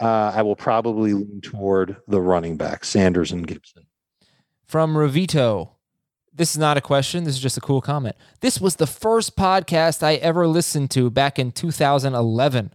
uh, 0.00 0.32
I 0.34 0.42
will 0.42 0.56
probably 0.56 1.14
lean 1.14 1.40
toward 1.40 1.96
the 2.06 2.20
running 2.20 2.56
back, 2.56 2.84
Sanders 2.84 3.32
and 3.32 3.46
Gibson. 3.46 3.86
From 4.66 4.94
Ravito. 4.94 5.70
This 6.36 6.50
is 6.50 6.58
not 6.58 6.76
a 6.76 6.80
question. 6.80 7.22
This 7.22 7.34
is 7.34 7.40
just 7.40 7.56
a 7.56 7.60
cool 7.60 7.80
comment. 7.80 8.16
This 8.40 8.60
was 8.60 8.76
the 8.76 8.88
first 8.88 9.36
podcast 9.36 10.02
I 10.02 10.14
ever 10.14 10.48
listened 10.48 10.90
to 10.92 11.08
back 11.08 11.38
in 11.38 11.52
2011. 11.52 12.72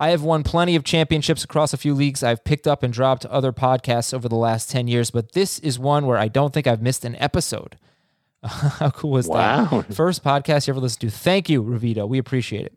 I 0.00 0.10
have 0.10 0.22
won 0.22 0.42
plenty 0.42 0.74
of 0.74 0.82
championships 0.82 1.44
across 1.44 1.72
a 1.72 1.76
few 1.76 1.94
leagues. 1.94 2.24
I've 2.24 2.44
picked 2.44 2.66
up 2.66 2.82
and 2.82 2.92
dropped 2.92 3.24
other 3.26 3.52
podcasts 3.52 4.12
over 4.12 4.28
the 4.28 4.36
last 4.36 4.70
10 4.70 4.88
years, 4.88 5.10
but 5.12 5.32
this 5.32 5.60
is 5.60 5.78
one 5.78 6.06
where 6.06 6.18
I 6.18 6.26
don't 6.26 6.52
think 6.52 6.66
I've 6.66 6.82
missed 6.82 7.04
an 7.04 7.14
episode. 7.16 7.76
How 8.44 8.90
cool 8.90 9.10
was 9.10 9.28
wow. 9.28 9.66
that? 9.66 9.94
First 9.94 10.24
podcast 10.24 10.66
you 10.66 10.72
ever 10.72 10.80
listened 10.80 11.00
to. 11.02 11.16
Thank 11.16 11.48
you, 11.48 11.62
Ravito. 11.62 12.08
We 12.08 12.18
appreciate 12.18 12.66
it. 12.66 12.76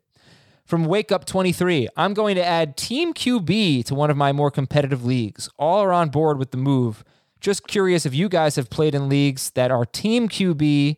From 0.64 0.84
Wake 0.84 1.10
Up 1.10 1.24
23, 1.24 1.88
I'm 1.96 2.14
going 2.14 2.36
to 2.36 2.44
add 2.44 2.76
Team 2.76 3.12
QB 3.12 3.84
to 3.86 3.94
one 3.94 4.10
of 4.10 4.16
my 4.16 4.32
more 4.32 4.50
competitive 4.50 5.04
leagues. 5.04 5.48
All 5.58 5.80
are 5.80 5.92
on 5.92 6.08
board 6.10 6.38
with 6.38 6.52
the 6.52 6.56
move. 6.56 7.04
Just 7.42 7.66
curious 7.66 8.06
if 8.06 8.14
you 8.14 8.28
guys 8.28 8.54
have 8.54 8.70
played 8.70 8.94
in 8.94 9.08
leagues 9.08 9.50
that 9.50 9.72
are 9.72 9.84
Team 9.84 10.28
QB. 10.28 10.96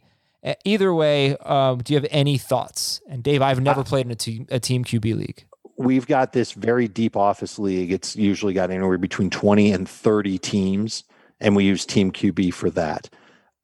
Either 0.66 0.92
way, 0.92 1.38
um, 1.38 1.78
do 1.78 1.94
you 1.94 1.98
have 1.98 2.06
any 2.10 2.36
thoughts? 2.36 3.00
And 3.08 3.22
Dave, 3.22 3.40
I've 3.40 3.62
never 3.62 3.80
uh, 3.80 3.84
played 3.84 4.04
in 4.04 4.12
a 4.12 4.14
team, 4.14 4.46
a 4.50 4.60
team 4.60 4.84
QB 4.84 5.16
league. 5.16 5.46
We've 5.78 6.06
got 6.06 6.34
this 6.34 6.52
very 6.52 6.86
deep 6.86 7.16
office 7.16 7.58
league. 7.58 7.90
It's 7.90 8.14
usually 8.14 8.52
got 8.52 8.70
anywhere 8.70 8.98
between 8.98 9.30
20 9.30 9.72
and 9.72 9.88
30 9.88 10.36
teams, 10.36 11.04
and 11.40 11.56
we 11.56 11.64
use 11.64 11.86
Team 11.86 12.12
QB 12.12 12.52
for 12.52 12.68
that. 12.70 13.08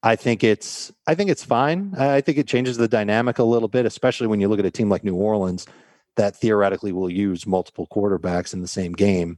I 0.01 0.15
think 0.15 0.43
it's 0.43 0.91
I 1.05 1.13
think 1.13 1.29
it's 1.29 1.45
fine. 1.45 1.93
I 1.95 2.21
think 2.21 2.39
it 2.39 2.47
changes 2.47 2.77
the 2.77 2.87
dynamic 2.87 3.37
a 3.37 3.43
little 3.43 3.67
bit, 3.67 3.85
especially 3.85 4.25
when 4.25 4.41
you 4.41 4.47
look 4.47 4.59
at 4.59 4.65
a 4.65 4.71
team 4.71 4.89
like 4.89 5.03
New 5.03 5.15
Orleans 5.15 5.67
that 6.15 6.35
theoretically 6.35 6.91
will 6.91 7.11
use 7.11 7.45
multiple 7.45 7.87
quarterbacks 7.91 8.53
in 8.55 8.61
the 8.61 8.67
same 8.67 8.93
game. 8.93 9.37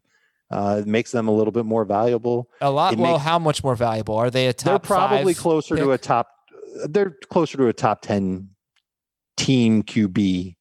Uh, 0.50 0.82
it 0.82 0.88
makes 0.88 1.12
them 1.12 1.28
a 1.28 1.32
little 1.32 1.52
bit 1.52 1.66
more 1.66 1.86
valuable. 1.86 2.50
A 2.62 2.70
lot. 2.70 2.94
It 2.94 3.00
well, 3.00 3.14
makes, 3.14 3.24
how 3.24 3.40
much 3.40 3.64
more 3.64 3.76
valuable 3.76 4.16
are 4.16 4.30
they? 4.30 4.48
A 4.48 4.54
top? 4.54 4.66
They're 4.66 4.80
probably 4.80 5.34
closer 5.34 5.76
pick? 5.76 5.84
to 5.84 5.92
a 5.92 5.98
top. 5.98 6.30
They're 6.88 7.18
closer 7.30 7.58
to 7.58 7.68
a 7.68 7.74
top 7.74 8.02
ten 8.02 8.50
team 9.38 9.84
QB 9.84 10.56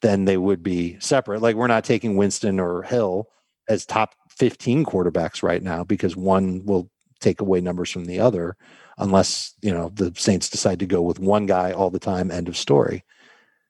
than 0.00 0.24
they 0.26 0.36
would 0.36 0.62
be 0.62 0.98
separate. 1.00 1.42
Like 1.42 1.56
we're 1.56 1.66
not 1.66 1.84
taking 1.84 2.16
Winston 2.16 2.60
or 2.60 2.82
Hill 2.82 3.28
as 3.68 3.84
top 3.84 4.14
fifteen 4.28 4.84
quarterbacks 4.84 5.42
right 5.42 5.62
now 5.62 5.82
because 5.82 6.16
one 6.16 6.64
will 6.64 6.90
take 7.20 7.40
away 7.40 7.60
numbers 7.60 7.90
from 7.90 8.04
the 8.04 8.20
other, 8.20 8.56
unless 8.98 9.54
you 9.60 9.72
know 9.72 9.90
the 9.94 10.12
Saints 10.16 10.48
decide 10.48 10.78
to 10.80 10.86
go 10.86 11.02
with 11.02 11.18
one 11.18 11.46
guy 11.46 11.72
all 11.72 11.90
the 11.90 11.98
time. 11.98 12.30
End 12.30 12.48
of 12.48 12.56
story. 12.56 13.04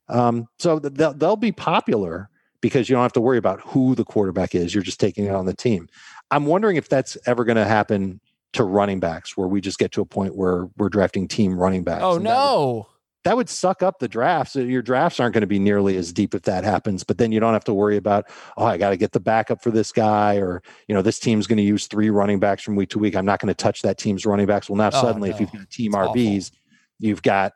Um, 0.08 0.48
so 0.58 0.78
they'll, 0.78 1.14
they'll 1.14 1.36
be 1.36 1.52
popular 1.52 2.28
because 2.62 2.88
you 2.88 2.94
don't 2.94 3.02
have 3.02 3.12
to 3.12 3.20
worry 3.20 3.36
about 3.36 3.60
who 3.60 3.94
the 3.94 4.04
quarterback 4.04 4.54
is. 4.54 4.72
You're 4.74 4.82
just 4.82 4.98
taking 5.00 5.26
it 5.26 5.34
on 5.34 5.44
the 5.44 5.54
team. 5.54 5.88
I'm 6.30 6.46
wondering 6.46 6.76
if 6.76 6.88
that's 6.88 7.18
ever 7.26 7.44
going 7.44 7.56
to 7.56 7.66
happen 7.66 8.20
to 8.54 8.64
running 8.64 9.00
backs 9.00 9.36
where 9.36 9.46
we 9.48 9.60
just 9.60 9.78
get 9.78 9.92
to 9.92 10.00
a 10.00 10.06
point 10.06 10.34
where 10.36 10.68
we're 10.78 10.88
drafting 10.88 11.28
team 11.28 11.58
running 11.58 11.84
backs. 11.84 12.02
Oh, 12.04 12.16
no. 12.18 12.86
that 13.24 13.36
would 13.36 13.48
suck 13.48 13.82
up 13.82 13.98
the 13.98 14.08
drafts. 14.08 14.56
Your 14.56 14.82
drafts 14.82 15.20
aren't 15.20 15.32
going 15.34 15.40
to 15.42 15.46
be 15.46 15.58
nearly 15.58 15.96
as 15.96 16.12
deep 16.12 16.34
if 16.34 16.42
that 16.42 16.64
happens. 16.64 17.02
But 17.04 17.18
then 17.18 17.32
you 17.32 17.40
don't 17.40 17.52
have 17.52 17.64
to 17.64 17.74
worry 17.74 17.96
about, 17.96 18.26
oh, 18.56 18.64
I 18.64 18.76
got 18.78 18.90
to 18.90 18.96
get 18.96 19.12
the 19.12 19.20
backup 19.20 19.62
for 19.62 19.70
this 19.70 19.90
guy, 19.92 20.36
or 20.36 20.62
you 20.88 20.94
know, 20.94 21.02
this 21.02 21.18
team's 21.18 21.46
going 21.46 21.56
to 21.58 21.62
use 21.62 21.86
three 21.86 22.10
running 22.10 22.40
backs 22.40 22.62
from 22.62 22.76
week 22.76 22.90
to 22.90 22.98
week. 22.98 23.14
I'm 23.16 23.24
not 23.26 23.40
going 23.40 23.48
to 23.48 23.54
touch 23.54 23.82
that 23.82 23.96
team's 23.98 24.26
running 24.26 24.46
backs. 24.46 24.68
Well, 24.68 24.76
now 24.76 24.88
Oh, 24.88 25.00
suddenly, 25.02 25.30
no. 25.30 25.34
if 25.36 25.40
you've 25.40 25.52
got 25.52 25.70
team 25.70 25.94
It's 25.94 25.96
RBs, 25.96 26.50
you've 26.98 27.22
got, 27.22 27.52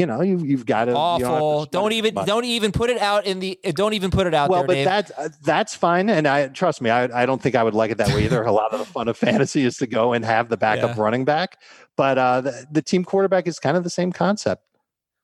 you 0.00 0.06
know, 0.06 0.22
you've 0.22 0.44
you've 0.44 0.66
got 0.66 0.86
to 0.86 0.94
Awful. 0.94 1.66
Don't, 1.66 1.92
even 1.92 2.14
don't 2.14 2.46
even 2.46 2.72
put 2.72 2.88
it 2.88 2.98
out 2.98 3.26
in 3.26 3.38
the. 3.38 3.58
Don't 3.74 3.92
even 3.92 4.10
put 4.10 4.26
it 4.26 4.32
out 4.32 4.48
well, 4.48 4.60
there, 4.60 4.66
but 4.66 4.74
Dave. 4.74 4.84
that's 4.86 5.10
uh, 5.16 5.28
that's 5.42 5.74
fine, 5.74 6.08
and 6.08 6.26
I 6.26 6.48
trust 6.48 6.80
me. 6.80 6.88
I, 6.88 7.22
I 7.22 7.26
don't 7.26 7.40
think 7.40 7.54
I 7.54 7.62
would 7.62 7.74
like 7.74 7.90
it 7.90 7.98
that 7.98 8.08
way 8.08 8.24
either. 8.24 8.42
A 8.42 8.52
lot 8.52 8.72
of 8.72 8.78
the 8.78 8.86
fun 8.86 9.08
of 9.08 9.16
fantasy 9.18 9.64
is 9.64 9.76
to 9.76 9.86
go 9.86 10.14
and 10.14 10.24
have 10.24 10.48
the 10.48 10.56
backup 10.56 10.96
Yeah. 10.96 11.02
running 11.02 11.24
back, 11.26 11.58
but 11.96 12.16
uh, 12.16 12.40
the, 12.40 12.66
the 12.72 12.82
team 12.82 13.04
quarterback 13.04 13.46
is 13.46 13.58
kind 13.58 13.76
of 13.76 13.84
the 13.84 13.90
same 13.90 14.10
concept. 14.10 14.64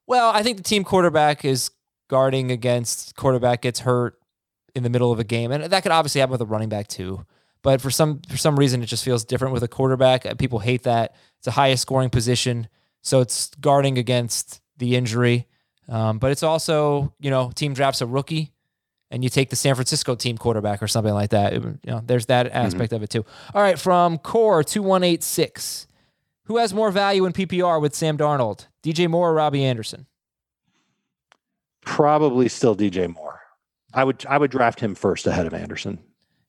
Well, 0.07 0.31
I 0.31 0.43
think 0.43 0.59
the 0.59 0.63
team 0.63 0.85
quarterback 0.85 1.45
is 1.45 1.71
guarding 2.09 2.51
against 2.51 3.17
quarterback 3.17 3.63
gets 3.63 3.81
hurt 3.81 4.19
in 4.75 4.83
the 4.83 4.91
middle 4.91 5.11
of 5.11 5.19
a 5.19 5.25
game, 5.25 5.51
and 5.53 5.65
that 5.65 5.83
could 5.83 5.93
obviously 5.93 6.21
happen 6.21 6.33
with 6.33 6.43
a 6.43 6.47
running 6.47 6.69
back 6.69 6.87
too. 6.87 7.25
But 7.63 7.81
for 7.81 7.91
some 7.91 8.21
for 8.29 8.37
some 8.37 8.59
reason, 8.59 8.83
it 8.83 8.87
just 8.87 9.05
feels 9.05 9.25
different 9.25 9.55
with 9.55 9.63
a 9.63 9.69
quarterback. 9.69 10.27
Uh, 10.27 10.35
People 10.35 10.59
hate 10.59 10.83
that 10.83 11.17
it's 11.39 11.47
the 11.47 11.51
highest 11.53 11.83
scoring 11.83 12.11
position, 12.11 12.69
so 13.03 13.21
it's 13.21 13.51
guarding 13.61 13.99
against 13.99 14.61
the 14.79 14.97
injury. 14.97 15.47
Um, 15.89 16.19
but 16.19 16.31
it's 16.33 16.43
also 16.43 17.13
you 17.21 17.31
know 17.31 17.51
team 17.55 17.73
drafts 17.75 18.01
a 18.01 18.07
rookie, 18.07 18.53
and 19.11 19.23
you 19.23 19.31
take 19.31 19.51
the 19.51 19.57
San 19.57 19.75
Francisco 19.75 20.15
team 20.15 20.37
quarterback 20.39 20.83
or 20.83 20.89
something 20.89 21.15
like 21.15 21.31
that. 21.31 21.53
It- 21.53 21.63
you 21.63 21.79
know, 21.87 22.03
there's 22.05 22.27
that 22.27 22.49
aspect 22.53 22.93
of 22.93 23.03
it 23.03 23.11
too. 23.11 23.25
All 23.55 23.63
right, 23.63 23.79
from 23.79 24.19
Core 24.19 24.65
two 24.65 24.83
one 24.83 25.05
eight 25.05 25.23
six. 25.23 25.87
Who 26.45 26.59
has 26.59 26.73
more 26.73 26.91
value 26.93 27.25
in 27.27 27.33
PPR 27.33 27.81
with 27.81 27.93
Sam 27.95 28.17
Darnold? 28.17 28.67
DJ 28.83 29.09
Moore 29.11 29.31
or 29.31 29.35
Robbie 29.35 29.65
Anderson? 29.65 30.07
Probably 31.85 32.49
still 32.49 32.77
DJ 32.77 33.13
Moore. 33.13 33.41
I 33.95 34.05
would 34.05 34.25
I 34.29 34.39
would 34.39 34.51
draft 34.51 34.81
him 34.81 34.95
first 34.95 35.27
ahead 35.27 35.47
of 35.47 35.55
Anderson. 35.55 35.99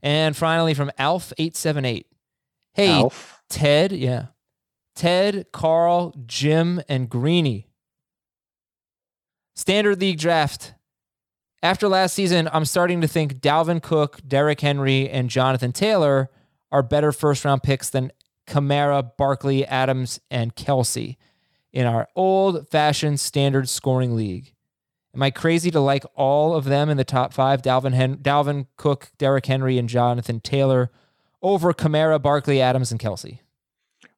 And 0.03 0.35
finally 0.35 0.73
from 0.73 0.91
Alf878. 0.99 2.05
Hey, 2.73 2.89
Alf. 2.91 3.41
Ted, 3.49 3.91
yeah. 3.91 4.27
Ted, 4.95 5.47
Carl, 5.51 6.13
Jim, 6.25 6.81
and 6.87 7.09
Greeny. 7.09 7.66
Standard 9.57 9.99
League 9.99 10.19
draft. 10.19 10.75
After 11.63 11.87
last 11.87 12.13
season, 12.13 12.47
I'm 12.53 12.63
starting 12.63 13.01
to 13.01 13.07
think 13.07 13.39
Dalvin 13.39 13.81
Cook, 13.81 14.19
Derrick 14.25 14.61
Henry, 14.61 15.09
and 15.09 15.31
Jonathan 15.31 15.71
Taylor 15.71 16.29
are 16.71 16.83
better 16.83 17.11
first 17.11 17.43
round 17.43 17.63
picks 17.63 17.89
than 17.89 18.11
Kamara, 18.45 19.17
Barkley, 19.17 19.65
Adams, 19.65 20.19
and 20.29 20.55
Kelce 20.55 21.17
in 21.73 21.87
our 21.87 22.07
old 22.15 22.69
fashioned 22.69 23.19
standard 23.19 23.67
scoring 23.67 24.15
league. 24.15 24.53
Am 25.15 25.23
I 25.23 25.31
crazy 25.31 25.71
to 25.71 25.79
like 25.79 26.05
all 26.13 26.53
of 26.53 26.65
them 26.65 26.87
in 26.87 26.97
the 26.97 27.03
top 27.03 27.33
five? 27.33 27.63
Dalvin, 27.63 27.95
Hen- 27.95 28.17
Dalvin 28.17 28.67
Cook, 28.77 29.09
Derrick 29.17 29.47
Henry, 29.47 29.79
and 29.79 29.89
Jonathan 29.89 30.39
Taylor 30.39 30.91
over 31.41 31.73
Kamara, 31.73 32.21
Barkley, 32.21 32.61
Adams, 32.61 32.91
and 32.91 32.99
Kelce. 32.99 33.39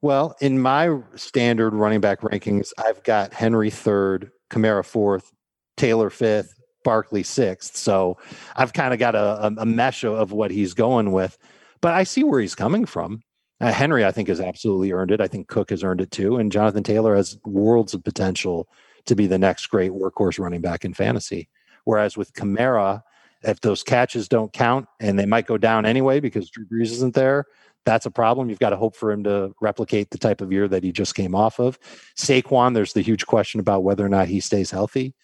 Well, 0.01 0.35
in 0.39 0.59
my 0.59 0.97
standard 1.15 1.73
running 1.73 1.99
back 1.99 2.21
rankings, 2.21 2.71
I've 2.77 3.03
got 3.03 3.33
Henry 3.33 3.69
third, 3.69 4.31
Kamara 4.49 4.85
fourth, 4.85 5.33
Taylor 5.75 6.09
fifth, 6.09 6.53
Barkley 6.83 7.23
sixth. 7.23 7.75
So 7.75 8.17
I've 8.55 8.73
kind 8.73 8.93
of 8.93 8.99
got 8.99 9.15
a, 9.15 9.53
a, 9.57 9.65
mesh 9.65 10.03
of- 10.03 10.13
of 10.13 10.31
what 10.31 10.51
he's 10.51 10.73
going 10.73 11.11
with. 11.11 11.37
But 11.81 11.93
I 11.93 12.03
see 12.03 12.23
where 12.23 12.39
he's 12.39 12.55
coming 12.55 12.85
from. 12.85 13.21
Uh, 13.61 13.73
Henry, 13.73 14.05
I 14.05 14.11
think, 14.11 14.29
has 14.29 14.39
absolutely 14.39 14.93
earned 14.93 15.11
it. 15.11 15.19
I 15.19 15.27
think 15.27 15.49
Cook 15.49 15.69
has 15.71 15.83
earned 15.83 15.99
it 15.99 16.11
too. 16.11 16.37
And 16.37 16.51
Jonathan 16.51 16.83
Taylor 16.83 17.15
has 17.15 17.37
worlds 17.43 17.93
of 17.93 18.03
potential 18.03 18.69
to 19.05 19.15
be 19.15 19.27
the 19.27 19.37
next 19.37 19.67
great 19.67 19.91
workhorse 19.91 20.39
running 20.39 20.61
back 20.61 20.85
in 20.85 20.93
fantasy. 20.93 21.49
Whereas 21.83 22.15
with 22.15 22.33
Kamara, 22.33 23.01
if 23.43 23.59
those 23.61 23.83
catches 23.83 24.29
don't 24.29 24.53
count 24.53 24.87
and 24.99 25.17
they 25.19 25.25
might 25.25 25.45
go 25.47 25.57
down 25.57 25.85
anyway 25.85 26.19
because 26.19 26.49
Drew 26.49 26.65
Brees 26.65 26.91
isn't 26.91 27.15
there, 27.15 27.45
that's 27.85 28.05
a 28.05 28.11
problem. 28.11 28.49
You've 28.49 28.59
got 28.59 28.71
to 28.71 28.77
hope 28.77 28.95
for 28.95 29.11
him 29.11 29.23
to 29.23 29.53
replicate 29.61 30.09
the 30.11 30.17
type 30.17 30.41
of 30.41 30.51
year 30.51 30.67
that 30.67 30.83
he 30.83 30.91
just 30.91 31.15
came 31.15 31.33
off 31.33 31.59
of. 31.59 31.79
Saquon, 32.17 32.73
there's 32.73 32.93
the 32.93 33.01
huge 33.01 33.25
question 33.25 33.59
about 33.59 33.83
whether 33.83 34.05
or 34.05 34.09
not 34.09 34.27
he 34.27 34.39
stays 34.39 34.71
healthy. 34.71 35.15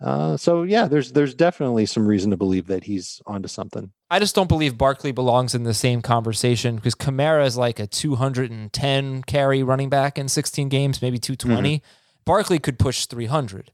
Uh, 0.00 0.36
so 0.36 0.64
yeah, 0.64 0.88
there's 0.88 1.12
there's 1.12 1.34
definitely 1.34 1.86
some 1.86 2.06
reason 2.06 2.32
to 2.32 2.36
believe 2.36 2.66
that 2.66 2.82
he's 2.84 3.22
onto 3.24 3.46
something. 3.46 3.92
I 4.10 4.18
just 4.18 4.34
don't 4.34 4.48
believe 4.48 4.76
Barkley 4.76 5.12
belongs 5.12 5.54
in 5.54 5.62
the 5.62 5.74
same 5.74 6.02
conversation 6.02 6.76
because 6.76 6.96
Kamara 6.96 7.46
is 7.46 7.56
like 7.56 7.78
a 7.78 7.86
210 7.86 9.22
carry 9.22 9.62
running 9.62 9.88
back 9.88 10.18
in 10.18 10.28
16 10.28 10.68
games, 10.68 11.00
maybe 11.00 11.18
220. 11.18 11.82
Barkley 12.24 12.58
could 12.58 12.78
push 12.78 13.06
300. 13.06 13.70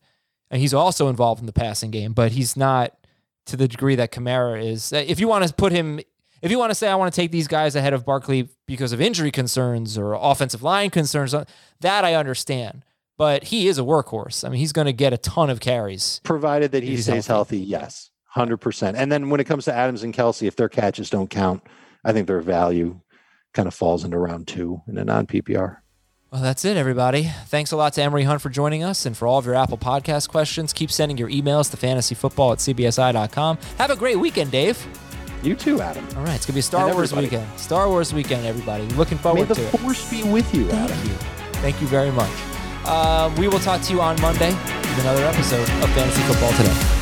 And 0.50 0.60
he's 0.60 0.74
also 0.74 1.08
involved 1.08 1.40
in 1.40 1.46
the 1.46 1.52
passing 1.52 1.90
game, 1.90 2.12
but 2.12 2.32
he's 2.32 2.56
not 2.56 2.94
to 3.46 3.56
the 3.56 3.68
degree 3.68 3.96
that 3.96 4.12
Kamara 4.12 4.62
is. 4.62 4.92
If 4.92 5.20
you 5.20 5.28
want 5.28 5.46
to 5.46 5.52
put 5.52 5.72
him, 5.72 6.00
if 6.42 6.50
you 6.50 6.58
want 6.58 6.70
to 6.70 6.74
say, 6.74 6.88
I 6.88 6.94
want 6.94 7.12
to 7.12 7.20
take 7.20 7.30
these 7.30 7.48
guys 7.48 7.74
ahead 7.74 7.92
of 7.92 8.04
Barkley 8.04 8.48
because 8.66 8.92
of 8.92 9.00
injury 9.00 9.30
concerns 9.30 9.98
or 9.98 10.14
offensive 10.14 10.62
line 10.62 10.90
concerns, 10.90 11.34
uh, 11.34 11.44
that 11.80 12.04
I 12.04 12.14
understand. 12.14 12.84
But 13.16 13.44
he 13.44 13.66
is 13.66 13.78
a 13.78 13.82
workhorse. 13.82 14.44
I 14.44 14.48
mean, 14.48 14.60
he's 14.60 14.72
going 14.72 14.86
to 14.86 14.92
get 14.92 15.12
a 15.12 15.18
ton 15.18 15.50
of 15.50 15.58
carries. 15.58 16.20
Provided 16.22 16.72
that 16.72 16.84
he 16.84 16.96
stays 16.98 17.26
healthy, 17.26 17.58
yes, 17.58 18.10
hundred 18.26 18.58
percent. 18.58 18.96
And 18.96 19.10
then 19.10 19.28
when 19.28 19.40
it 19.40 19.44
comes 19.44 19.64
to 19.64 19.74
Adams 19.74 20.04
and 20.04 20.14
Kelce, 20.14 20.46
if 20.46 20.54
their 20.54 20.68
catches 20.68 21.10
don't 21.10 21.28
count, 21.28 21.62
I 22.04 22.12
think 22.12 22.28
their 22.28 22.40
value 22.40 23.00
kind 23.54 23.66
of 23.66 23.74
falls 23.74 24.04
into 24.04 24.18
round 24.18 24.46
two 24.46 24.82
in 24.86 24.98
a 24.98 25.04
non 25.04 25.26
PPR. 25.26 25.78
Well, 26.30 26.42
that's 26.42 26.64
it, 26.64 26.76
everybody. 26.76 27.30
Thanks 27.46 27.72
a 27.72 27.76
lot 27.76 27.94
to 27.94 28.02
Emory 28.02 28.24
Hunt 28.24 28.42
for 28.42 28.50
joining 28.50 28.84
us 28.84 29.06
and 29.06 29.16
for 29.16 29.26
all 29.26 29.38
of 29.38 29.46
your 29.46 29.54
Apple 29.54 29.78
Podcast 29.78 30.28
questions. 30.28 30.74
Keep 30.74 30.90
sending 30.90 31.16
your 31.16 31.30
emails 31.30 31.70
to 31.70 31.78
fantasyfootball 31.78 32.52
at 32.52 32.58
cbsi.com. 32.58 33.58
Have 33.78 33.90
a 33.90 33.96
great 33.96 34.20
weekend, 34.20 34.50
Dave. 34.50 34.76
You 35.42 35.54
too, 35.54 35.80
Adam. 35.80 36.04
All 36.16 36.24
right, 36.24 36.34
it's 36.34 36.46
going 36.46 36.46
to 36.46 36.52
be 36.54 36.58
a 36.60 36.62
Star 36.62 36.86
And 36.88 36.94
Wars 36.96 37.12
everybody. 37.12 37.36
weekend. 37.36 37.60
Star 37.60 37.88
Wars 37.88 38.12
weekend, 38.12 38.44
everybody. 38.46 38.84
Looking 38.96 39.18
forward 39.18 39.46
the 39.48 39.54
to 39.54 39.60
it. 39.62 39.64
May 39.66 39.70
the 39.70 39.78
force 39.78 40.10
be 40.10 40.22
with 40.24 40.52
you, 40.54 40.68
Adam. 40.70 40.96
Thank 40.96 41.08
you. 41.08 41.14
Thank 41.60 41.80
you 41.80 41.86
very 41.86 42.10
much. 42.10 42.30
Uh, 42.84 43.32
we 43.38 43.46
will 43.48 43.60
talk 43.60 43.80
to 43.82 43.92
you 43.92 44.00
on 44.00 44.20
Monday 44.20 44.50
with 44.50 44.98
another 45.00 45.24
episode 45.24 45.62
of 45.62 45.90
Fantasy 45.90 46.22
Football 46.22 46.52
Today. 46.52 46.94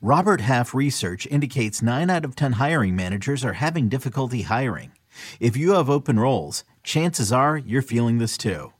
Robert 0.00 0.40
Half 0.42 0.74
research 0.74 1.26
indicates 1.26 1.82
9 1.82 2.08
out 2.08 2.24
of 2.24 2.36
10 2.36 2.52
hiring 2.52 2.94
managers 2.94 3.44
are 3.44 3.54
having 3.54 3.88
difficulty 3.88 4.42
hiring. 4.42 4.92
If 5.40 5.56
you 5.56 5.72
have 5.72 5.90
open 5.90 6.20
roles, 6.20 6.62
chances 6.84 7.32
are 7.32 7.56
you're 7.56 7.82
feeling 7.82 8.18
this 8.18 8.38
too. 8.38 8.72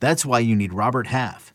That's 0.00 0.26
why 0.26 0.40
you 0.40 0.54
need 0.54 0.74
Robert 0.74 1.06
Half. 1.06 1.54